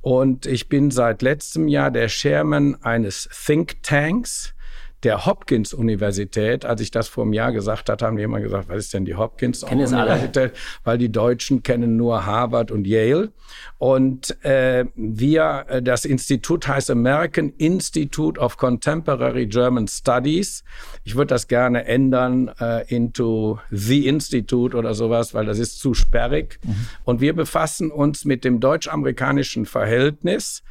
Und 0.00 0.46
ich 0.46 0.68
bin 0.68 0.90
seit 0.90 1.22
letztem 1.22 1.66
Jahr 1.66 1.90
der 1.90 2.08
Chairman 2.08 2.76
eines 2.82 3.28
Think 3.46 3.82
Tanks 3.82 4.54
der 5.04 5.26
Hopkins-Universität, 5.26 6.64
als 6.64 6.80
ich 6.80 6.90
das 6.90 7.08
vor 7.08 7.24
einem 7.24 7.32
Jahr 7.32 7.52
gesagt 7.52 7.88
hatte, 7.88 8.04
haben 8.04 8.16
die 8.16 8.24
immer 8.24 8.40
gesagt, 8.40 8.68
was 8.68 8.78
ist 8.78 8.94
denn 8.94 9.04
die 9.04 9.14
Hopkins-Universität? 9.14 10.52
Weil 10.82 10.98
die 10.98 11.10
Deutschen 11.10 11.62
kennen 11.62 11.96
nur 11.96 12.26
Harvard 12.26 12.70
und 12.70 12.86
Yale. 12.86 13.32
Und 13.78 14.44
äh, 14.44 14.86
wir, 14.96 15.66
äh, 15.68 15.82
das 15.82 16.04
Institut 16.04 16.66
heißt 16.66 16.90
American 16.90 17.50
Institute 17.58 18.40
of 18.40 18.56
Contemporary 18.56 19.46
German 19.46 19.86
Studies. 19.86 20.64
Ich 21.04 21.14
würde 21.14 21.28
das 21.28 21.46
gerne 21.46 21.84
ändern 21.84 22.50
äh, 22.60 22.92
into 22.92 23.60
The 23.70 24.06
Institute 24.06 24.76
oder 24.76 24.94
sowas, 24.94 25.32
weil 25.32 25.46
das 25.46 25.58
ist 25.60 25.78
zu 25.78 25.94
sperrig. 25.94 26.58
Mhm. 26.64 26.86
Und 27.04 27.20
wir 27.20 27.34
befassen 27.34 27.92
uns 27.92 28.24
mit 28.24 28.44
dem 28.44 28.58
deutsch-amerikanischen 28.58 29.64
Verhältnis 29.64 30.64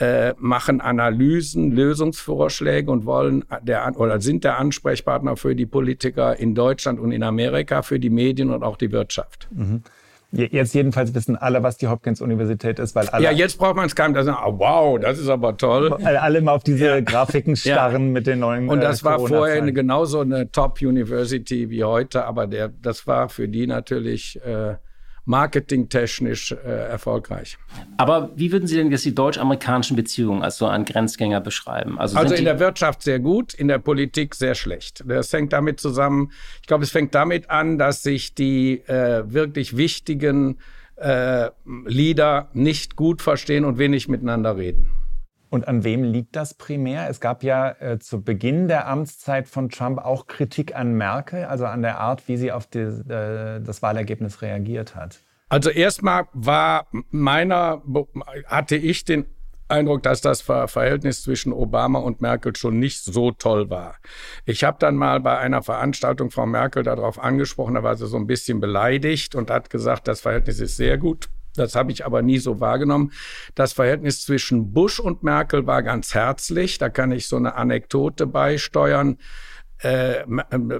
äh, 0.00 0.34
machen 0.38 0.80
Analysen, 0.80 1.72
Lösungsvorschläge 1.72 2.90
und 2.90 3.04
wollen 3.04 3.44
der 3.68 3.92
oder 3.96 4.20
sind 4.20 4.44
der 4.44 4.58
Ansprechpartner 4.58 5.36
für 5.36 5.54
die 5.54 5.66
Politiker 5.66 6.36
in 6.36 6.54
Deutschland 6.54 6.98
und 6.98 7.12
in 7.12 7.22
Amerika, 7.22 7.82
für 7.82 8.00
die 8.00 8.10
Medien 8.10 8.50
und 8.50 8.62
auch 8.62 8.76
die 8.76 8.90
Wirtschaft. 8.90 9.48
Mhm. 9.52 9.82
Jetzt 10.30 10.74
jedenfalls 10.74 11.14
wissen 11.14 11.36
alle, 11.36 11.62
was 11.62 11.78
die 11.78 11.88
Hopkins-Universität 11.88 12.78
ist, 12.78 12.94
weil 12.94 13.08
alle. 13.08 13.24
Ja, 13.24 13.30
jetzt 13.30 13.58
braucht 13.58 13.76
man 13.76 13.86
es 13.86 13.94
gar 13.94 14.08
nicht. 14.08 14.22
sagen, 14.22 14.36
oh, 14.44 14.58
wow, 14.58 15.00
das 15.00 15.18
ist 15.18 15.30
aber 15.30 15.56
toll. 15.56 15.90
Weil 15.98 16.18
alle 16.18 16.38
immer 16.38 16.52
auf 16.52 16.62
diese 16.62 16.84
ja. 16.84 17.00
Grafiken 17.00 17.56
starren 17.56 18.08
ja. 18.08 18.12
mit 18.12 18.26
den 18.26 18.40
neuen. 18.40 18.68
Und 18.68 18.82
das 18.82 19.00
äh, 19.00 19.04
war 19.06 19.18
vorher 19.20 19.62
eine, 19.62 19.72
genauso 19.72 20.20
eine 20.20 20.52
Top-University 20.52 21.70
wie 21.70 21.82
heute, 21.82 22.26
aber 22.26 22.46
der, 22.46 22.68
das 22.68 23.06
war 23.06 23.30
für 23.30 23.48
die 23.48 23.66
natürlich 23.66 24.38
äh, 24.44 24.74
marketingtechnisch 25.28 26.52
äh, 26.52 26.56
erfolgreich. 26.56 27.58
Aber 27.98 28.30
wie 28.34 28.50
würden 28.50 28.66
Sie 28.66 28.76
denn 28.76 28.90
jetzt 28.90 29.04
die 29.04 29.14
deutsch-amerikanischen 29.14 29.94
Beziehungen 29.94 30.42
als 30.42 30.56
so 30.56 30.66
ein 30.66 30.86
Grenzgänger 30.86 31.42
beschreiben? 31.42 31.98
Also, 31.98 32.16
also 32.16 32.34
in 32.34 32.46
der 32.46 32.58
Wirtschaft 32.58 33.02
sehr 33.02 33.20
gut, 33.20 33.52
in 33.52 33.68
der 33.68 33.78
Politik 33.78 34.34
sehr 34.34 34.54
schlecht. 34.54 35.04
Das 35.06 35.30
hängt 35.32 35.52
damit 35.52 35.80
zusammen, 35.80 36.32
ich 36.62 36.66
glaube, 36.66 36.84
es 36.84 36.90
fängt 36.90 37.14
damit 37.14 37.50
an, 37.50 37.76
dass 37.76 38.02
sich 38.02 38.34
die 38.34 38.80
äh, 38.86 39.22
wirklich 39.30 39.76
wichtigen 39.76 40.58
äh, 40.96 41.50
Leader 41.84 42.48
nicht 42.54 42.96
gut 42.96 43.20
verstehen 43.20 43.66
und 43.66 43.76
wenig 43.76 44.08
miteinander 44.08 44.56
reden. 44.56 44.90
Und 45.50 45.66
an 45.66 45.84
wem 45.84 46.04
liegt 46.04 46.36
das 46.36 46.54
primär? 46.54 47.08
Es 47.08 47.20
gab 47.20 47.42
ja 47.42 47.70
äh, 47.80 47.98
zu 47.98 48.22
Beginn 48.22 48.68
der 48.68 48.86
Amtszeit 48.86 49.48
von 49.48 49.68
Trump 49.70 49.98
auch 49.98 50.26
Kritik 50.26 50.76
an 50.76 50.92
Merkel, 50.92 51.44
also 51.44 51.64
an 51.66 51.82
der 51.82 51.98
Art, 51.98 52.28
wie 52.28 52.36
sie 52.36 52.52
auf 52.52 52.66
die, 52.66 52.80
äh, 52.80 53.60
das 53.60 53.82
Wahlergebnis 53.82 54.42
reagiert 54.42 54.94
hat. 54.94 55.20
Also 55.48 55.70
erstmal 55.70 56.26
war 56.34 56.86
meiner, 57.10 57.82
hatte 58.46 58.76
ich 58.76 59.04
den 59.06 59.26
Eindruck, 59.68 60.02
dass 60.02 60.20
das 60.20 60.40
Verhältnis 60.40 61.22
zwischen 61.22 61.52
Obama 61.52 61.98
und 61.98 62.20
Merkel 62.20 62.56
schon 62.56 62.78
nicht 62.78 63.04
so 63.04 63.32
toll 63.32 63.68
war. 63.70 63.96
Ich 64.46 64.64
habe 64.64 64.78
dann 64.78 64.96
mal 64.96 65.20
bei 65.20 65.38
einer 65.38 65.62
Veranstaltung 65.62 66.30
Frau 66.30 66.46
Merkel 66.46 66.82
darauf 66.82 67.18
angesprochen, 67.18 67.74
da 67.74 67.82
war 67.82 67.96
sie 67.96 68.06
so 68.06 68.16
ein 68.16 68.26
bisschen 68.26 68.60
beleidigt 68.60 69.34
und 69.34 69.50
hat 69.50 69.68
gesagt, 69.70 70.08
das 70.08 70.22
Verhältnis 70.22 70.60
ist 70.60 70.76
sehr 70.76 70.96
gut. 70.96 71.28
Das 71.58 71.74
habe 71.74 71.92
ich 71.92 72.04
aber 72.04 72.22
nie 72.22 72.38
so 72.38 72.60
wahrgenommen. 72.60 73.12
Das 73.54 73.72
Verhältnis 73.72 74.22
zwischen 74.22 74.72
Bush 74.72 75.00
und 75.00 75.22
Merkel 75.22 75.66
war 75.66 75.82
ganz 75.82 76.14
herzlich. 76.14 76.78
Da 76.78 76.88
kann 76.88 77.12
ich 77.12 77.26
so 77.26 77.36
eine 77.36 77.54
Anekdote 77.54 78.26
beisteuern. 78.26 79.18
Äh, 79.80 80.24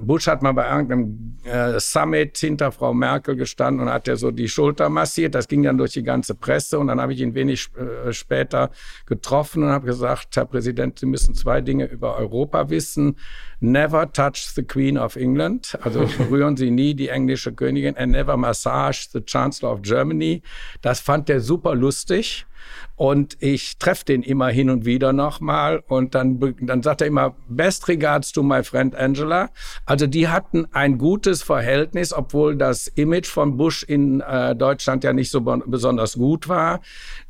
Bush 0.01 0.27
hat 0.27 0.43
mal 0.43 0.53
bei 0.53 0.69
irgendeinem 0.69 1.39
äh, 1.45 1.79
Summit 1.79 2.37
hinter 2.37 2.73
Frau 2.73 2.93
Merkel 2.93 3.37
gestanden 3.37 3.87
und 3.87 3.93
hat 3.93 4.09
er 4.09 4.17
so 4.17 4.33
die 4.33 4.49
Schulter 4.49 4.89
massiert. 4.89 5.37
Das 5.37 5.47
ging 5.47 5.63
dann 5.63 5.79
durch 5.79 5.93
die 5.93 6.03
ganze 6.03 6.35
Presse 6.35 6.81
und 6.81 6.89
dann 6.89 7.01
habe 7.01 7.13
ich 7.13 7.21
ihn 7.21 7.35
wenig 7.35 7.69
äh, 7.77 8.13
später 8.13 8.71
getroffen 9.07 9.63
und 9.63 9.71
habe 9.71 9.87
gesagt, 9.87 10.37
Herr 10.37 10.47
Präsident, 10.47 10.99
Sie 10.99 11.07
müssen 11.07 11.35
zwei 11.35 11.61
Dinge 11.61 11.87
über 11.87 12.17
Europa 12.17 12.71
wissen. 12.71 13.17
Never 13.61 14.11
touch 14.11 14.53
the 14.55 14.65
Queen 14.65 14.99
of 14.99 15.15
England, 15.15 15.79
also 15.83 16.01
berühren 16.19 16.57
Sie 16.57 16.73
nie 16.73 16.95
die 16.95 17.09
englische 17.09 17.53
Königin, 17.53 17.97
and 17.97 18.13
never 18.13 18.37
massage 18.37 19.09
the 19.13 19.21
Chancellor 19.21 19.73
of 19.73 19.83
Germany. 19.83 20.43
Das 20.83 20.99
fand 20.99 21.31
er 21.31 21.41
super 21.41 21.77
lustig. 21.77 22.48
Und 22.97 23.37
ich 23.41 23.79
treffe 23.79 24.05
den 24.05 24.23
immer 24.23 24.49
hin 24.49 24.71
und 24.71 24.85
wieder 24.85 25.13
nochmal. 25.13 25.83
Und 25.87 26.15
dann, 26.15 26.55
dann 26.61 26.83
sagt 26.83 27.01
er 27.01 27.07
immer, 27.07 27.37
best 27.49 27.89
regards 27.89 28.33
to 28.33 28.43
my 28.43 28.63
friend 28.63 28.95
Angela. 28.95 29.51
Also 29.87 30.07
die 30.07 30.29
hatten 30.29 30.67
ein 30.73 30.99
gutes 30.99 31.43
Verhältnis, 31.43 32.13
obwohl 32.13 32.57
das 32.57 32.89
Image 32.89 33.29
von 33.29 33.57
Bush 33.57 33.83
in 33.83 34.21
äh, 34.21 34.57
Deutschland 34.57 35.05
ja 35.05 35.13
nicht 35.13 35.31
so 35.31 35.41
besonders 35.41 36.15
gut 36.15 36.49
war. 36.49 36.81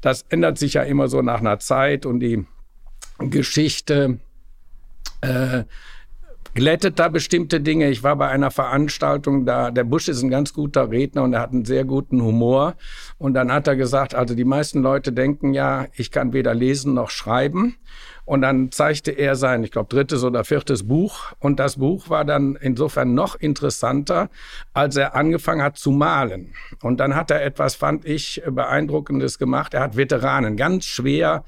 Das 0.00 0.24
ändert 0.28 0.58
sich 0.58 0.74
ja 0.74 0.82
immer 0.82 1.08
so 1.08 1.22
nach 1.22 1.40
einer 1.40 1.58
Zeit 1.58 2.06
und 2.06 2.20
die 2.20 2.46
Geschichte 3.18 4.18
äh, 5.20 5.64
glättet 6.54 6.98
da 6.98 7.08
bestimmte 7.08 7.60
Dinge. 7.60 7.88
Ich 7.90 8.02
war 8.02 8.16
bei 8.16 8.28
einer 8.28 8.50
Veranstaltung 8.50 9.46
da, 9.46 9.70
der 9.70 9.84
Bush 9.84 10.08
ist 10.08 10.22
ein 10.22 10.30
ganz 10.30 10.52
guter 10.52 10.90
Redner 10.90 11.22
und 11.22 11.32
er 11.32 11.40
hat 11.40 11.52
einen 11.52 11.64
sehr 11.64 11.84
guten 11.84 12.22
Humor. 12.22 12.74
Und 13.18 13.34
dann 13.34 13.52
hat 13.52 13.66
er 13.68 13.76
gesagt, 13.76 14.14
also 14.14 14.34
die 14.34 14.44
meisten 14.44 14.82
Leute 14.82 15.12
denken 15.12 15.54
ja, 15.54 15.86
ich 15.94 16.10
kann 16.10 16.32
weder 16.32 16.54
lesen 16.54 16.94
noch 16.94 17.10
schreiben. 17.10 17.76
Und 18.24 18.42
dann 18.42 18.70
zeigte 18.70 19.10
er 19.12 19.36
sein, 19.36 19.64
ich 19.64 19.70
glaube, 19.70 19.88
drittes 19.88 20.22
oder 20.22 20.44
viertes 20.44 20.86
Buch. 20.86 21.32
Und 21.38 21.58
das 21.58 21.76
Buch 21.76 22.10
war 22.10 22.26
dann 22.26 22.58
insofern 22.60 23.14
noch 23.14 23.36
interessanter, 23.36 24.28
als 24.74 24.96
er 24.96 25.16
angefangen 25.16 25.62
hat 25.62 25.78
zu 25.78 25.92
malen. 25.92 26.52
Und 26.82 27.00
dann 27.00 27.16
hat 27.16 27.30
er 27.30 27.42
etwas, 27.42 27.74
fand 27.74 28.04
ich, 28.04 28.42
beeindruckendes 28.46 29.38
gemacht. 29.38 29.72
Er 29.72 29.80
hat 29.80 29.96
Veteranen 29.96 30.58
ganz 30.58 30.84
schwer 30.84 31.44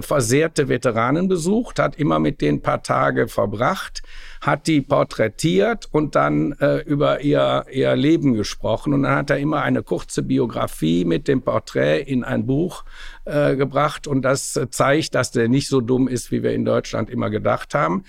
versehrte 0.00 0.68
Veteranen 0.68 1.28
besucht, 1.28 1.78
hat 1.78 1.96
immer 1.96 2.18
mit 2.18 2.40
denen 2.40 2.62
paar 2.62 2.82
Tage 2.82 3.28
verbracht, 3.28 4.02
hat 4.40 4.66
die 4.66 4.80
porträtiert 4.80 5.88
und 5.92 6.14
dann 6.14 6.52
äh, 6.52 6.78
über 6.78 7.20
ihr, 7.20 7.66
ihr 7.70 7.94
Leben 7.94 8.34
gesprochen. 8.34 8.94
Und 8.94 9.02
dann 9.02 9.14
hat 9.14 9.30
er 9.30 9.38
immer 9.38 9.62
eine 9.62 9.82
kurze 9.82 10.22
Biografie 10.22 11.04
mit 11.04 11.28
dem 11.28 11.42
Porträt 11.42 12.02
in 12.02 12.24
ein 12.24 12.46
Buch 12.46 12.84
äh, 13.24 13.56
gebracht. 13.56 14.06
Und 14.06 14.22
das 14.22 14.58
zeigt, 14.70 15.14
dass 15.14 15.30
der 15.30 15.48
nicht 15.48 15.68
so 15.68 15.80
dumm 15.80 16.08
ist, 16.08 16.30
wie 16.30 16.42
wir 16.42 16.52
in 16.52 16.64
Deutschland 16.64 17.10
immer 17.10 17.30
gedacht 17.30 17.74
haben. 17.74 18.04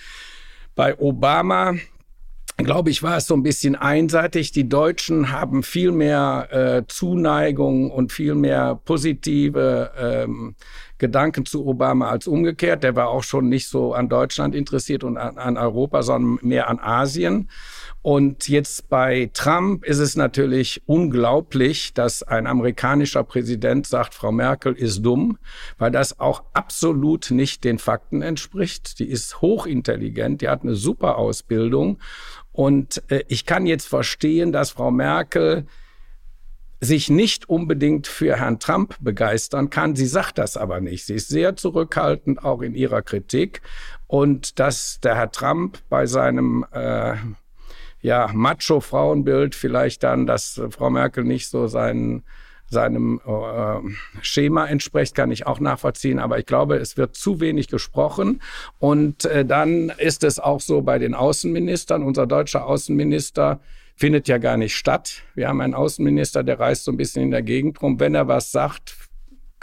Bei 0.75 0.97
Obama 0.99 1.75
glaube 2.57 2.89
ich, 2.89 3.01
war 3.01 3.17
es 3.17 3.25
so 3.25 3.33
ein 3.33 3.43
bisschen 3.43 3.75
einseitig. 3.75 4.51
Die 4.51 4.69
Deutschen 4.69 5.31
haben 5.31 5.63
viel 5.63 5.91
mehr 5.91 6.47
äh, 6.51 6.83
Zuneigung 6.87 7.89
und 7.91 8.11
viel 8.11 8.35
mehr 8.35 8.79
positive 8.85 9.91
ähm, 9.97 10.55
Gedanken 10.99 11.45
zu 11.45 11.65
Obama 11.65 12.09
als 12.09 12.27
umgekehrt. 12.27 12.83
Der 12.83 12.95
war 12.95 13.09
auch 13.09 13.23
schon 13.23 13.49
nicht 13.49 13.67
so 13.67 13.93
an 13.93 14.07
Deutschland 14.07 14.55
interessiert 14.55 15.03
und 15.03 15.17
an, 15.17 15.37
an 15.37 15.57
Europa, 15.57 16.03
sondern 16.03 16.39
mehr 16.41 16.69
an 16.69 16.79
Asien. 16.79 17.49
Und 18.01 18.49
jetzt 18.49 18.89
bei 18.89 19.29
Trump 19.33 19.85
ist 19.85 19.99
es 19.99 20.17
natürlich 20.17 20.81
unglaublich, 20.85 21.93
dass 21.93 22.21
ein 22.21 22.47
amerikanischer 22.47 23.23
Präsident 23.23 23.87
sagt, 23.87 24.13
Frau 24.13 24.31
Merkel 24.31 24.73
ist 24.73 25.01
dumm, 25.03 25.37
weil 25.77 25.89
das 25.89 26.19
auch 26.19 26.43
absolut 26.53 27.31
nicht 27.31 27.63
den 27.63 27.79
Fakten 27.79 28.21
entspricht. 28.21 28.99
Die 28.99 29.09
ist 29.09 29.41
hochintelligent, 29.41 30.41
die 30.41 30.49
hat 30.49 30.63
eine 30.63 30.75
super 30.75 31.17
Ausbildung 31.17 31.97
und 32.53 33.03
äh, 33.09 33.23
ich 33.27 33.45
kann 33.45 33.65
jetzt 33.65 33.87
verstehen, 33.87 34.51
dass 34.53 34.71
Frau 34.71 34.91
Merkel 34.91 35.65
sich 36.79 37.09
nicht 37.09 37.49
unbedingt 37.49 38.07
für 38.07 38.37
Herrn 38.37 38.59
Trump 38.59 38.95
begeistern 38.99 39.69
kann. 39.69 39.95
Sie 39.95 40.05
sagt 40.05 40.37
das 40.37 40.57
aber 40.57 40.81
nicht. 40.81 41.05
Sie 41.05 41.15
ist 41.15 41.29
sehr 41.29 41.55
zurückhaltend 41.55 42.43
auch 42.43 42.61
in 42.61 42.75
ihrer 42.75 43.01
Kritik. 43.01 43.61
Und 44.07 44.59
dass 44.59 44.99
der 44.99 45.15
Herr 45.15 45.31
Trump 45.31 45.79
bei 45.89 46.05
seinem 46.05 46.65
äh, 46.71 47.15
ja, 48.01 48.29
Macho-Frauenbild 48.33 49.55
vielleicht 49.55 50.03
dann, 50.03 50.27
dass 50.27 50.61
Frau 50.69 50.89
Merkel 50.89 51.23
nicht 51.23 51.49
so 51.49 51.67
seinen 51.67 52.23
seinem 52.73 53.21
äh, 53.25 54.21
Schema 54.21 54.65
entspricht, 54.65 55.15
kann 55.15 55.31
ich 55.31 55.47
auch 55.47 55.61
nachvollziehen. 55.61 56.19
Aber 56.19 56.39
ich 56.39 56.45
glaube, 56.45 56.75
es 56.75 56.97
wird 56.97 57.15
zu 57.15 57.39
wenig 57.39 57.69
gesprochen. 57.69 58.41
Und 58.79 59.23
äh, 59.25 59.45
dann 59.45 59.89
ist 59.97 60.25
es 60.25 60.39
auch 60.39 60.59
so 60.59 60.81
bei 60.81 60.99
den 60.99 61.13
Außenministern. 61.13 62.03
Unser 62.03 62.27
deutscher 62.27 62.65
Außenminister 62.65 63.61
findet 63.95 64.27
ja 64.27 64.37
gar 64.37 64.57
nicht 64.57 64.75
statt. 64.75 65.21
Wir 65.35 65.47
haben 65.47 65.61
einen 65.61 65.73
Außenminister, 65.73 66.43
der 66.43 66.59
reist 66.59 66.83
so 66.83 66.91
ein 66.91 66.97
bisschen 66.97 67.23
in 67.23 67.31
der 67.31 67.43
Gegend 67.43 67.81
rum. 67.81 67.99
Wenn 67.99 68.15
er 68.15 68.27
was 68.27 68.51
sagt, 68.51 68.95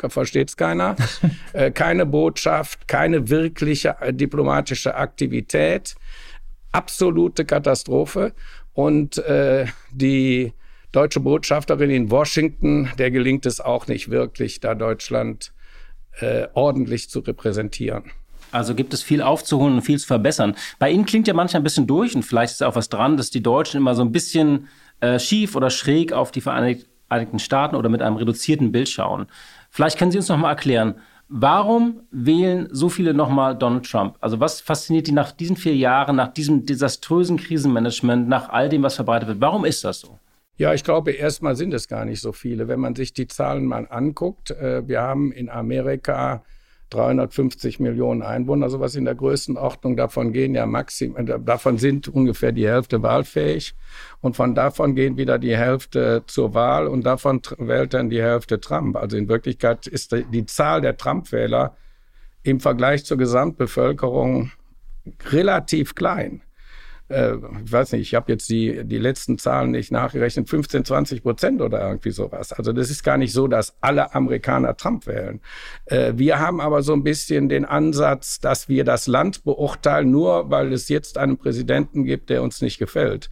versteht 0.09 0.49
es 0.49 0.57
keiner. 0.57 0.96
äh, 1.53 1.70
keine 1.70 2.07
Botschaft, 2.07 2.88
keine 2.88 3.29
wirkliche 3.29 3.96
äh, 4.01 4.14
diplomatische 4.14 4.94
Aktivität. 4.94 5.94
Absolute 6.73 7.44
Katastrophe. 7.44 8.33
Und 8.73 9.18
äh, 9.18 9.66
die 9.90 10.55
deutsche 10.92 11.20
Botschafterin 11.20 11.90
in 11.90 12.11
Washington, 12.11 12.90
der 12.98 13.11
gelingt 13.11 13.46
es 13.46 13.61
auch 13.61 13.87
nicht 13.87 14.11
wirklich, 14.11 14.61
da 14.61 14.74
Deutschland 14.74 15.53
äh, 16.20 16.48
ordentlich 16.55 17.09
zu 17.09 17.20
repräsentieren. 17.20 18.05
Also 18.53 18.74
gibt 18.74 18.92
es 18.92 19.03
viel 19.03 19.22
aufzuholen 19.22 19.74
und 19.74 19.83
viel 19.83 19.98
zu 19.98 20.07
verbessern. 20.07 20.57
Bei 20.79 20.90
Ihnen 20.90 21.07
klingt 21.07 21.29
ja 21.29 21.35
manchmal 21.35 21.61
ein 21.61 21.64
bisschen 21.64 21.87
durch 21.87 22.16
und 22.16 22.24
vielleicht 22.24 22.53
ist 22.53 22.62
auch 22.62 22.74
was 22.74 22.88
dran, 22.88 23.16
dass 23.16 23.31
die 23.31 23.42
Deutschen 23.42 23.79
immer 23.79 23.94
so 23.94 24.03
ein 24.03 24.12
bisschen 24.12 24.68
äh, 25.00 25.18
schief 25.18 25.55
oder 25.55 25.70
schräg 25.70 26.12
auf 26.12 26.33
die 26.33 26.40
Vereinigten 26.40 27.38
Staaten 27.38 27.76
oder 27.76 27.88
mit 27.88 28.03
einem 28.03 28.16
reduzierten 28.16 28.72
Bild 28.72 28.88
schauen. 28.88 29.26
Vielleicht 29.70 29.98
können 29.98 30.11
Sie 30.11 30.18
uns 30.18 30.29
noch 30.29 30.37
mal 30.37 30.50
erklären, 30.50 30.96
warum 31.29 32.00
wählen 32.11 32.68
so 32.72 32.88
viele 32.88 33.14
noch 33.14 33.31
mal 33.31 33.55
Donald 33.55 33.88
Trump? 33.88 34.16
Also 34.20 34.40
was 34.40 34.61
fasziniert 34.61 35.07
die 35.07 35.12
nach 35.12 35.31
diesen 35.31 35.57
vier 35.57 35.76
Jahren, 35.76 36.16
nach 36.16 36.33
diesem 36.33 36.66
desaströsen 36.66 37.37
Krisenmanagement, 37.37 38.29
nach 38.29 38.48
all 38.48 38.68
dem, 38.68 38.83
was 38.83 38.96
verbreitet 38.96 39.29
wird? 39.29 39.40
Warum 39.40 39.64
ist 39.64 39.85
das 39.85 40.00
so? 40.00 40.19
Ja, 40.61 40.75
ich 40.75 40.85
glaube, 40.85 41.12
erstmal 41.12 41.57
sind 41.57 41.73
es 41.73 41.88
gar 41.88 42.05
nicht 42.05 42.20
so 42.20 42.33
viele. 42.33 42.68
Wenn 42.68 42.81
man 42.81 42.94
sich 42.94 43.14
die 43.14 43.27
Zahlen 43.27 43.64
mal 43.64 43.87
anguckt, 43.88 44.51
äh, 44.51 44.87
wir 44.87 45.01
haben 45.01 45.33
in 45.33 45.49
Amerika 45.49 46.44
350 46.90 47.81
Millionen 47.81 48.20
Einwohner, 48.20 48.68
sowas 48.68 48.94
in 48.94 49.07
der 49.07 49.14
Größenordnung. 49.14 49.96
Davon 49.96 50.35
gehen 50.35 50.55
ja 50.55 50.66
maximal, 50.66 51.27
äh, 51.27 51.40
davon 51.40 51.79
sind 51.79 52.09
ungefähr 52.09 52.53
die 52.53 52.68
Hälfte 52.68 53.03
wahlfähig. 53.03 53.75
Und 54.20 54.37
von 54.37 54.55
davon 54.55 54.94
gehen 54.94 55.16
wieder 55.16 55.38
die 55.38 55.57
Hälfte 55.57 56.25
zur 56.27 56.53
Wahl 56.53 56.88
und 56.88 57.07
davon 57.07 57.40
wählt 57.57 57.94
dann 57.94 58.11
die 58.11 58.20
Hälfte 58.20 58.61
Trump. 58.61 58.96
Also 58.96 59.16
in 59.16 59.31
Wirklichkeit 59.31 59.87
ist 59.87 60.12
die 60.12 60.44
Zahl 60.44 60.83
der 60.83 60.99
Trump-Wähler 60.99 61.75
im 62.42 62.61
Vergleich 62.61 63.07
zur 63.07 63.16
Gesamtbevölkerung 63.16 64.51
relativ 65.31 65.94
klein 65.94 66.42
äh, 67.11 67.35
ich 67.64 67.73
weiß 67.73 67.92
nicht, 67.92 68.03
ich 68.03 68.14
habe 68.14 68.31
jetzt 68.33 68.49
die, 68.49 68.85
die 68.85 68.99
letzten 68.99 69.38
Zahlen 69.38 69.73
nicht 69.73 69.90
nachgerechnet, 69.92 70.49
15, 70.49 70.85
20 70.85 71.23
Prozent 71.23 71.61
oder 71.61 71.81
irgendwie 71.81 72.11
sowas. 72.11 72.53
Also 72.53 72.73
das 72.73 72.90
ist 72.90 73.03
gar 73.03 73.18
nicht 73.18 73.33
so, 73.33 73.49
dass 73.49 73.75
alle 73.81 74.14
Amerikaner 74.14 74.77
Trump 74.77 75.07
wählen. 75.07 75.40
Äh, 75.87 76.14
wir 76.16 76.38
haben 76.38 76.61
aber 76.61 76.83
so 76.83 76.92
ein 76.92 77.03
bisschen 77.03 77.49
den 77.49 77.64
Ansatz, 77.64 78.40
dass 78.40 78.68
wir 78.68 78.85
das 78.85 79.07
Land 79.07 79.44
beurteilen, 79.44 80.11
nur 80.11 80.51
weil 80.51 80.73
es 80.73 80.88
jetzt 80.88 81.18
einen 81.18 81.37
Präsidenten 81.37 82.05
gibt, 82.05 82.31
der 82.31 82.42
uns 82.42 82.62
nicht 82.62 82.79
gefällt. 82.79 83.29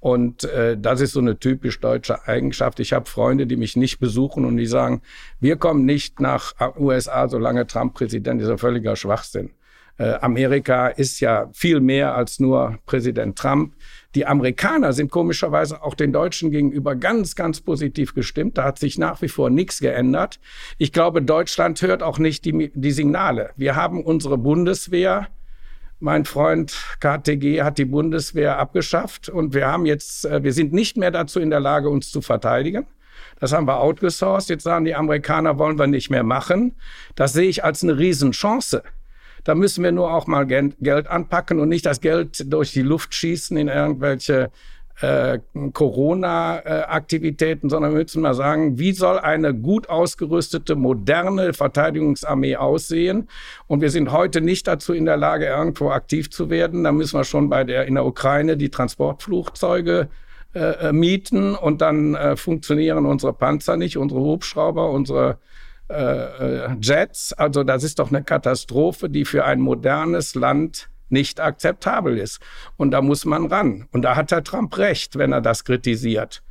Und 0.00 0.44
äh, 0.44 0.76
das 0.76 1.00
ist 1.00 1.12
so 1.12 1.20
eine 1.20 1.38
typisch 1.38 1.80
deutsche 1.80 2.26
Eigenschaft. 2.26 2.80
Ich 2.80 2.92
habe 2.92 3.08
Freunde, 3.08 3.46
die 3.46 3.56
mich 3.56 3.76
nicht 3.76 4.00
besuchen 4.00 4.44
und 4.44 4.56
die 4.56 4.66
sagen, 4.66 5.00
wir 5.40 5.56
kommen 5.56 5.84
nicht 5.84 6.20
nach 6.20 6.54
USA, 6.76 7.28
solange 7.28 7.66
Trump 7.66 7.94
Präsident 7.94 8.40
ist. 8.40 8.46
Ist 8.46 8.50
ein 8.52 8.58
völliger 8.58 8.96
Schwachsinn. 8.96 9.50
Äh, 10.02 10.18
Amerika 10.20 10.88
ist 10.88 11.20
ja 11.20 11.48
viel 11.52 11.80
mehr 11.80 12.14
als 12.14 12.40
nur 12.40 12.78
Präsident 12.86 13.38
Trump. 13.38 13.74
Die 14.16 14.26
Amerikaner 14.26 14.92
sind 14.92 15.10
komischerweise 15.10 15.82
auch 15.82 15.94
den 15.94 16.12
Deutschen 16.12 16.50
gegenüber 16.50 16.96
ganz, 16.96 17.36
ganz 17.36 17.60
positiv 17.60 18.14
gestimmt. 18.14 18.58
Da 18.58 18.64
hat 18.64 18.78
sich 18.78 18.98
nach 18.98 19.22
wie 19.22 19.28
vor 19.28 19.48
nichts 19.48 19.78
geändert. 19.78 20.40
Ich 20.76 20.92
glaube, 20.92 21.22
Deutschland 21.22 21.80
hört 21.82 22.02
auch 22.02 22.18
nicht 22.18 22.44
die, 22.44 22.72
die 22.74 22.90
Signale. 22.90 23.50
Wir 23.56 23.76
haben 23.76 24.02
unsere 24.02 24.38
Bundeswehr. 24.38 25.28
Mein 26.00 26.24
Freund 26.24 26.74
KTG 26.98 27.62
hat 27.62 27.78
die 27.78 27.84
Bundeswehr 27.84 28.58
abgeschafft 28.58 29.28
und 29.28 29.54
wir 29.54 29.68
haben 29.68 29.86
jetzt, 29.86 30.24
äh, 30.24 30.42
wir 30.42 30.52
sind 30.52 30.72
nicht 30.72 30.96
mehr 30.96 31.12
dazu 31.12 31.38
in 31.38 31.50
der 31.50 31.60
Lage, 31.60 31.88
uns 31.88 32.10
zu 32.10 32.20
verteidigen. 32.22 32.86
Das 33.38 33.52
haben 33.52 33.68
wir 33.68 33.80
outgesourced. 33.80 34.50
Jetzt 34.50 34.64
sagen 34.64 34.84
die 34.84 34.96
Amerikaner, 34.96 35.58
wollen 35.58 35.78
wir 35.78 35.86
nicht 35.86 36.10
mehr 36.10 36.24
machen. 36.24 36.74
Das 37.14 37.32
sehe 37.32 37.48
ich 37.48 37.62
als 37.62 37.84
eine 37.84 37.98
Riesenchance. 37.98 38.82
Da 39.44 39.54
müssen 39.54 39.82
wir 39.82 39.92
nur 39.92 40.12
auch 40.12 40.26
mal 40.26 40.46
Geld 40.46 41.08
anpacken 41.08 41.60
und 41.60 41.68
nicht 41.68 41.86
das 41.86 42.00
Geld 42.00 42.52
durch 42.52 42.72
die 42.72 42.82
Luft 42.82 43.14
schießen 43.14 43.56
in 43.56 43.68
irgendwelche 43.68 44.50
äh, 45.00 45.38
Corona-Aktivitäten, 45.72 47.68
sondern 47.68 47.92
wir 47.92 48.02
müssen 48.02 48.22
mal 48.22 48.34
sagen, 48.34 48.78
wie 48.78 48.92
soll 48.92 49.18
eine 49.18 49.52
gut 49.54 49.88
ausgerüstete, 49.88 50.76
moderne 50.76 51.54
Verteidigungsarmee 51.54 52.56
aussehen? 52.56 53.28
Und 53.66 53.80
wir 53.80 53.90
sind 53.90 54.12
heute 54.12 54.40
nicht 54.40 54.68
dazu 54.68 54.92
in 54.92 55.04
der 55.04 55.16
Lage, 55.16 55.46
irgendwo 55.46 55.90
aktiv 55.90 56.30
zu 56.30 56.50
werden. 56.50 56.84
Da 56.84 56.92
müssen 56.92 57.18
wir 57.18 57.24
schon 57.24 57.48
bei 57.48 57.64
der 57.64 57.86
in 57.86 57.94
der 57.94 58.06
Ukraine 58.06 58.56
die 58.56 58.68
Transportflugzeuge 58.70 60.08
äh, 60.54 60.92
mieten 60.92 61.54
und 61.54 61.80
dann 61.80 62.14
äh, 62.14 62.36
funktionieren 62.36 63.06
unsere 63.06 63.32
Panzer 63.32 63.76
nicht, 63.76 63.96
unsere 63.96 64.20
Hubschrauber, 64.20 64.90
unsere 64.90 65.38
äh, 65.92 66.64
äh, 66.64 66.76
Jets. 66.80 67.32
Also 67.32 67.64
das 67.64 67.84
ist 67.84 67.98
doch 67.98 68.10
eine 68.10 68.22
Katastrophe, 68.22 69.08
die 69.08 69.24
für 69.24 69.44
ein 69.44 69.60
modernes 69.60 70.34
Land 70.34 70.88
nicht 71.08 71.40
akzeptabel 71.40 72.18
ist. 72.18 72.40
Und 72.76 72.90
da 72.90 73.02
muss 73.02 73.24
man 73.24 73.46
ran. 73.46 73.86
Und 73.92 74.02
da 74.02 74.16
hat 74.16 74.32
Herr 74.32 74.42
Trump 74.42 74.76
recht, 74.78 75.16
wenn 75.16 75.32
er 75.32 75.40
das 75.40 75.64
kritisiert. 75.64 76.42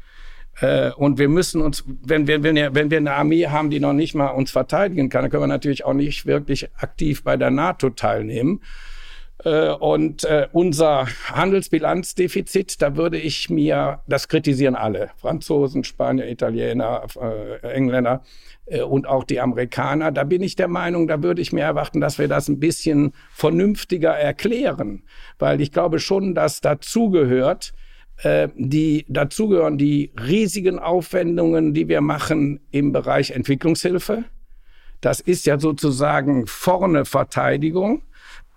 Äh, 0.59 0.91
und 0.91 1.17
wir 1.17 1.29
müssen 1.29 1.61
uns, 1.61 1.83
wenn 1.87 2.27
wir, 2.27 2.43
wenn, 2.43 2.55
wir, 2.55 2.75
wenn 2.75 2.91
wir 2.91 2.97
eine 2.97 3.13
Armee 3.13 3.47
haben, 3.47 3.69
die 3.69 3.79
noch 3.79 3.93
nicht 3.93 4.15
mal 4.15 4.27
uns 4.27 4.51
verteidigen 4.51 5.09
kann, 5.09 5.23
dann 5.23 5.31
können 5.31 5.43
wir 5.43 5.47
natürlich 5.47 5.85
auch 5.85 5.93
nicht 5.93 6.25
wirklich 6.25 6.69
aktiv 6.75 7.23
bei 7.23 7.37
der 7.37 7.51
NATO 7.51 7.89
teilnehmen. 7.89 8.61
Äh, 9.43 9.71
und 9.71 10.23
äh, 10.23 10.47
unser 10.51 11.07
Handelsbilanzdefizit, 11.31 12.81
da 12.81 12.95
würde 12.95 13.17
ich 13.17 13.49
mir, 13.49 14.01
das 14.07 14.27
kritisieren 14.27 14.75
alle, 14.75 15.09
Franzosen, 15.17 15.83
Spanier, 15.83 16.29
Italiener, 16.29 17.05
äh, 17.19 17.67
Engländer 17.67 18.23
und 18.87 19.05
auch 19.05 19.25
die 19.25 19.41
Amerikaner. 19.41 20.11
Da 20.11 20.23
bin 20.23 20.41
ich 20.41 20.55
der 20.55 20.69
Meinung, 20.69 21.07
da 21.07 21.21
würde 21.21 21.41
ich 21.41 21.51
mir 21.51 21.63
erwarten, 21.63 21.99
dass 21.99 22.19
wir 22.19 22.29
das 22.29 22.47
ein 22.47 22.59
bisschen 22.59 23.11
vernünftiger 23.33 24.11
erklären, 24.11 25.03
weil 25.39 25.59
ich 25.59 25.73
glaube 25.73 25.99
schon, 25.99 26.35
dass 26.35 26.61
dazugehört, 26.61 27.73
die 28.55 29.05
dazugehören 29.09 29.77
die 29.77 30.13
riesigen 30.25 30.79
Aufwendungen, 30.79 31.73
die 31.73 31.89
wir 31.89 31.99
machen 31.99 32.61
im 32.71 32.93
Bereich 32.93 33.31
Entwicklungshilfe. 33.31 34.23
Das 35.01 35.19
ist 35.19 35.45
ja 35.47 35.59
sozusagen 35.59 36.47
vorne 36.47 37.03
Verteidigung. 37.03 38.03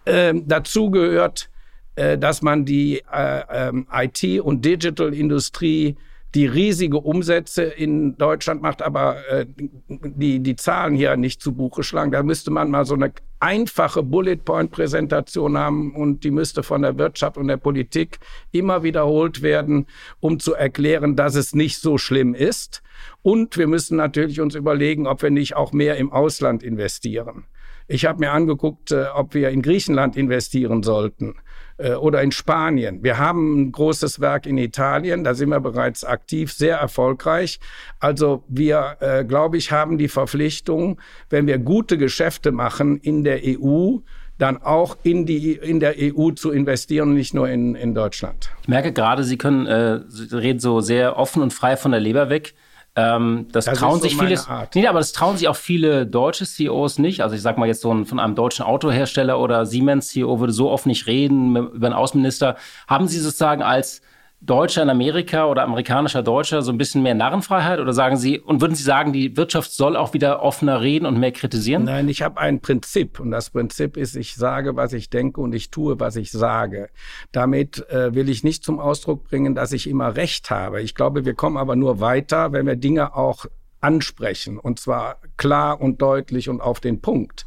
Ähm, 0.06 0.44
dazu 0.46 0.90
gehört, 0.90 1.50
äh, 1.96 2.18
dass 2.18 2.42
man 2.42 2.64
die 2.64 3.02
äh, 3.12 3.42
ähm, 3.50 3.86
IT- 3.92 4.40
und 4.40 4.64
Digital-Industrie 4.64 5.96
die 6.34 6.46
riesige 6.46 6.98
Umsätze 6.98 7.62
in 7.62 8.16
Deutschland 8.16 8.60
macht, 8.60 8.82
aber 8.82 9.16
äh, 9.28 9.46
die, 9.88 10.40
die 10.40 10.56
Zahlen 10.56 10.96
hier 10.96 11.16
nicht 11.16 11.40
zu 11.40 11.52
Buche 11.52 11.84
schlagen. 11.84 12.10
Da 12.10 12.24
müsste 12.24 12.50
man 12.50 12.70
mal 12.70 12.84
so 12.84 12.94
eine 12.94 13.12
einfache 13.38 14.02
Bullet-Point-Präsentation 14.02 15.56
haben 15.56 15.94
und 15.94 16.24
die 16.24 16.32
müsste 16.32 16.64
von 16.64 16.82
der 16.82 16.98
Wirtschaft 16.98 17.36
und 17.36 17.46
der 17.46 17.56
Politik 17.56 18.18
immer 18.50 18.82
wiederholt 18.82 19.42
werden, 19.42 19.86
um 20.18 20.40
zu 20.40 20.54
erklären, 20.54 21.14
dass 21.14 21.36
es 21.36 21.54
nicht 21.54 21.78
so 21.78 21.98
schlimm 21.98 22.34
ist. 22.34 22.82
Und 23.22 23.56
wir 23.56 23.68
müssen 23.68 23.96
natürlich 23.96 24.40
uns 24.40 24.56
überlegen, 24.56 25.06
ob 25.06 25.22
wir 25.22 25.30
nicht 25.30 25.54
auch 25.54 25.72
mehr 25.72 25.96
im 25.98 26.10
Ausland 26.10 26.64
investieren. 26.64 27.44
Ich 27.86 28.06
habe 28.06 28.20
mir 28.20 28.32
angeguckt, 28.32 28.92
äh, 28.92 29.06
ob 29.14 29.34
wir 29.34 29.50
in 29.50 29.62
Griechenland 29.62 30.16
investieren 30.16 30.82
sollten 30.82 31.34
äh, 31.76 31.94
oder 31.94 32.22
in 32.22 32.32
Spanien. 32.32 33.02
Wir 33.02 33.18
haben 33.18 33.60
ein 33.60 33.72
großes 33.72 34.20
Werk 34.20 34.46
in 34.46 34.56
Italien, 34.58 35.24
da 35.24 35.34
sind 35.34 35.50
wir 35.50 35.60
bereits 35.60 36.04
aktiv, 36.04 36.52
sehr 36.52 36.78
erfolgreich. 36.78 37.60
Also 38.00 38.44
wir, 38.48 38.96
äh, 39.00 39.24
glaube 39.24 39.58
ich, 39.58 39.70
haben 39.70 39.98
die 39.98 40.08
Verpflichtung, 40.08 41.00
wenn 41.28 41.46
wir 41.46 41.58
gute 41.58 41.98
Geschäfte 41.98 42.52
machen 42.52 42.98
in 42.98 43.22
der 43.22 43.40
EU, 43.44 43.98
dann 44.38 44.60
auch 44.62 44.96
in, 45.02 45.26
die, 45.26 45.52
in 45.52 45.78
der 45.78 45.94
EU 45.98 46.30
zu 46.30 46.50
investieren, 46.50 47.14
nicht 47.14 47.34
nur 47.34 47.48
in, 47.48 47.74
in 47.74 47.94
Deutschland. 47.94 48.50
Ich 48.62 48.68
merke 48.68 48.92
gerade, 48.92 49.22
Sie 49.22 49.36
können, 49.36 49.66
äh, 49.66 50.00
Sie 50.08 50.34
reden 50.36 50.58
so 50.58 50.80
sehr 50.80 51.18
offen 51.18 51.42
und 51.42 51.52
frei 51.52 51.76
von 51.76 51.92
der 51.92 52.00
Leber 52.00 52.30
weg. 52.30 52.54
Ähm, 52.96 53.48
das, 53.50 53.64
das, 53.64 53.78
trauen 53.78 54.00
sich 54.00 54.16
so 54.16 54.22
viele. 54.22 54.40
Nee, 54.74 54.86
aber 54.86 55.00
das 55.00 55.12
trauen 55.12 55.36
sich 55.36 55.48
auch 55.48 55.56
viele 55.56 56.06
deutsche 56.06 56.44
CEOs 56.46 56.98
nicht. 56.98 57.22
Also 57.22 57.34
ich 57.34 57.42
sag 57.42 57.58
mal 57.58 57.66
jetzt 57.66 57.80
so 57.80 57.92
ein, 57.92 58.06
von 58.06 58.20
einem 58.20 58.36
deutschen 58.36 58.64
Autohersteller 58.64 59.40
oder 59.40 59.66
Siemens 59.66 60.08
CEO 60.08 60.38
würde 60.38 60.52
so 60.52 60.70
oft 60.70 60.86
nicht 60.86 61.06
reden 61.06 61.56
über 61.56 61.86
einen 61.86 61.94
Außenminister. 61.94 62.56
Haben 62.86 63.08
Sie 63.08 63.18
sozusagen 63.18 63.62
als 63.62 64.00
Deutscher 64.46 64.82
in 64.82 64.90
Amerika 64.90 65.46
oder 65.46 65.62
amerikanischer 65.62 66.22
Deutscher 66.22 66.62
so 66.62 66.70
ein 66.70 66.78
bisschen 66.78 67.02
mehr 67.02 67.14
Narrenfreiheit? 67.14 67.80
Oder 67.80 67.92
sagen 67.92 68.16
Sie, 68.16 68.38
und 68.38 68.60
würden 68.60 68.74
Sie 68.74 68.82
sagen, 68.82 69.12
die 69.12 69.36
Wirtschaft 69.36 69.72
soll 69.72 69.96
auch 69.96 70.12
wieder 70.12 70.42
offener 70.42 70.80
reden 70.80 71.06
und 71.06 71.18
mehr 71.18 71.32
kritisieren? 71.32 71.84
Nein, 71.84 72.08
ich 72.08 72.22
habe 72.22 72.38
ein 72.40 72.60
Prinzip. 72.60 73.20
Und 73.20 73.30
das 73.30 73.50
Prinzip 73.50 73.96
ist, 73.96 74.16
ich 74.16 74.34
sage, 74.34 74.76
was 74.76 74.92
ich 74.92 75.08
denke 75.08 75.40
und 75.40 75.54
ich 75.54 75.70
tue, 75.70 75.98
was 75.98 76.16
ich 76.16 76.30
sage. 76.30 76.90
Damit 77.32 77.88
äh, 77.88 78.14
will 78.14 78.28
ich 78.28 78.44
nicht 78.44 78.64
zum 78.64 78.80
Ausdruck 78.80 79.24
bringen, 79.24 79.54
dass 79.54 79.72
ich 79.72 79.88
immer 79.88 80.16
Recht 80.16 80.50
habe. 80.50 80.82
Ich 80.82 80.94
glaube, 80.94 81.24
wir 81.24 81.34
kommen 81.34 81.56
aber 81.56 81.76
nur 81.76 82.00
weiter, 82.00 82.52
wenn 82.52 82.66
wir 82.66 82.76
Dinge 82.76 83.16
auch 83.16 83.46
ansprechen. 83.84 84.58
Und 84.58 84.80
zwar 84.80 85.18
klar 85.36 85.80
und 85.80 86.00
deutlich 86.00 86.48
und 86.48 86.60
auf 86.60 86.80
den 86.80 87.00
Punkt. 87.00 87.46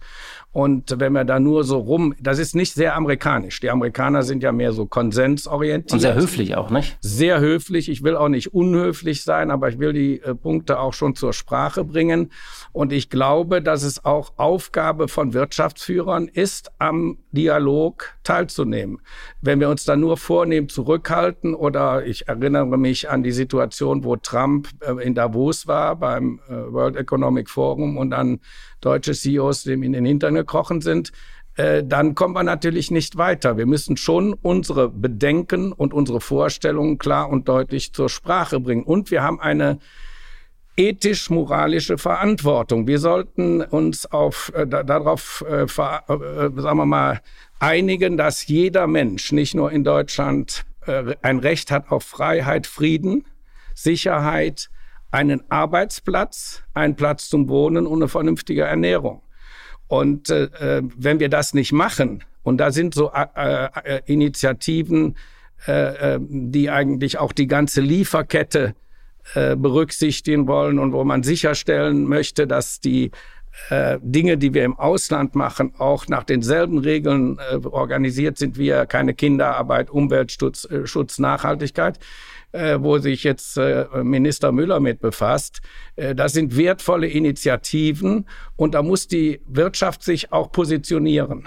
Und 0.51 0.99
wenn 0.99 1.13
wir 1.13 1.23
da 1.23 1.39
nur 1.39 1.63
so 1.63 1.77
rum, 1.77 2.15
das 2.19 2.39
ist 2.39 2.55
nicht 2.55 2.73
sehr 2.73 2.95
amerikanisch. 2.95 3.59
Die 3.59 3.69
Amerikaner 3.69 4.23
sind 4.23 4.41
ja 4.41 4.51
mehr 4.51 4.71
so 4.71 4.87
konsensorientiert. 4.87 5.93
Und 5.93 5.99
sehr 5.99 6.15
höflich 6.15 6.55
auch, 6.55 6.71
nicht? 6.71 6.97
Sehr 7.01 7.39
höflich. 7.39 7.89
Ich 7.89 8.01
will 8.01 8.15
auch 8.15 8.29
nicht 8.29 8.53
unhöflich 8.53 9.23
sein, 9.23 9.51
aber 9.51 9.69
ich 9.69 9.77
will 9.77 9.93
die 9.93 10.19
äh, 10.21 10.33
Punkte 10.33 10.79
auch 10.79 10.93
schon 10.93 11.15
zur 11.15 11.33
Sprache 11.33 11.83
bringen. 11.83 12.31
Und 12.71 12.91
ich 12.91 13.09
glaube, 13.09 13.61
dass 13.61 13.83
es 13.83 14.03
auch 14.03 14.33
Aufgabe 14.37 15.07
von 15.07 15.33
Wirtschaftsführern 15.33 16.27
ist, 16.27 16.71
am 16.79 17.17
Dialog 17.31 18.15
teilzunehmen. 18.23 18.99
Wenn 19.41 19.59
wir 19.59 19.69
uns 19.69 19.85
da 19.85 19.95
nur 19.95 20.17
vornehmen, 20.17 20.69
zurückhalten 20.69 21.53
oder 21.53 22.05
ich 22.05 22.27
erinnere 22.27 22.77
mich 22.77 23.09
an 23.09 23.21
die 23.21 23.31
Situation, 23.31 24.03
wo 24.03 24.15
Trump 24.15 24.69
äh, 24.81 25.03
in 25.05 25.13
Davos 25.13 25.67
war 25.67 25.95
beim 25.95 26.39
äh, 26.49 26.53
World 26.53 26.95
Economic 26.95 27.49
Forum 27.49 27.97
und 27.97 28.09
dann 28.09 28.39
deutsche 28.81 29.13
CEOs 29.13 29.63
dem 29.63 29.83
in 29.83 29.93
den 29.93 30.05
Hintern 30.05 30.35
gekrochen 30.37 30.81
sind, 30.81 31.11
äh, 31.57 31.83
dann 31.83 32.15
kommen 32.15 32.33
wir 32.35 32.43
natürlich 32.43 32.91
nicht 32.91 33.17
weiter. 33.17 33.57
Wir 33.57 33.65
müssen 33.65 33.97
schon 33.97 34.33
unsere 34.33 34.89
Bedenken 34.89 35.71
und 35.71 35.93
unsere 35.93 36.21
Vorstellungen 36.21 36.97
klar 36.97 37.29
und 37.29 37.47
deutlich 37.47 37.93
zur 37.93 38.09
Sprache 38.09 38.59
bringen. 38.59 38.83
Und 38.83 39.11
wir 39.11 39.23
haben 39.23 39.39
eine 39.39 39.79
ethisch-moralische 40.77 41.97
Verantwortung. 41.97 42.87
Wir 42.87 42.99
sollten 42.99 43.63
uns 43.63 44.05
auf, 44.05 44.51
äh, 44.55 44.67
darauf, 44.67 45.43
äh, 45.49 45.63
äh, 45.63 45.67
sagen 45.67 46.77
wir 46.77 46.85
mal, 46.85 47.21
einigen, 47.59 48.15
dass 48.15 48.45
jeder 48.47 48.85
Mensch, 48.85 49.31
nicht 49.31 49.55
nur 49.55 49.71
in 49.71 49.83
Deutschland, 49.83 50.63
äh, 50.85 51.15
ein 51.23 51.39
Recht 51.39 51.71
hat 51.71 51.91
auf 51.91 52.03
Freiheit, 52.03 52.67
Frieden, 52.67 53.25
Sicherheit, 53.73 54.69
einen 55.09 55.41
Arbeitsplatz, 55.49 56.61
einen 56.75 56.95
Platz 56.95 57.29
zum 57.29 57.49
Wohnen 57.49 57.87
und 57.87 57.99
eine 57.99 58.07
vernünftige 58.07 58.63
Ernährung. 58.63 59.21
Und 59.87 60.29
äh, 60.29 60.45
äh, 60.77 60.83
wenn 60.97 61.19
wir 61.19 61.29
das 61.29 61.53
nicht 61.53 61.71
machen, 61.71 62.23
und 62.43 62.57
da 62.57 62.71
sind 62.71 62.93
so 62.93 63.11
äh, 63.11 63.65
äh, 63.65 64.01
Initiativen, 64.05 65.17
äh, 65.67 66.15
äh, 66.15 66.19
die 66.21 66.69
eigentlich 66.69 67.17
auch 67.17 67.33
die 67.33 67.47
ganze 67.47 67.81
Lieferkette 67.81 68.75
äh, 69.33 69.55
berücksichtigen 69.55 70.47
wollen 70.47 70.79
und 70.79 70.93
wo 70.93 71.03
man 71.03 71.23
sicherstellen 71.23 72.05
möchte, 72.05 72.47
dass 72.47 72.79
die 72.79 73.11
äh, 73.69 73.99
Dinge, 74.01 74.37
die 74.37 74.53
wir 74.53 74.63
im 74.63 74.77
Ausland 74.77 75.35
machen, 75.35 75.73
auch 75.77 76.07
nach 76.07 76.23
denselben 76.23 76.77
Regeln 76.79 77.39
äh, 77.51 77.57
organisiert 77.65 78.37
sind 78.37 78.57
wie 78.57 78.71
keine 78.87 79.13
Kinderarbeit, 79.13 79.89
Umweltschutz, 79.89 80.65
äh, 80.65 80.85
Schutz, 80.87 81.19
Nachhaltigkeit 81.19 81.99
äh, 82.51 82.77
wo 82.79 82.97
sich 82.97 83.23
jetzt 83.23 83.57
äh, 83.57 83.85
Minister 84.03 84.51
Müller 84.51 84.79
mit 84.79 84.99
befasst. 84.99 85.61
Äh, 85.95 86.15
das 86.15 86.33
sind 86.33 86.57
wertvolle 86.57 87.07
Initiativen 87.07 88.25
und 88.55 88.73
da 88.73 88.81
muss 88.81 89.07
die 89.07 89.41
Wirtschaft 89.47 90.03
sich 90.03 90.31
auch 90.31 90.51
positionieren. 90.51 91.45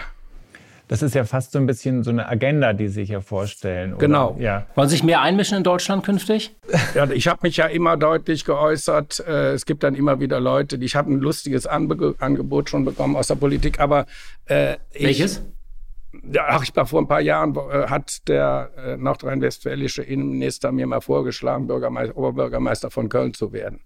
Das 0.91 1.03
ist 1.03 1.15
ja 1.15 1.23
fast 1.23 1.53
so 1.53 1.61
ein 1.61 1.67
bisschen 1.67 2.03
so 2.03 2.11
eine 2.11 2.29
Agenda, 2.29 2.73
die 2.73 2.89
Sie 2.89 2.95
sich 2.95 3.11
ja 3.11 3.21
vorstellen. 3.21 3.93
Oder? 3.93 4.01
Genau. 4.01 4.37
Ja. 4.41 4.67
Wollen 4.75 4.89
Sie 4.89 4.97
sich 4.97 5.05
mehr 5.05 5.21
einmischen 5.21 5.57
in 5.59 5.63
Deutschland 5.63 6.05
künftig? 6.05 6.57
Ja, 6.97 7.09
ich 7.09 7.29
habe 7.29 7.39
mich 7.45 7.59
ja 7.59 7.67
immer 7.67 7.97
deutlich 7.97 8.45
geäußert. 8.45 9.21
Äh, 9.25 9.53
es 9.53 9.67
gibt 9.67 9.85
dann 9.85 9.95
immer 9.95 10.19
wieder 10.19 10.41
Leute, 10.41 10.79
die 10.79 10.87
ich 10.87 10.97
habe 10.97 11.13
ein 11.13 11.21
lustiges 11.21 11.69
Angebot 11.69 12.71
schon 12.71 12.85
bekommen 12.85 13.15
aus 13.15 13.29
der 13.29 13.37
Politik, 13.37 13.79
aber 13.79 14.07
äh, 14.47 14.79
Welches? 14.99 15.37
Ich, 15.37 15.60
ja, 16.33 16.47
ach, 16.49 16.63
ich 16.63 16.75
war 16.75 16.87
vor 16.87 17.01
ein 17.01 17.09
paar 17.09 17.21
Jahren, 17.21 17.55
äh, 17.57 17.87
hat 17.87 18.29
der 18.29 18.71
äh, 18.77 18.97
nordrhein-westfälische 18.97 20.03
Innenminister 20.03 20.73
mir 20.73 20.87
mal 20.87 21.01
vorgeschlagen, 21.01 21.67
Bürgermeister, 21.67 22.17
Oberbürgermeister 22.17 22.91
von 22.91 23.09
Köln 23.09 23.33
zu 23.35 23.53
werden. 23.53 23.81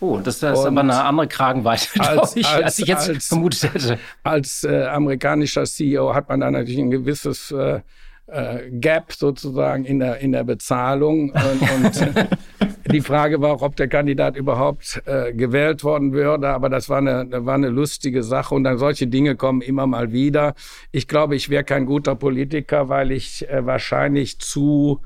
Oh, 0.00 0.18
das 0.18 0.36
ist 0.36 0.44
aber 0.44 0.80
eine 0.80 1.04
andere 1.04 1.28
Kragenweite, 1.28 1.88
als, 2.00 2.36
ich, 2.36 2.46
als, 2.46 2.64
als 2.64 2.78
ich 2.78 2.86
jetzt 2.86 3.08
als, 3.08 3.26
vermutet 3.26 3.74
hätte. 3.74 3.98
Als 4.22 4.64
äh, 4.64 4.84
amerikanischer 4.84 5.64
CEO 5.64 6.14
hat 6.14 6.28
man 6.28 6.40
da 6.40 6.50
natürlich 6.50 6.78
ein 6.78 6.90
gewisses 6.90 7.50
äh, 7.50 7.80
äh, 8.26 8.70
Gap 8.70 9.12
sozusagen 9.12 9.84
in 9.84 9.98
der, 9.98 10.18
in 10.18 10.32
der 10.32 10.44
Bezahlung. 10.44 11.30
Und, 11.30 11.70
und 11.70 12.26
die 12.90 13.00
Frage 13.00 13.40
war 13.40 13.52
auch, 13.52 13.62
ob 13.62 13.76
der 13.76 13.88
Kandidat 13.88 14.36
überhaupt 14.36 15.02
äh, 15.06 15.32
gewählt 15.32 15.84
worden 15.84 16.12
würde. 16.12 16.48
Aber 16.48 16.68
das 16.68 16.88
war 16.88 16.98
eine, 16.98 17.26
war 17.46 17.54
eine 17.54 17.68
lustige 17.68 18.22
Sache. 18.22 18.54
Und 18.54 18.64
dann 18.64 18.78
solche 18.78 19.06
Dinge 19.06 19.36
kommen 19.36 19.62
immer 19.62 19.86
mal 19.86 20.12
wieder. 20.12 20.54
Ich 20.92 21.08
glaube, 21.08 21.36
ich 21.36 21.48
wäre 21.48 21.64
kein 21.64 21.86
guter 21.86 22.14
Politiker, 22.14 22.88
weil 22.88 23.12
ich 23.12 23.48
äh, 23.48 23.64
wahrscheinlich 23.64 24.38
zu 24.38 25.00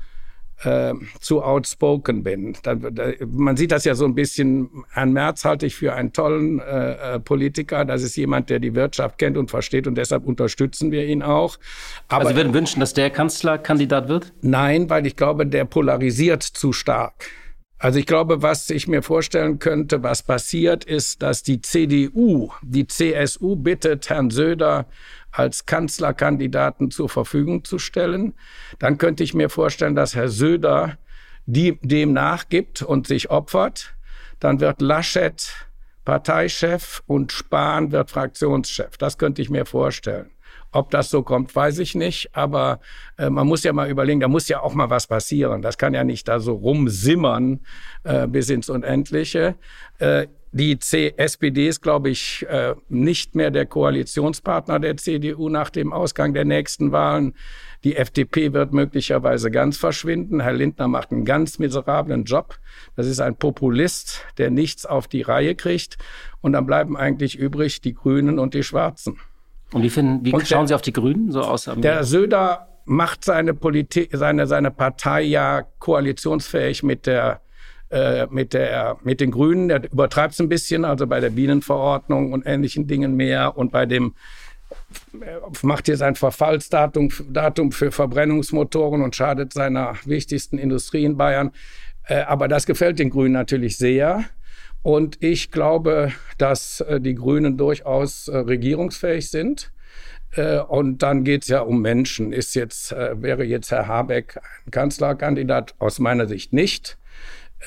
äh, 0.63 0.93
zu 1.21 1.41
outspoken 1.41 2.23
bin. 2.23 2.55
Da, 2.63 2.75
da, 2.75 3.11
man 3.25 3.55
sieht 3.55 3.71
das 3.71 3.85
ja 3.85 3.95
so 3.95 4.05
ein 4.05 4.15
bisschen, 4.15 4.69
Herrn 4.91 5.13
Merz 5.13 5.45
halte 5.45 5.65
ich 5.65 5.75
für 5.75 5.93
einen 5.93 6.11
tollen 6.11 6.59
äh, 6.59 7.15
äh, 7.15 7.19
Politiker. 7.19 7.85
Das 7.85 8.03
ist 8.03 8.17
jemand, 8.17 8.49
der 8.49 8.59
die 8.59 8.75
Wirtschaft 8.75 9.17
kennt 9.17 9.37
und 9.37 9.49
versteht 9.49 9.87
und 9.87 9.95
deshalb 9.95 10.25
unterstützen 10.25 10.91
wir 10.91 11.05
ihn 11.05 11.23
auch. 11.23 11.57
Aber 12.09 12.21
also 12.21 12.31
Sie 12.31 12.35
würden 12.35 12.53
wünschen, 12.53 12.81
dass 12.81 12.93
der 12.93 13.09
Kanzlerkandidat 13.09 14.09
wird? 14.09 14.33
Nein, 14.41 14.89
weil 14.89 15.05
ich 15.05 15.15
glaube, 15.15 15.45
der 15.45 15.65
polarisiert 15.65 16.43
zu 16.43 16.73
stark. 16.73 17.13
Also 17.81 17.97
ich 17.97 18.05
glaube, 18.05 18.41
was 18.41 18.69
ich 18.69 18.89
mir 18.89 19.01
vorstellen 19.01 19.57
könnte, 19.57 20.03
was 20.03 20.21
passiert, 20.21 20.83
ist, 20.83 21.21
dass 21.21 21.43
die 21.43 21.61
CDU, 21.61 22.51
die 22.61 22.85
CSU 22.85 23.55
bittet 23.55 24.09
Herrn 24.09 24.29
Söder 24.29 24.85
als 25.31 25.65
Kanzlerkandidaten 25.65 26.91
zur 26.91 27.07
Verfügung 27.07 27.63
zu 27.63 27.79
stellen. 27.79 28.33
Dann 28.79 28.97
könnte 28.97 29.23
ich 29.23 29.33
mir 29.33 29.49
vorstellen, 29.49 29.95
dass 29.95 30.13
Herr 30.13 30.27
Söder 30.27 30.97
die, 31.45 31.79
dem 31.81 32.11
nachgibt 32.11 32.81
und 32.81 33.07
sich 33.07 33.29
opfert. 33.29 33.95
Dann 34.41 34.59
wird 34.59 34.81
Laschet 34.81 35.49
Parteichef 36.03 37.01
und 37.07 37.31
Spahn 37.31 37.93
wird 37.93 38.11
Fraktionschef. 38.11 38.97
Das 38.97 39.17
könnte 39.17 39.41
ich 39.41 39.49
mir 39.49 39.65
vorstellen. 39.65 40.31
Ob 40.71 40.91
das 40.91 41.09
so 41.09 41.23
kommt, 41.23 41.55
weiß 41.55 41.79
ich 41.79 41.95
nicht. 41.95 42.29
Aber 42.33 42.79
äh, 43.17 43.29
man 43.29 43.47
muss 43.47 43.63
ja 43.63 43.73
mal 43.73 43.89
überlegen, 43.89 44.19
da 44.19 44.27
muss 44.27 44.47
ja 44.47 44.61
auch 44.61 44.73
mal 44.73 44.89
was 44.89 45.07
passieren. 45.07 45.61
Das 45.61 45.77
kann 45.77 45.93
ja 45.93 46.03
nicht 46.03 46.27
da 46.27 46.39
so 46.39 46.53
rumsimmern 46.53 47.61
äh, 48.03 48.27
bis 48.27 48.49
ins 48.49 48.69
Unendliche. 48.69 49.55
Äh, 49.97 50.27
die 50.51 50.79
C 50.79 51.13
SPD 51.15 51.67
ist, 51.67 51.81
glaube 51.81 52.09
ich, 52.09 52.45
äh, 52.49 52.73
nicht 52.89 53.35
mehr 53.35 53.51
der 53.51 53.67
Koalitionspartner 53.67 54.79
der 54.79 54.97
CDU 54.97 55.47
nach 55.47 55.69
dem 55.69 55.93
Ausgang 55.93 56.33
der 56.33 56.45
nächsten 56.45 56.91
Wahlen. 56.91 57.35
Die 57.83 57.95
FDP 57.95 58.51
wird 58.51 58.73
möglicherweise 58.73 59.51
ganz 59.51 59.77
verschwinden. 59.77 60.39
Herr 60.39 60.53
Lindner 60.53 60.87
macht 60.87 61.11
einen 61.11 61.23
ganz 61.23 61.59
miserablen 61.59 62.23
Job. 62.23 62.57
Das 62.95 63.05
ist 63.05 63.19
ein 63.19 63.35
Populist, 63.35 64.25
der 64.39 64.49
nichts 64.49 64.87
auf 64.87 65.07
die 65.07 65.21
Reihe 65.21 65.53
kriegt. 65.53 65.97
Und 66.41 66.53
dann 66.53 66.65
bleiben 66.65 66.97
eigentlich 66.97 67.37
übrig 67.37 67.81
die 67.81 67.93
Grünen 67.93 68.39
und 68.39 68.55
die 68.55 68.63
Schwarzen. 68.63 69.19
Und 69.73 69.83
wie, 69.83 69.89
finden, 69.89 70.25
wie 70.25 70.33
und 70.33 70.47
schauen 70.47 70.61
der, 70.61 70.67
Sie 70.67 70.73
auf 70.75 70.81
die 70.81 70.93
Grünen 70.93 71.31
so 71.31 71.41
aus? 71.41 71.69
Der 71.77 72.03
Söder 72.03 72.67
macht 72.85 73.23
seine 73.23 73.53
Politik, 73.53 74.09
seine, 74.13 74.47
seine 74.47 74.71
Partei 74.71 75.21
ja 75.21 75.63
koalitionsfähig 75.77 76.83
mit 76.83 77.05
der 77.05 77.41
äh, 77.91 78.27
mit, 78.29 78.53
der, 78.53 78.97
mit 79.03 79.19
den 79.19 79.31
Grünen. 79.31 79.67
Der 79.67 79.91
übertreibt 79.91 80.33
es 80.33 80.39
ein 80.39 80.49
bisschen, 80.49 80.85
also 80.85 81.07
bei 81.07 81.19
der 81.19 81.31
Bienenverordnung 81.31 82.33
und 82.33 82.45
ähnlichen 82.45 82.85
Dingen 82.85 83.15
mehr 83.15 83.57
und 83.57 83.71
bei 83.71 83.87
dem 83.87 84.13
äh, 85.13 85.39
macht 85.63 85.87
hier 85.87 85.97
sein 85.97 86.15
Verfallsdatum 86.15 87.09
Datum 87.29 87.71
für 87.71 87.91
Verbrennungsmotoren 87.91 89.01
und 89.01 89.15
schadet 89.15 89.53
seiner 89.53 89.95
wichtigsten 90.05 90.57
Industrie 90.59 91.03
in 91.03 91.17
Bayern. 91.17 91.51
Äh, 92.03 92.21
aber 92.21 92.47
das 92.47 92.65
gefällt 92.65 92.99
den 92.99 93.09
Grünen 93.09 93.33
natürlich 93.33 93.77
sehr. 93.77 94.23
Und 94.81 95.21
ich 95.21 95.51
glaube, 95.51 96.13
dass 96.37 96.83
die 96.99 97.15
Grünen 97.15 97.57
durchaus 97.57 98.29
regierungsfähig 98.29 99.29
sind. 99.29 99.71
Und 100.67 100.99
dann 100.99 101.23
geht 101.23 101.41
es 101.41 101.47
ja 101.49 101.61
um 101.61 101.81
Menschen. 101.81 102.31
Ist 102.31 102.55
jetzt, 102.55 102.91
wäre 102.91 103.43
jetzt 103.43 103.71
Herr 103.71 103.87
Habeck 103.87 104.39
ein 104.65 104.71
Kanzlerkandidat? 104.71 105.75
Aus 105.79 105.99
meiner 105.99 106.27
Sicht 106.27 106.53
nicht. 106.53 106.97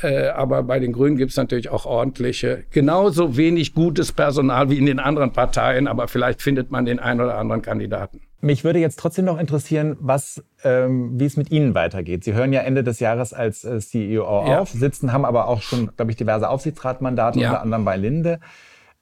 Äh, 0.01 0.29
aber 0.29 0.62
bei 0.62 0.79
den 0.79 0.92
Grünen 0.92 1.16
gibt 1.16 1.33
es 1.33 1.37
natürlich 1.37 1.68
auch 1.68 1.85
ordentliche, 1.85 2.64
genauso 2.70 3.37
wenig 3.37 3.75
gutes 3.75 4.12
Personal 4.12 4.70
wie 4.70 4.79
in 4.79 4.87
den 4.87 4.98
anderen 4.98 5.33
Parteien, 5.33 5.87
aber 5.87 6.09
vielleicht 6.09 6.40
findet 6.40 6.70
man 6.70 6.87
den 6.87 6.98
einen 6.98 7.20
oder 7.20 7.37
anderen 7.37 7.62
Kandidaten. 7.62 8.20
Mich 8.45 8.65
würde 8.65 8.81
jetzt 8.81 8.99
trotzdem 8.99 9.25
noch 9.25 9.39
interessieren, 9.39 9.97
was, 10.01 10.43
ähm, 10.65 11.19
wie 11.19 11.27
es 11.27 11.37
mit 11.37 11.53
Ihnen 11.53 11.77
weitergeht. 11.77 12.25
Sie 12.25 12.35
hören 12.35 12.53
ja 12.53 12.63
Ende 12.63 12.83
des 12.83 12.99
Jahres 12.99 13.33
als 13.33 13.65
äh, 13.65 13.79
CEO 13.79 14.25
ja. 14.47 14.59
auf, 14.59 14.71
sitzen, 14.71 15.13
haben 15.13 15.25
aber 15.25 15.47
auch 15.47 15.63
schon, 15.63 15.93
glaube 15.97 16.11
ich, 16.11 16.17
diverse 16.17 16.49
Aufsichtsratmandate, 16.49 17.39
ja. 17.39 17.51
unter 17.51 17.63
anderem 17.63 17.85
bei 17.85 17.97
Linde. 17.97 18.41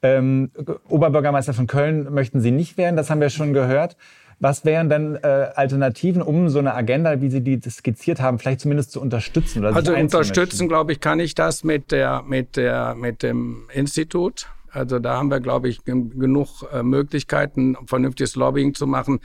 Ähm, 0.03 0.51
Oberbürgermeister 0.89 1.55
von 1.55 1.67
Köln 1.67 2.13
möchten 2.13 2.41
Sie 2.41 2.51
nicht 2.51 2.77
werden, 2.77 2.97
das 2.97 3.09
haben 3.09 3.23
wir 3.23 3.31
schon 3.31 3.55
gehört. 3.55 3.97
Was 4.41 4.67
wären 4.67 4.91
denn 4.91 5.17
äh, 5.17 5.49
Alternativen, 5.55 6.21
um 6.21 6.51
so 6.51 6.59
eine 6.59 6.75
Agenda, 6.75 7.23
wie 7.23 7.31
Sie 7.31 7.43
die 7.43 7.61
skizziert 7.69 8.21
haben, 8.21 8.39
vielleicht 8.39 8.61
zumindest 8.61 8.93
zu 8.93 9.01
unterstützen? 9.01 9.61
Oder 9.61 9.75
also 9.75 9.95
unterstützen, 9.95 10.69
glaube 10.69 10.93
ich, 10.93 11.01
kann 11.01 11.19
ich 11.19 11.35
das 11.35 11.65
mit 11.65 11.93
der 11.93 12.23
mit 12.27 12.57
der 12.57 12.95
mit 12.95 13.23
dem 13.23 13.69
Institut. 13.73 14.49
Also 14.73 14.99
da 14.99 15.17
haben 15.17 15.31
wir, 15.31 15.41
glaube 15.41 15.69
ich, 15.69 15.85
genug 15.85 16.65
äh, 16.73 16.83
Möglichkeiten, 16.83 17.77
vernünftiges 17.87 18.37
Lobbying 18.37 18.75
zu 18.75 18.87
machen. 18.87 19.21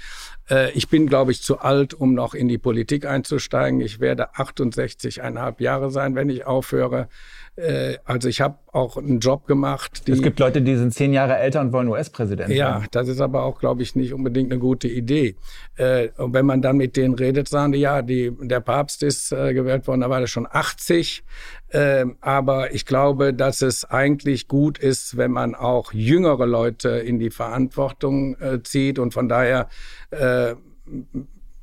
Äh, 0.49 0.71
ich 0.71 0.89
bin, 0.89 1.07
glaube 1.07 1.31
ich, 1.31 1.41
zu 1.41 1.59
alt, 1.59 1.93
um 1.93 2.13
noch 2.13 2.33
in 2.33 2.47
die 2.47 2.57
Politik 2.57 3.05
einzusteigen. 3.05 3.81
Ich 3.81 3.99
werde 3.99 4.35
68,5 4.35 5.61
Jahre 5.61 5.91
sein, 5.91 6.15
wenn 6.15 6.29
ich 6.29 6.45
aufhöre. 6.45 7.07
Äh, 7.55 7.97
also 8.03 8.27
ich 8.27 8.41
habe 8.41 8.57
auch 8.71 8.97
einen 8.97 9.19
Job 9.19 9.47
gemacht. 9.47 10.01
es 10.07 10.21
gibt 10.21 10.39
Leute, 10.39 10.61
die 10.61 10.75
sind 10.75 10.93
zehn 10.93 11.13
Jahre 11.13 11.37
älter 11.37 11.61
und 11.61 11.71
wollen 11.71 11.87
US-Präsident 11.87 12.49
werden. 12.49 12.57
Ja, 12.57 12.83
das 12.91 13.07
ist 13.07 13.21
aber 13.21 13.43
auch, 13.43 13.59
glaube 13.59 13.81
ich, 13.81 13.95
nicht 13.95 14.13
unbedingt 14.13 14.51
eine 14.51 14.59
gute 14.59 14.89
Idee. 14.89 15.37
Äh, 15.77 16.09
und 16.17 16.33
wenn 16.33 16.45
man 16.45 16.61
dann 16.61 16.75
mit 16.75 16.97
denen 16.97 17.13
redet, 17.13 17.47
sagen 17.47 17.71
die, 17.71 17.79
ja, 17.79 18.01
die, 18.01 18.31
der 18.41 18.59
Papst 18.59 19.03
ist 19.03 19.31
äh, 19.31 19.53
gewählt 19.53 19.87
worden, 19.87 20.01
da 20.01 20.09
war 20.09 20.19
er 20.19 20.27
schon 20.27 20.47
80. 20.49 21.23
Ähm, 21.71 22.17
aber 22.19 22.73
ich 22.73 22.85
glaube, 22.85 23.33
dass 23.33 23.61
es 23.61 23.85
eigentlich 23.85 24.49
gut 24.49 24.77
ist, 24.77 25.15
wenn 25.15 25.31
man 25.31 25.55
auch 25.55 25.93
jüngere 25.93 26.45
Leute 26.45 26.89
in 26.89 27.19
die 27.19 27.29
Verantwortung 27.29 28.37
zieht. 28.63 28.99
Und 28.99 29.13
von 29.13 29.27
daher 29.27 29.67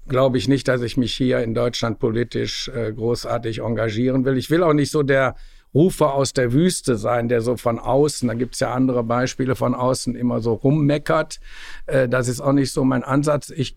glaube 0.09 0.38
ich 0.38 0.48
nicht, 0.48 0.68
dass 0.68 0.83
ich 0.83 0.96
mich 0.96 1.14
hier 1.14 1.40
in 1.40 1.55
Deutschland 1.55 1.98
politisch 1.98 2.70
großartig 2.70 3.61
engagieren 3.61 4.24
will. 4.24 4.37
Ich 4.37 4.50
will 4.50 4.62
auch 4.62 4.74
nicht 4.74 4.90
so 4.90 5.02
der 5.02 5.37
Rufer 5.74 6.14
aus 6.14 6.32
der 6.32 6.52
Wüste 6.52 6.96
sein, 6.96 7.28
der 7.28 7.40
so 7.40 7.56
von 7.56 7.78
außen, 7.78 8.28
da 8.28 8.35
gibt's 8.35 8.61
ja 8.61 8.72
andere 8.72 9.02
Beispiele, 9.02 9.54
von 9.54 9.74
außen 9.74 10.14
immer 10.14 10.40
so 10.40 10.54
rummeckert. 10.54 11.40
Äh, 11.87 12.08
das 12.08 12.28
ist 12.28 12.40
auch 12.40 12.52
nicht 12.52 12.72
so 12.72 12.85
mein 12.85 13.04
Ansatz. 13.04 13.50
Ich 13.50 13.76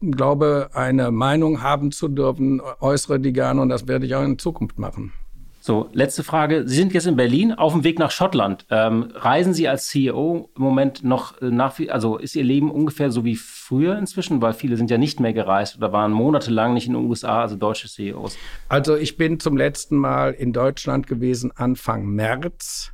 glaube, 0.00 0.70
eine 0.74 1.10
Meinung 1.10 1.62
haben 1.62 1.90
zu 1.90 2.08
dürfen, 2.08 2.60
äußere 2.80 3.18
die 3.18 3.32
gerne 3.32 3.60
und 3.60 3.68
das 3.68 3.88
werde 3.88 4.06
ich 4.06 4.14
auch 4.14 4.24
in 4.24 4.38
Zukunft 4.38 4.78
machen. 4.78 5.12
So, 5.66 5.88
letzte 5.94 6.24
Frage. 6.24 6.68
Sie 6.68 6.76
sind 6.76 6.92
jetzt 6.92 7.06
in 7.06 7.16
Berlin 7.16 7.54
auf 7.54 7.72
dem 7.72 7.84
Weg 7.84 7.98
nach 7.98 8.10
Schottland. 8.10 8.66
Ähm, 8.68 9.08
reisen 9.14 9.54
Sie 9.54 9.66
als 9.66 9.88
CEO 9.88 10.50
im 10.54 10.62
Moment 10.62 11.02
noch 11.04 11.40
äh, 11.40 11.50
nach, 11.50 11.80
also 11.88 12.18
ist 12.18 12.36
Ihr 12.36 12.44
Leben 12.44 12.70
ungefähr 12.70 13.10
so 13.10 13.24
wie 13.24 13.34
früher 13.34 13.96
inzwischen? 13.96 14.42
Weil 14.42 14.52
viele 14.52 14.76
sind 14.76 14.90
ja 14.90 14.98
nicht 14.98 15.20
mehr 15.20 15.32
gereist 15.32 15.78
oder 15.78 15.90
waren 15.90 16.12
monatelang 16.12 16.74
nicht 16.74 16.86
in 16.86 16.92
den 16.92 17.06
USA, 17.06 17.40
also 17.40 17.56
deutsche 17.56 17.88
CEOs. 17.88 18.36
Also 18.68 18.94
ich 18.94 19.16
bin 19.16 19.40
zum 19.40 19.56
letzten 19.56 19.96
Mal 19.96 20.32
in 20.34 20.52
Deutschland 20.52 21.06
gewesen 21.06 21.50
Anfang 21.56 22.04
März 22.08 22.92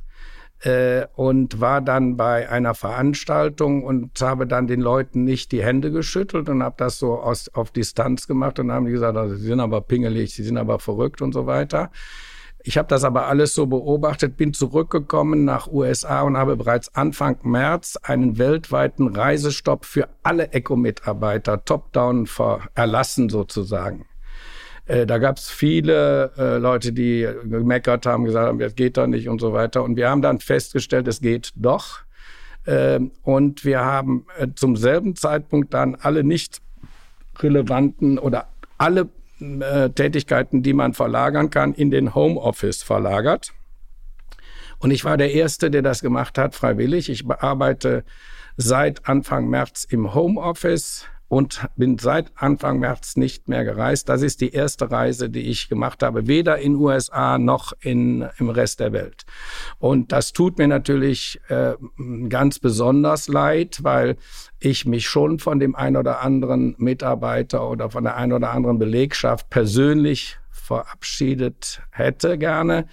äh, 0.61 1.07
und 1.13 1.59
war 1.59 1.81
dann 1.81 2.15
bei 2.15 2.49
einer 2.49 2.73
Veranstaltung 2.73 3.83
und 3.83 4.21
habe 4.21 4.47
dann 4.47 4.67
den 4.67 4.79
Leuten 4.79 5.25
nicht 5.25 5.51
die 5.51 5.61
Hände 5.61 5.91
geschüttelt 5.91 6.47
und 6.47 6.63
habe 6.63 6.75
das 6.77 6.99
so 6.99 7.19
aus, 7.19 7.49
auf 7.49 7.71
Distanz 7.71 8.27
gemacht 8.27 8.59
und 8.59 8.71
haben 8.71 8.85
die 8.85 8.93
gesagt, 8.93 9.17
also, 9.17 9.35
sie 9.35 9.47
sind 9.47 9.59
aber 9.59 9.81
pingelig, 9.81 10.33
sie 10.33 10.43
sind 10.43 10.57
aber 10.57 10.79
verrückt 10.79 11.21
und 11.21 11.33
so 11.33 11.45
weiter. 11.47 11.91
Ich 12.63 12.77
habe 12.77 12.87
das 12.87 13.03
aber 13.03 13.27
alles 13.27 13.55
so 13.55 13.65
beobachtet, 13.65 14.37
bin 14.37 14.53
zurückgekommen 14.53 15.45
nach 15.45 15.67
USA 15.67 16.21
und 16.21 16.37
habe 16.37 16.55
bereits 16.55 16.93
Anfang 16.95 17.37
März 17.43 17.97
einen 18.03 18.37
weltweiten 18.37 19.07
Reisestopp 19.15 19.85
für 19.85 20.09
alle 20.21 20.53
ECO-Mitarbeiter 20.53 21.65
top-down 21.65 22.27
erlassen 22.75 23.29
sozusagen. 23.29 24.05
Äh, 24.85 25.05
da 25.05 25.17
gab 25.17 25.37
es 25.37 25.49
viele 25.49 26.31
äh, 26.37 26.57
Leute, 26.57 26.93
die 26.93 27.27
gemeckert 27.45 28.05
haben, 28.05 28.25
gesagt 28.25 28.47
haben, 28.47 28.59
das 28.59 28.75
geht 28.75 28.97
doch 28.97 29.07
nicht 29.07 29.27
und 29.27 29.41
so 29.41 29.53
weiter. 29.53 29.83
Und 29.83 29.95
wir 29.95 30.09
haben 30.09 30.21
dann 30.21 30.39
festgestellt, 30.39 31.07
es 31.07 31.21
geht 31.21 31.51
doch. 31.55 31.99
Äh, 32.65 32.99
und 33.23 33.65
wir 33.65 33.79
haben 33.83 34.25
äh, 34.37 34.47
zum 34.53 34.75
selben 34.75 35.15
Zeitpunkt 35.15 35.73
dann 35.73 35.95
alle 35.95 36.23
nicht 36.23 36.61
relevanten 37.39 38.19
oder 38.19 38.49
alle 38.77 39.09
äh, 39.41 39.89
Tätigkeiten, 39.89 40.63
die 40.63 40.73
man 40.73 40.93
verlagern 40.93 41.49
kann, 41.49 41.73
in 41.73 41.91
den 41.91 42.15
Homeoffice 42.15 42.83
verlagert. 42.83 43.53
Und 44.79 44.91
ich 44.91 45.05
war 45.05 45.17
der 45.17 45.31
Erste, 45.31 45.69
der 45.69 45.81
das 45.81 46.01
gemacht 46.01 46.37
hat, 46.37 46.55
freiwillig. 46.55 47.09
Ich 47.09 47.29
arbeite 47.29 48.03
seit 48.57 49.07
Anfang 49.07 49.47
März 49.47 49.83
im 49.83 50.13
Homeoffice 50.13 51.05
und 51.31 51.65
bin 51.77 51.97
seit 51.97 52.29
Anfang 52.35 52.79
März 52.79 53.15
nicht 53.15 53.47
mehr 53.47 53.63
gereist. 53.63 54.09
Das 54.09 54.21
ist 54.21 54.41
die 54.41 54.51
erste 54.51 54.91
Reise, 54.91 55.29
die 55.29 55.43
ich 55.49 55.69
gemacht 55.69 56.03
habe, 56.03 56.27
weder 56.27 56.57
in 56.57 56.75
USA 56.75 57.37
noch 57.37 57.71
in, 57.79 58.27
im 58.37 58.49
Rest 58.49 58.81
der 58.81 58.91
Welt. 58.91 59.23
Und 59.79 60.11
das 60.11 60.33
tut 60.33 60.57
mir 60.57 60.67
natürlich 60.67 61.39
äh, 61.47 61.75
ganz 62.27 62.59
besonders 62.59 63.29
leid, 63.29 63.79
weil 63.81 64.17
ich 64.59 64.85
mich 64.85 65.07
schon 65.07 65.39
von 65.39 65.61
dem 65.61 65.73
einen 65.73 65.95
oder 65.95 66.19
anderen 66.19 66.75
Mitarbeiter 66.77 67.69
oder 67.69 67.89
von 67.89 68.03
der 68.03 68.17
einen 68.17 68.33
oder 68.33 68.51
anderen 68.51 68.77
Belegschaft 68.77 69.49
persönlich 69.49 70.37
verabschiedet 70.51 71.81
hätte 71.91 72.37
gerne. 72.37 72.87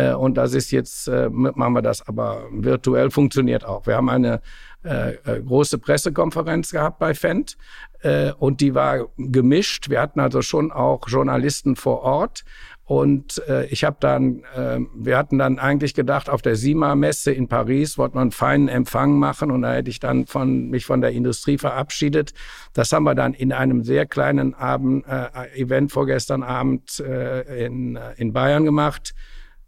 Äh, 0.00 0.14
und 0.14 0.36
das 0.36 0.54
ist 0.54 0.70
jetzt, 0.70 1.08
äh, 1.08 1.28
machen 1.30 1.72
wir 1.72 1.82
das 1.82 2.06
aber 2.06 2.44
virtuell, 2.50 3.10
funktioniert 3.10 3.64
auch. 3.64 3.86
Wir 3.86 3.96
haben 3.96 4.08
eine 4.08 4.40
äh, 4.84 5.14
äh, 5.14 5.42
große 5.42 5.78
Pressekonferenz 5.78 6.70
gehabt 6.70 6.98
bei 6.98 7.14
Fendt 7.14 7.58
äh, 8.02 8.32
und 8.32 8.60
die 8.60 8.74
war 8.74 9.08
gemischt. 9.18 9.90
Wir 9.90 10.00
hatten 10.00 10.20
also 10.20 10.42
schon 10.42 10.72
auch 10.72 11.08
Journalisten 11.08 11.76
vor 11.76 12.00
Ort. 12.02 12.44
Und 12.84 13.40
äh, 13.46 13.66
ich 13.66 13.84
habe 13.84 13.98
dann, 14.00 14.42
äh, 14.56 14.80
wir 14.96 15.16
hatten 15.16 15.38
dann 15.38 15.60
eigentlich 15.60 15.94
gedacht, 15.94 16.28
auf 16.28 16.42
der 16.42 16.56
SIMA-Messe 16.56 17.30
in 17.30 17.46
Paris 17.46 17.98
wollte 17.98 18.16
man 18.16 18.22
einen 18.22 18.30
feinen 18.32 18.68
Empfang 18.68 19.16
machen 19.16 19.52
und 19.52 19.62
da 19.62 19.74
hätte 19.74 19.90
ich 19.90 20.00
dann 20.00 20.26
von, 20.26 20.70
mich 20.70 20.86
von 20.86 21.00
der 21.00 21.12
Industrie 21.12 21.56
verabschiedet. 21.56 22.32
Das 22.72 22.90
haben 22.92 23.04
wir 23.04 23.14
dann 23.14 23.32
in 23.32 23.52
einem 23.52 23.84
sehr 23.84 24.06
kleinen 24.06 24.54
Abend, 24.54 25.06
äh, 25.06 25.60
Event 25.60 25.92
vorgestern 25.92 26.42
Abend 26.42 26.98
äh, 26.98 27.64
in, 27.64 27.94
äh, 27.94 28.14
in 28.16 28.32
Bayern 28.32 28.64
gemacht 28.64 29.14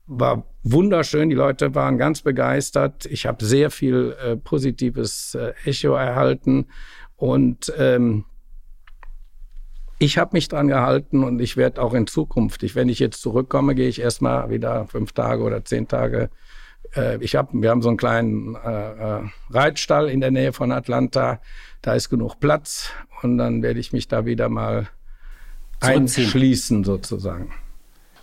war 0.07 0.45
wunderschön. 0.63 1.31
Die 1.31 1.37
Leute 1.37 1.75
waren 1.75 1.99
ganz 1.99 2.23
begeistert. 2.23 3.07
Ich 3.07 3.27
habe 3.27 3.45
sehr 3.45 3.71
viel 3.71 4.17
äh, 4.23 4.37
positives 4.37 5.35
äh, 5.35 5.53
Echo 5.65 5.95
erhalten 5.95 6.67
und 7.17 7.73
ähm, 7.79 8.25
ich 9.99 10.19
habe 10.19 10.31
mich 10.33 10.49
dran 10.49 10.67
gehalten 10.67 11.23
und 11.23 11.41
ich 11.41 11.57
werde 11.57 11.81
auch 11.81 11.95
in 11.95 12.09
Zukunft, 12.09 12.65
ich, 12.65 12.75
wenn 12.75 12.89
ich 12.89 12.99
jetzt 12.99 13.23
zurückkomme, 13.23 13.77
gehe 13.77 13.89
ich 13.89 14.01
erstmal 14.01 14.51
wieder 14.51 14.87
fünf 14.87 15.13
Tage 15.13 15.45
oder 15.45 15.65
zehn 15.65 15.87
Tage 15.87 16.31
äh, 16.97 17.23
ich 17.23 17.35
hab, 17.35 17.53
wir 17.53 17.71
haben 17.71 17.83
so 17.83 17.89
einen 17.89 17.97
kleinen 17.97 18.55
äh, 18.55 19.19
äh, 19.19 19.23
Reitstall 19.51 20.09
in 20.09 20.21
der 20.21 20.31
Nähe 20.31 20.53
von 20.53 20.73
Atlanta. 20.73 21.41
Da 21.81 21.95
ist 21.95 22.09
genug 22.09 22.41
Platz 22.41 22.91
und 23.23 23.39
dann 23.39 23.63
werde 23.63 23.81
ich 23.81 23.93
mich 23.93 24.09
da 24.09 24.25
wieder 24.25 24.49
mal 24.49 24.89
einschließen 25.81 26.85
sozusagen. 26.85 27.53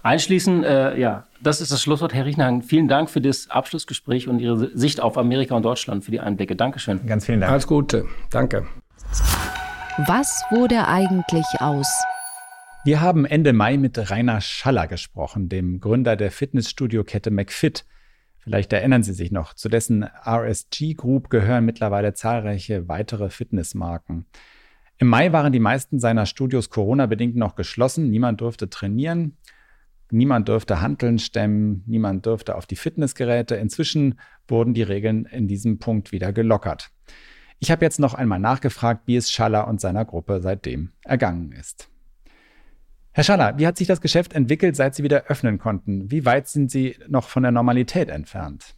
Einschließen, 0.01 0.63
äh, 0.63 0.97
ja, 0.97 1.25
das 1.41 1.59
ist 1.59 1.71
das 1.71 1.81
Schlusswort. 1.81 2.13
Herr 2.13 2.25
Riechenhagen, 2.25 2.61
vielen 2.61 2.87
Dank 2.87 3.09
für 3.09 3.19
das 3.19 3.49
Abschlussgespräch 3.49 4.27
und 4.27 4.39
Ihre 4.39 4.75
Sicht 4.77 5.01
auf 5.01 5.17
Amerika 5.17 5.55
und 5.55 5.63
Deutschland, 5.63 6.05
für 6.05 6.11
die 6.11 6.19
Einblicke. 6.19 6.55
Dankeschön. 6.55 7.05
Ganz 7.05 7.25
vielen 7.25 7.41
Dank. 7.41 7.51
Alles 7.51 7.67
Gute. 7.67 8.05
Danke. 8.29 8.65
Was 10.07 10.43
wurde 10.51 10.87
eigentlich 10.87 11.45
aus? 11.59 11.87
Wir 12.85 13.01
haben 13.01 13.25
Ende 13.25 13.51
Mai 13.51 13.75
mit 13.75 14.09
Rainer 14.09 14.39
Schaller 14.39 14.87
gesprochen, 14.87 15.49
dem 15.49 15.81
Gründer 15.81 16.15
der 16.15 16.31
Fitnessstudio-Kette 16.31 17.29
McFit. 17.29 17.85
Vielleicht 18.37 18.71
erinnern 18.71 19.03
Sie 19.03 19.11
sich 19.11 19.31
noch, 19.31 19.53
zu 19.53 19.67
dessen 19.67 20.03
RSG 20.25 20.93
Group 20.93 21.29
gehören 21.29 21.65
mittlerweile 21.65 22.13
zahlreiche 22.13 22.87
weitere 22.87 23.29
Fitnessmarken. 23.29 24.25
Im 24.97 25.07
Mai 25.07 25.33
waren 25.33 25.51
die 25.51 25.59
meisten 25.59 25.99
seiner 25.99 26.25
Studios 26.25 26.69
Corona-bedingt 26.69 27.35
noch 27.35 27.55
geschlossen. 27.55 28.09
Niemand 28.09 28.39
durfte 28.39 28.69
trainieren, 28.69 29.37
niemand 30.11 30.49
durfte 30.49 30.81
Hanteln 30.81 31.19
stemmen, 31.19 31.83
niemand 31.85 32.25
durfte 32.25 32.55
auf 32.55 32.65
die 32.65 32.75
Fitnessgeräte. 32.75 33.55
Inzwischen 33.55 34.19
wurden 34.47 34.73
die 34.73 34.83
Regeln 34.83 35.25
in 35.25 35.47
diesem 35.47 35.79
Punkt 35.79 36.11
wieder 36.11 36.33
gelockert. 36.33 36.89
Ich 37.59 37.71
habe 37.71 37.83
jetzt 37.83 37.99
noch 37.99 38.13
einmal 38.13 38.39
nachgefragt, 38.39 39.03
wie 39.05 39.17
es 39.17 39.31
Schaller 39.31 39.67
und 39.67 39.81
seiner 39.81 40.05
Gruppe 40.05 40.41
seitdem 40.41 40.91
ergangen 41.03 41.51
ist. 41.51 41.89
Herr 43.11 43.23
Schaller, 43.23 43.57
wie 43.57 43.67
hat 43.67 43.77
sich 43.77 43.87
das 43.87 44.01
Geschäft 44.01 44.33
entwickelt, 44.33 44.75
seit 44.75 44.95
Sie 44.95 45.03
wieder 45.03 45.25
öffnen 45.25 45.57
konnten? 45.57 46.09
Wie 46.09 46.25
weit 46.25 46.47
sind 46.47 46.71
Sie 46.71 46.95
noch 47.07 47.27
von 47.27 47.43
der 47.43 47.51
Normalität 47.51 48.09
entfernt? 48.09 48.75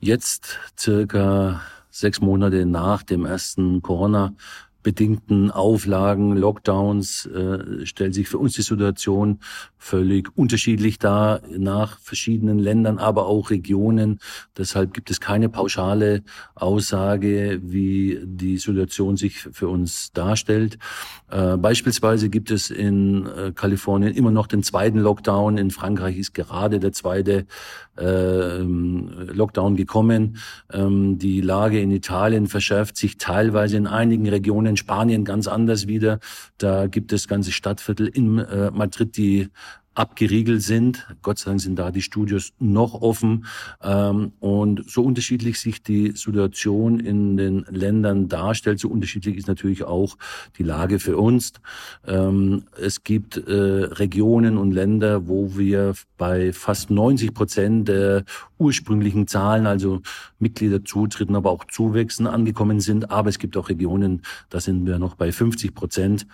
Jetzt 0.00 0.58
circa 0.78 1.60
sechs 1.90 2.20
Monate 2.20 2.64
nach 2.64 3.02
dem 3.02 3.26
ersten 3.26 3.82
Corona 3.82 4.34
bedingten 4.82 5.50
Auflagen, 5.50 6.36
Lockdowns, 6.36 7.26
äh, 7.26 7.84
stellt 7.84 8.14
sich 8.14 8.28
für 8.28 8.38
uns 8.38 8.54
die 8.54 8.62
Situation 8.62 9.40
völlig 9.76 10.36
unterschiedlich 10.36 10.98
dar 10.98 11.40
nach 11.56 11.98
verschiedenen 11.98 12.58
Ländern, 12.58 12.98
aber 12.98 13.26
auch 13.26 13.50
Regionen. 13.50 14.18
Deshalb 14.56 14.94
gibt 14.94 15.10
es 15.10 15.20
keine 15.20 15.48
pauschale 15.48 16.22
Aussage, 16.54 17.60
wie 17.62 18.20
die 18.24 18.58
Situation 18.58 19.16
sich 19.16 19.40
für 19.40 19.68
uns 19.68 20.12
darstellt. 20.12 20.78
Äh, 21.30 21.56
beispielsweise 21.56 22.28
gibt 22.28 22.50
es 22.50 22.70
in 22.70 23.26
äh, 23.26 23.52
Kalifornien 23.52 24.14
immer 24.14 24.30
noch 24.30 24.46
den 24.46 24.62
zweiten 24.62 24.98
Lockdown. 24.98 25.58
In 25.58 25.70
Frankreich 25.70 26.16
ist 26.18 26.34
gerade 26.34 26.78
der 26.78 26.92
zweite 26.92 27.46
äh, 27.98 28.58
Lockdown 28.58 29.76
gekommen. 29.76 30.38
Ähm, 30.72 31.18
die 31.18 31.40
Lage 31.40 31.80
in 31.80 31.90
Italien 31.90 32.46
verschärft 32.46 32.96
sich 32.96 33.18
teilweise 33.18 33.76
in 33.76 33.86
einigen 33.86 34.28
Regionen, 34.28 34.67
Spanien 34.76 35.24
ganz 35.24 35.46
anders 35.46 35.86
wieder. 35.86 36.18
Da 36.58 36.86
gibt 36.86 37.12
es 37.12 37.28
ganze 37.28 37.52
Stadtviertel 37.52 38.06
in 38.06 38.38
äh, 38.38 38.70
Madrid, 38.70 39.16
die 39.16 39.48
abgeriegelt 39.98 40.62
sind. 40.62 41.06
Gott 41.22 41.38
sei 41.38 41.50
Dank 41.50 41.60
sind 41.60 41.76
da 41.76 41.90
die 41.90 42.02
Studios 42.02 42.52
noch 42.60 42.94
offen. 42.94 43.46
Ähm, 43.82 44.32
und 44.38 44.88
so 44.88 45.02
unterschiedlich 45.02 45.58
sich 45.58 45.82
die 45.82 46.12
Situation 46.12 47.00
in 47.00 47.36
den 47.36 47.66
Ländern 47.68 48.28
darstellt, 48.28 48.78
so 48.78 48.88
unterschiedlich 48.88 49.36
ist 49.36 49.48
natürlich 49.48 49.82
auch 49.82 50.16
die 50.56 50.62
Lage 50.62 51.00
für 51.00 51.16
uns. 51.16 51.52
Ähm, 52.06 52.64
es 52.80 53.02
gibt 53.02 53.36
äh, 53.38 53.52
Regionen 53.52 54.56
und 54.56 54.70
Länder, 54.70 55.26
wo 55.26 55.56
wir 55.56 55.94
bei 56.16 56.52
fast 56.52 56.90
90 56.90 57.34
Prozent 57.34 57.88
der 57.88 58.24
ursprünglichen 58.58 59.26
Zahlen, 59.26 59.66
also 59.66 60.00
Mitgliederzutritten, 60.38 61.34
aber 61.34 61.50
auch 61.50 61.64
Zuwächsen 61.64 62.28
angekommen 62.28 62.80
sind. 62.80 63.10
Aber 63.10 63.30
es 63.30 63.40
gibt 63.40 63.56
auch 63.56 63.68
Regionen, 63.68 64.22
da 64.48 64.60
sind 64.60 64.86
wir 64.86 64.98
noch 65.00 65.16
bei 65.16 65.32
50 65.32 65.74
Prozent. 65.74 66.26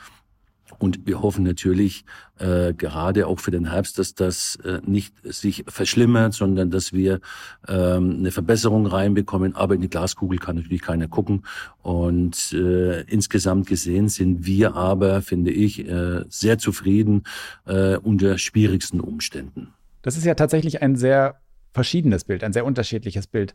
Und 0.79 1.07
wir 1.07 1.23
hoffen 1.23 1.45
natürlich 1.45 2.05
äh, 2.39 2.73
gerade 2.75 3.27
auch 3.27 3.41
für 3.41 3.51
den 3.51 3.71
Herbst, 3.71 3.99
dass 3.99 4.15
das 4.15 4.57
äh, 4.65 4.81
nicht 4.85 5.15
sich 5.25 5.65
verschlimmert, 5.69 6.35
sondern 6.35 6.71
dass 6.71 6.93
wir 6.93 7.21
ähm, 7.69 8.17
eine 8.19 8.31
Verbesserung 8.31 8.87
reinbekommen. 8.87 9.55
Aber 9.55 9.75
in 9.75 9.81
die 9.81 9.91
Glaskugel 9.91 10.39
kann 10.39 10.57
natürlich 10.57 10.83
keiner 10.83 11.09
gucken. 11.09 11.45
Und 11.83 12.53
äh, 12.53 13.03
insgesamt 13.03 13.67
gesehen 13.67 14.09
sind 14.09 14.47
wir 14.47 14.75
aber, 14.75 15.23
finde 15.23 15.51
ich, 15.51 15.87
äh, 15.89 16.25
sehr 16.29 16.59
zufrieden 16.59 17.25
äh, 17.67 17.97
unter 17.97 18.39
schwierigsten 18.39 19.01
Umständen. 19.01 19.73
Das 20.03 20.17
ist 20.17 20.25
ja 20.25 20.35
tatsächlich 20.35 20.83
ein 20.83 20.97
sehr 20.97 21.41
verschiedenes 21.73 22.25
Bild, 22.25 22.45
ein 22.45 22.53
sehr 22.53 22.65
unterschiedliches 22.65 23.27
Bild. 23.27 23.55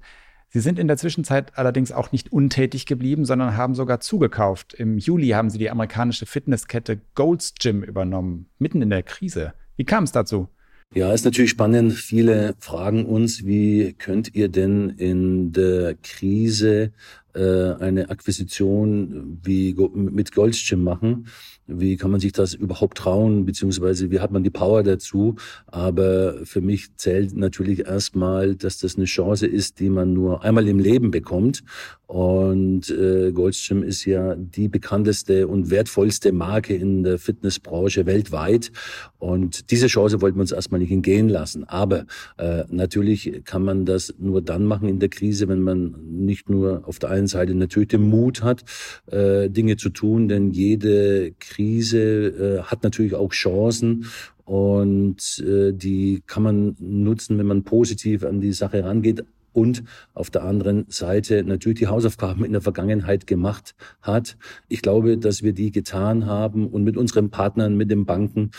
Sie 0.51 0.61
sind 0.61 0.79
in 0.79 0.87
der 0.87 0.97
Zwischenzeit 0.97 1.57
allerdings 1.57 1.91
auch 1.91 2.11
nicht 2.11 2.31
untätig 2.31 2.87
geblieben, 2.87 3.23
sondern 3.23 3.55
haben 3.55 3.75
sogar 3.75 3.99
zugekauft. 3.99 4.73
Im 4.73 4.97
Juli 4.97 5.29
haben 5.29 5.51
Sie 5.51 5.59
die 5.59 5.69
amerikanische 5.69 6.25
Fitnesskette 6.25 6.99
Gold's 7.13 7.53
Gym 7.59 7.83
übernommen, 7.83 8.47
mitten 8.57 8.81
in 8.81 8.89
der 8.89 9.03
Krise. 9.03 9.53
Wie 9.75 9.85
kam 9.85 10.05
es 10.05 10.11
dazu? 10.11 10.49
Ja, 10.95 11.13
ist 11.13 11.23
natürlich 11.23 11.51
spannend. 11.51 11.93
Viele 11.93 12.55
fragen 12.57 13.05
uns, 13.05 13.45
wie 13.45 13.93
könnt 13.93 14.33
ihr 14.33 14.49
denn 14.49 14.89
in 14.89 15.51
der 15.51 15.93
Krise 16.01 16.93
äh, 17.33 17.73
eine 17.79 18.09
Akquisition 18.09 19.39
wie 19.43 19.75
mit 19.93 20.33
Gold's 20.33 20.67
Gym 20.67 20.83
machen? 20.83 21.27
Wie 21.67 21.97
kann 21.97 22.09
man 22.09 22.19
sich 22.19 22.31
das 22.31 22.55
überhaupt 22.55 22.97
trauen, 22.97 23.45
beziehungsweise 23.45 24.09
wie 24.09 24.19
hat 24.19 24.31
man 24.31 24.43
die 24.43 24.49
Power 24.49 24.81
dazu? 24.81 25.35
Aber 25.67 26.43
für 26.43 26.61
mich 26.61 26.95
zählt 26.95 27.35
natürlich 27.35 27.85
erstmal, 27.85 28.55
dass 28.55 28.79
das 28.79 28.95
eine 28.95 29.05
Chance 29.05 29.45
ist, 29.45 29.79
die 29.79 29.89
man 29.89 30.13
nur 30.13 30.43
einmal 30.43 30.67
im 30.67 30.79
Leben 30.79 31.11
bekommt. 31.11 31.63
Und 32.09 32.89
äh, 32.89 33.31
Goldstream 33.31 33.83
ist 33.83 34.03
ja 34.05 34.33
die 34.33 34.67
bekannteste 34.67 35.47
und 35.47 35.69
wertvollste 35.69 36.31
Marke 36.31 36.73
in 36.73 37.03
der 37.03 37.19
Fitnessbranche 37.19 38.07
weltweit. 38.07 38.71
Und 39.19 39.69
diese 39.69 39.85
Chance 39.85 40.19
wollten 40.19 40.37
wir 40.37 40.41
uns 40.41 40.51
erstmal 40.51 40.79
nicht 40.79 40.89
entgehen 40.89 41.29
lassen. 41.29 41.65
Aber 41.65 42.07
äh, 42.39 42.63
natürlich 42.67 43.43
kann 43.45 43.63
man 43.63 43.85
das 43.85 44.11
nur 44.17 44.41
dann 44.41 44.65
machen 44.65 44.89
in 44.89 44.97
der 44.97 45.09
Krise, 45.09 45.47
wenn 45.49 45.61
man 45.61 45.97
nicht 46.09 46.49
nur 46.49 46.81
auf 46.87 46.97
der 46.97 47.11
einen 47.11 47.27
Seite 47.27 47.53
natürlich 47.53 47.89
den 47.89 48.09
Mut 48.09 48.41
hat, 48.41 48.63
äh, 49.11 49.47
Dinge 49.47 49.77
zu 49.77 49.91
tun, 49.91 50.27
denn 50.29 50.49
jede 50.49 51.33
Krise 51.33 51.99
äh, 51.99 52.61
hat 52.63 52.81
natürlich 52.81 53.13
auch 53.13 53.33
Chancen 53.33 54.07
und 54.45 55.43
äh, 55.47 55.73
die 55.73 56.23
kann 56.25 56.41
man 56.41 56.75
nutzen, 56.79 57.37
wenn 57.37 57.45
man 57.45 57.65
positiv 57.65 58.25
an 58.25 58.41
die 58.41 58.53
Sache 58.53 58.83
rangeht 58.83 59.23
und 59.53 59.83
auf 60.13 60.29
der 60.29 60.43
anderen 60.43 60.85
Seite 60.89 61.43
natürlich 61.43 61.79
die 61.79 61.87
Hausaufgaben 61.87 62.45
in 62.45 62.51
der 62.51 62.61
Vergangenheit 62.61 63.27
gemacht 63.27 63.75
hat. 64.01 64.37
Ich 64.67 64.81
glaube, 64.81 65.17
dass 65.17 65.43
wir 65.43 65.53
die 65.53 65.71
getan 65.71 66.25
haben 66.25 66.67
und 66.67 66.83
mit 66.83 66.97
unseren 66.97 67.29
Partnern, 67.29 67.77
mit 67.77 67.91
den 67.91 68.05
Banken, 68.05 68.51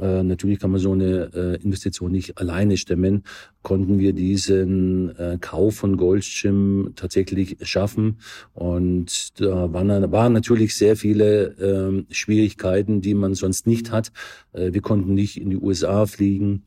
äh, 0.00 0.22
natürlich 0.22 0.58
kann 0.58 0.70
man 0.70 0.80
so 0.80 0.92
eine 0.92 1.30
äh, 1.34 1.62
Investition 1.62 2.12
nicht 2.12 2.38
alleine 2.38 2.76
stemmen, 2.76 3.24
konnten 3.62 3.98
wir 3.98 4.12
diesen 4.12 5.16
äh, 5.16 5.38
Kauf 5.40 5.76
von 5.76 5.96
Goldschirm 5.96 6.92
tatsächlich 6.94 7.56
schaffen. 7.62 8.18
Und 8.54 9.40
da 9.40 9.72
waren, 9.72 10.12
waren 10.12 10.32
natürlich 10.32 10.76
sehr 10.76 10.96
viele 10.96 12.06
äh, 12.08 12.14
Schwierigkeiten, 12.14 13.00
die 13.00 13.14
man 13.14 13.34
sonst 13.34 13.66
nicht 13.66 13.90
hat. 13.90 14.12
Äh, 14.52 14.72
wir 14.72 14.82
konnten 14.82 15.14
nicht 15.14 15.40
in 15.40 15.50
die 15.50 15.58
USA 15.58 16.06
fliegen. 16.06 16.64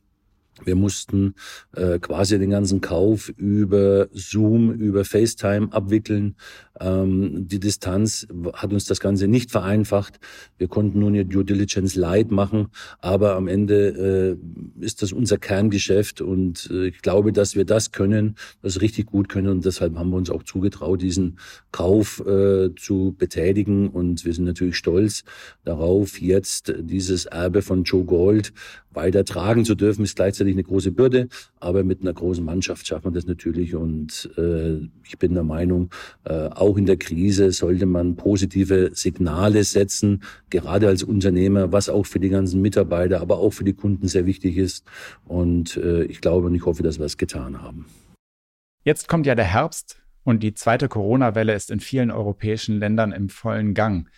Wir 0.65 0.75
mussten 0.75 1.35
äh, 1.75 1.99
quasi 1.99 2.37
den 2.39 2.49
ganzen 2.49 2.81
Kauf 2.81 3.29
über 3.37 4.07
Zoom, 4.13 4.71
über 4.71 5.05
FaceTime 5.05 5.71
abwickeln. 5.71 6.35
Ähm, 6.79 7.47
die 7.47 7.59
Distanz 7.59 8.27
hat 8.53 8.73
uns 8.73 8.85
das 8.85 8.99
Ganze 8.99 9.27
nicht 9.27 9.51
vereinfacht. 9.51 10.19
Wir 10.57 10.67
konnten 10.67 10.99
nur 10.99 11.09
eine 11.09 11.25
Due 11.25 11.45
Diligence 11.45 11.95
Light 11.95 12.31
machen, 12.31 12.67
aber 12.99 13.35
am 13.35 13.47
Ende 13.47 14.37
äh, 14.79 14.83
ist 14.85 15.01
das 15.01 15.11
unser 15.11 15.37
Kerngeschäft 15.37 16.21
und 16.21 16.69
äh, 16.71 16.87
ich 16.87 17.01
glaube, 17.01 17.31
dass 17.31 17.55
wir 17.55 17.65
das 17.65 17.91
können, 17.91 18.35
das 18.61 18.81
richtig 18.81 19.07
gut 19.07 19.29
können 19.29 19.49
und 19.49 19.65
deshalb 19.65 19.95
haben 19.95 20.09
wir 20.09 20.17
uns 20.17 20.29
auch 20.29 20.43
zugetraut, 20.43 21.01
diesen 21.01 21.37
Kauf 21.71 22.19
äh, 22.25 22.73
zu 22.75 23.15
betätigen 23.17 23.89
und 23.89 24.25
wir 24.25 24.33
sind 24.33 24.45
natürlich 24.45 24.77
stolz 24.77 25.23
darauf, 25.63 26.19
jetzt 26.19 26.73
dieses 26.79 27.25
Erbe 27.25 27.61
von 27.61 27.83
Joe 27.83 28.05
Gold 28.05 28.53
weiter 28.93 29.25
tragen 29.25 29.65
zu 29.65 29.75
dürfen, 29.75 30.03
ist 30.03 30.15
gleichzeitig 30.15 30.53
eine 30.53 30.63
große 30.63 30.91
Bürde, 30.91 31.27
aber 31.59 31.83
mit 31.83 32.01
einer 32.01 32.13
großen 32.13 32.43
Mannschaft 32.43 32.87
schafft 32.87 33.05
man 33.05 33.13
das 33.13 33.25
natürlich 33.25 33.75
und 33.75 34.29
äh, 34.37 34.79
ich 35.03 35.17
bin 35.17 35.33
der 35.33 35.43
Meinung, 35.43 35.89
äh, 36.23 36.47
auch 36.49 36.77
in 36.77 36.85
der 36.85 36.97
Krise 36.97 37.51
sollte 37.51 37.85
man 37.85 38.15
positive 38.15 38.91
Signale 38.93 39.63
setzen, 39.63 40.23
gerade 40.49 40.87
als 40.87 41.03
Unternehmer, 41.03 41.71
was 41.71 41.89
auch 41.89 42.05
für 42.05 42.19
die 42.19 42.29
ganzen 42.29 42.61
Mitarbeiter, 42.61 43.21
aber 43.21 43.39
auch 43.39 43.51
für 43.51 43.63
die 43.63 43.73
Kunden 43.73 44.07
sehr 44.07 44.25
wichtig 44.25 44.57
ist 44.57 44.85
und 45.25 45.77
äh, 45.77 46.03
ich 46.03 46.21
glaube 46.21 46.47
und 46.47 46.55
ich 46.55 46.65
hoffe, 46.65 46.83
dass 46.83 46.99
wir 46.99 47.05
es 47.05 47.17
getan 47.17 47.61
haben. 47.61 47.85
Jetzt 48.83 49.07
kommt 49.07 49.25
ja 49.25 49.35
der 49.35 49.45
Herbst 49.45 50.01
und 50.23 50.43
die 50.43 50.53
zweite 50.53 50.87
Corona-Welle 50.87 51.53
ist 51.53 51.71
in 51.71 51.79
vielen 51.79 52.11
europäischen 52.11 52.79
Ländern 52.79 53.11
im 53.11 53.29
vollen 53.29 53.73
Gang. 53.73 54.09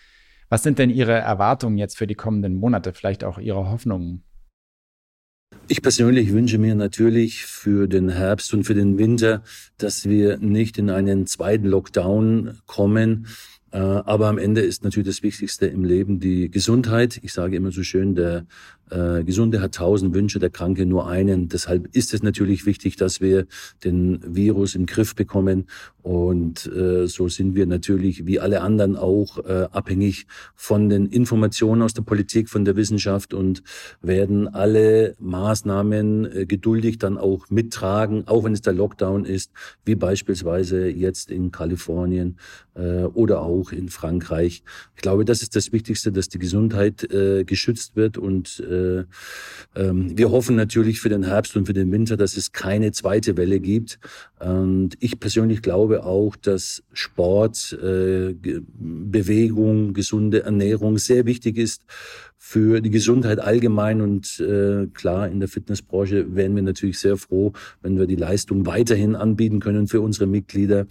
Was 0.48 0.62
sind 0.62 0.78
denn 0.78 0.90
Ihre 0.90 1.12
Erwartungen 1.12 1.78
jetzt 1.78 1.96
für 1.96 2.06
die 2.06 2.14
kommenden 2.14 2.54
Monate, 2.54 2.92
vielleicht 2.92 3.24
auch 3.24 3.38
Ihre 3.38 3.70
Hoffnungen? 3.70 4.22
Ich 5.66 5.80
persönlich 5.80 6.30
wünsche 6.32 6.58
mir 6.58 6.74
natürlich 6.74 7.46
für 7.46 7.88
den 7.88 8.10
Herbst 8.10 8.52
und 8.52 8.64
für 8.64 8.74
den 8.74 8.98
Winter, 8.98 9.42
dass 9.78 10.06
wir 10.06 10.36
nicht 10.36 10.76
in 10.76 10.90
einen 10.90 11.26
zweiten 11.26 11.66
Lockdown 11.66 12.58
kommen. 12.66 13.28
Äh, 13.70 13.78
aber 13.78 14.28
am 14.28 14.36
Ende 14.36 14.60
ist 14.60 14.84
natürlich 14.84 15.08
das 15.08 15.22
Wichtigste 15.22 15.66
im 15.66 15.82
Leben 15.82 16.20
die 16.20 16.50
Gesundheit. 16.50 17.18
Ich 17.22 17.32
sage 17.32 17.56
immer 17.56 17.72
so 17.72 17.82
schön, 17.82 18.14
der 18.14 18.44
äh, 18.94 19.24
Gesunde 19.24 19.60
hat 19.60 19.74
tausend 19.74 20.14
Wünsche, 20.14 20.38
der 20.38 20.50
Kranke 20.50 20.86
nur 20.86 21.08
einen. 21.08 21.48
Deshalb 21.48 21.88
ist 21.96 22.14
es 22.14 22.22
natürlich 22.22 22.64
wichtig, 22.64 22.96
dass 22.96 23.20
wir 23.20 23.46
den 23.82 24.20
Virus 24.24 24.74
im 24.74 24.86
Griff 24.86 25.14
bekommen. 25.14 25.66
Und 26.02 26.66
äh, 26.66 27.06
so 27.06 27.28
sind 27.28 27.54
wir 27.54 27.66
natürlich 27.66 28.26
wie 28.26 28.38
alle 28.38 28.60
anderen 28.60 28.94
auch 28.94 29.38
äh, 29.38 29.68
abhängig 29.72 30.26
von 30.54 30.88
den 30.88 31.06
Informationen 31.06 31.82
aus 31.82 31.94
der 31.94 32.02
Politik, 32.02 32.48
von 32.50 32.64
der 32.64 32.76
Wissenschaft 32.76 33.34
und 33.34 33.62
werden 34.02 34.46
alle 34.46 35.16
Maßnahmen 35.18 36.30
äh, 36.30 36.46
geduldig 36.46 36.98
dann 36.98 37.16
auch 37.18 37.48
mittragen, 37.50 38.28
auch 38.28 38.44
wenn 38.44 38.52
es 38.52 38.60
der 38.60 38.74
Lockdown 38.74 39.24
ist, 39.24 39.50
wie 39.84 39.94
beispielsweise 39.94 40.88
jetzt 40.88 41.30
in 41.30 41.50
Kalifornien 41.50 42.36
äh, 42.74 43.04
oder 43.04 43.40
auch 43.42 43.72
in 43.72 43.88
Frankreich. 43.88 44.62
Ich 44.96 45.02
glaube, 45.02 45.24
das 45.24 45.42
ist 45.42 45.56
das 45.56 45.72
Wichtigste, 45.72 46.12
dass 46.12 46.28
die 46.28 46.38
Gesundheit 46.38 47.10
äh, 47.12 47.44
geschützt 47.44 47.96
wird 47.96 48.18
und 48.18 48.60
äh, 48.60 48.83
äh, 48.84 49.04
ähm, 49.76 50.16
wir 50.16 50.30
hoffen 50.30 50.56
natürlich 50.56 51.00
für 51.00 51.08
den 51.08 51.24
Herbst 51.24 51.56
und 51.56 51.66
für 51.66 51.72
den 51.72 51.90
Winter, 51.92 52.16
dass 52.16 52.36
es 52.36 52.52
keine 52.52 52.92
zweite 52.92 53.36
Welle 53.36 53.60
gibt. 53.60 53.98
Und 54.38 54.90
ich 55.00 55.18
persönlich 55.18 55.62
glaube 55.62 56.04
auch, 56.04 56.36
dass 56.36 56.82
Sport, 56.92 57.76
äh, 57.82 58.34
Bewegung, 58.74 59.94
gesunde 59.94 60.42
Ernährung 60.42 60.98
sehr 60.98 61.26
wichtig 61.26 61.56
ist 61.56 61.82
für 62.46 62.82
die 62.82 62.90
Gesundheit 62.90 63.40
allgemein 63.40 64.02
und 64.02 64.38
äh, 64.38 64.86
klar 64.92 65.28
in 65.28 65.40
der 65.40 65.48
Fitnessbranche 65.48 66.36
wären 66.36 66.54
wir 66.54 66.62
natürlich 66.62 66.98
sehr 66.98 67.16
froh, 67.16 67.54
wenn 67.80 67.98
wir 67.98 68.06
die 68.06 68.16
Leistung 68.16 68.66
weiterhin 68.66 69.16
anbieten 69.16 69.60
können 69.60 69.88
für 69.88 70.02
unsere 70.02 70.26
Mitglieder. 70.26 70.86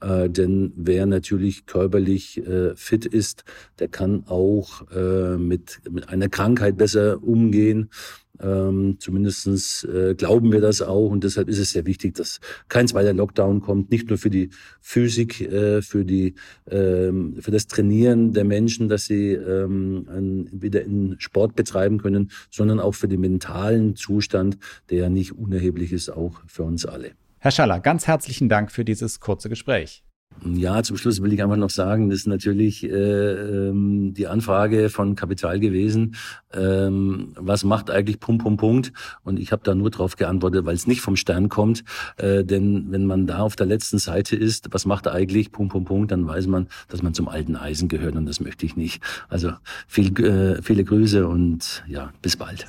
Äh, 0.00 0.28
denn 0.28 0.72
wer 0.76 1.06
natürlich 1.06 1.66
körperlich 1.66 2.38
äh, 2.46 2.74
fit 2.76 3.06
ist, 3.06 3.44
der 3.78 3.88
kann 3.88 4.24
auch 4.26 4.90
äh, 4.90 5.36
mit, 5.36 5.80
mit 5.90 6.08
einer 6.08 6.28
Krankheit 6.28 6.76
besser 6.76 7.22
umgehen. 7.22 7.90
Ähm, 8.38 8.96
zumindestens 8.98 9.84
äh, 9.84 10.14
glauben 10.14 10.52
wir 10.52 10.60
das 10.60 10.82
auch 10.82 11.10
und 11.10 11.24
deshalb 11.24 11.48
ist 11.48 11.58
es 11.58 11.70
sehr 11.70 11.86
wichtig, 11.86 12.14
dass 12.16 12.40
kein 12.68 12.86
zweiter 12.86 13.14
Lockdown 13.14 13.62
kommt, 13.62 13.90
nicht 13.90 14.08
nur 14.10 14.18
für 14.18 14.28
die 14.28 14.50
Physik, 14.80 15.40
äh, 15.40 15.80
für 15.80 16.04
die 16.04 16.34
ähm, 16.70 17.36
für 17.40 17.50
das 17.50 17.66
Trainieren 17.66 18.32
der 18.32 18.44
Menschen, 18.44 18.88
dass 18.88 19.06
sie 19.06 19.32
ähm, 19.32 20.06
ein, 20.10 20.50
wieder 20.52 20.82
in 20.82 21.16
Sport 21.18 21.56
betreiben 21.56 21.98
können, 21.98 22.30
sondern 22.50 22.78
auch 22.78 22.94
für 22.94 23.08
den 23.08 23.20
mentalen 23.20 23.96
Zustand, 23.96 24.58
der 24.90 24.98
ja 24.98 25.08
nicht 25.08 25.32
unerheblich 25.32 25.92
ist, 25.92 26.10
auch 26.10 26.42
für 26.46 26.64
uns 26.64 26.84
alle. 26.84 27.12
Herr 27.46 27.52
Schaller, 27.52 27.78
ganz 27.78 28.08
herzlichen 28.08 28.48
Dank 28.48 28.72
für 28.72 28.84
dieses 28.84 29.20
kurze 29.20 29.48
Gespräch. 29.48 30.02
Ja, 30.44 30.82
zum 30.82 30.96
Schluss 30.96 31.22
will 31.22 31.32
ich 31.32 31.40
einfach 31.44 31.56
noch 31.56 31.70
sagen, 31.70 32.10
das 32.10 32.18
ist 32.18 32.26
natürlich 32.26 32.82
äh, 32.82 32.88
ähm, 32.88 34.14
die 34.14 34.26
Anfrage 34.26 34.88
von 34.90 35.14
Kapital 35.14 35.60
gewesen. 35.60 36.16
Ähm, 36.52 37.34
was 37.36 37.62
macht 37.62 37.88
eigentlich 37.88 38.18
Punkt, 38.18 38.42
Punkt, 38.42 38.58
Punkt? 38.58 38.92
Und 39.22 39.38
ich 39.38 39.52
habe 39.52 39.62
da 39.62 39.76
nur 39.76 39.92
drauf 39.92 40.16
geantwortet, 40.16 40.66
weil 40.66 40.74
es 40.74 40.88
nicht 40.88 41.02
vom 41.02 41.14
Stern 41.14 41.48
kommt. 41.48 41.84
Äh, 42.16 42.42
denn 42.42 42.90
wenn 42.90 43.06
man 43.06 43.28
da 43.28 43.38
auf 43.38 43.54
der 43.54 43.66
letzten 43.66 43.98
Seite 43.98 44.34
ist, 44.34 44.66
was 44.72 44.84
macht 44.84 45.06
eigentlich 45.06 45.52
Punkt, 45.52 45.70
Punkt, 45.70 45.86
Punkt, 45.86 46.10
dann 46.10 46.26
weiß 46.26 46.48
man, 46.48 46.66
dass 46.88 47.04
man 47.04 47.14
zum 47.14 47.28
alten 47.28 47.54
Eisen 47.54 47.86
gehört 47.86 48.16
und 48.16 48.26
das 48.26 48.40
möchte 48.40 48.66
ich 48.66 48.74
nicht. 48.74 49.00
Also 49.28 49.52
viel, 49.86 50.08
äh, 50.18 50.60
viele 50.62 50.82
Grüße 50.82 51.28
und 51.28 51.84
ja, 51.86 52.12
bis 52.22 52.36
bald. 52.36 52.66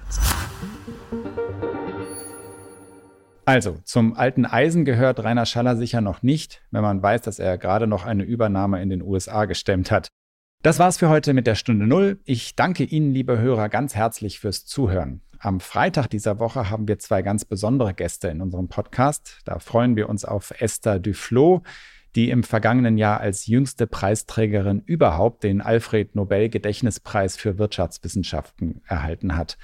Also, 3.48 3.80
zum 3.86 4.14
alten 4.14 4.46
Eisen 4.46 4.84
gehört 4.84 5.24
Rainer 5.24 5.46
Schaller 5.46 5.78
sicher 5.78 6.02
noch 6.02 6.22
nicht, 6.22 6.62
wenn 6.70 6.82
man 6.82 7.02
weiß, 7.02 7.22
dass 7.22 7.40
er 7.40 7.58
gerade 7.58 7.88
noch 7.88 8.06
eine 8.06 8.24
Übernahme 8.24 8.82
in 8.82 8.90
den 8.90 9.02
USA 9.02 9.46
gestemmt 9.46 9.90
hat. 9.90 10.10
Das 10.64 10.80
war's 10.80 10.98
für 10.98 11.08
heute 11.08 11.32
mit 11.32 11.48
der 11.48 11.56
Stunde 11.56 11.88
Null. 11.88 12.20
Ich 12.26 12.58
danke 12.58 12.84
Ihnen, 12.84 13.14
liebe 13.14 13.40
Hörer, 13.40 13.70
ganz 13.70 13.96
herzlich 13.96 14.42
fürs 14.42 14.66
Zuhören. 14.66 15.22
Am 15.40 15.62
Freitag 15.62 16.08
dieser 16.08 16.40
Woche 16.40 16.70
haben 16.70 16.90
wir 16.90 17.00
zwei 17.00 17.22
ganz 17.22 17.46
besondere 17.46 17.94
Gäste 17.94 18.28
in 18.28 18.42
unserem 18.42 18.68
Podcast. 18.68 19.40
Da 19.46 19.60
freuen 19.60 19.96
wir 19.96 20.10
uns 20.10 20.26
auf 20.26 20.52
Esther 20.60 21.00
Duflo, 21.00 21.64
die 22.18 22.32
im 22.32 22.44
vergangenen 22.44 22.98
Jahr 22.98 23.22
als 23.22 23.48
jüngste 23.48 23.88
Preisträgerin 23.88 24.82
überhaupt 24.86 25.46
den 25.46 25.62
Alfred 25.62 26.16
Nobel 26.16 26.50
Gedächtnispreis 26.50 27.38
für 27.38 27.58
Wirtschaftswissenschaften 27.58 28.82
erhalten 28.88 29.38
hat. 29.38 29.58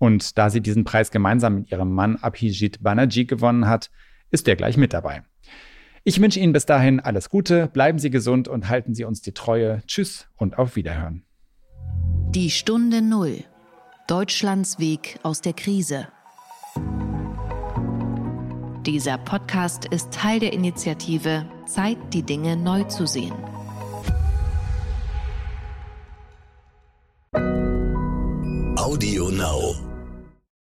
Und 0.00 0.38
da 0.38 0.48
sie 0.48 0.62
diesen 0.62 0.84
Preis 0.84 1.10
gemeinsam 1.10 1.56
mit 1.56 1.70
ihrem 1.70 1.92
Mann 1.92 2.16
Abhijit 2.16 2.82
Banerjee 2.82 3.26
gewonnen 3.26 3.68
hat, 3.68 3.90
ist 4.30 4.48
er 4.48 4.56
gleich 4.56 4.78
mit 4.78 4.94
dabei. 4.94 5.22
Ich 6.04 6.22
wünsche 6.22 6.40
Ihnen 6.40 6.54
bis 6.54 6.64
dahin 6.64 7.00
alles 7.00 7.28
Gute, 7.28 7.66
bleiben 7.66 7.98
Sie 7.98 8.08
gesund 8.08 8.48
und 8.48 8.70
halten 8.70 8.94
Sie 8.94 9.04
uns 9.04 9.20
die 9.20 9.32
Treue. 9.32 9.82
Tschüss 9.86 10.26
und 10.36 10.56
auf 10.56 10.74
Wiederhören. 10.74 11.24
Die 12.30 12.48
Stunde 12.48 13.02
Null. 13.02 13.44
Deutschlands 14.08 14.78
Weg 14.78 15.20
aus 15.22 15.42
der 15.42 15.52
Krise. 15.52 16.08
Dieser 18.86 19.18
Podcast 19.18 19.84
ist 19.84 20.10
Teil 20.10 20.40
der 20.40 20.54
Initiative 20.54 21.44
Zeit, 21.66 21.98
die 22.14 22.22
Dinge 22.22 22.56
neu 22.56 22.84
zu 22.84 23.06
sehen. 23.06 23.34
Audio 28.78 29.28
Now. 29.28 29.89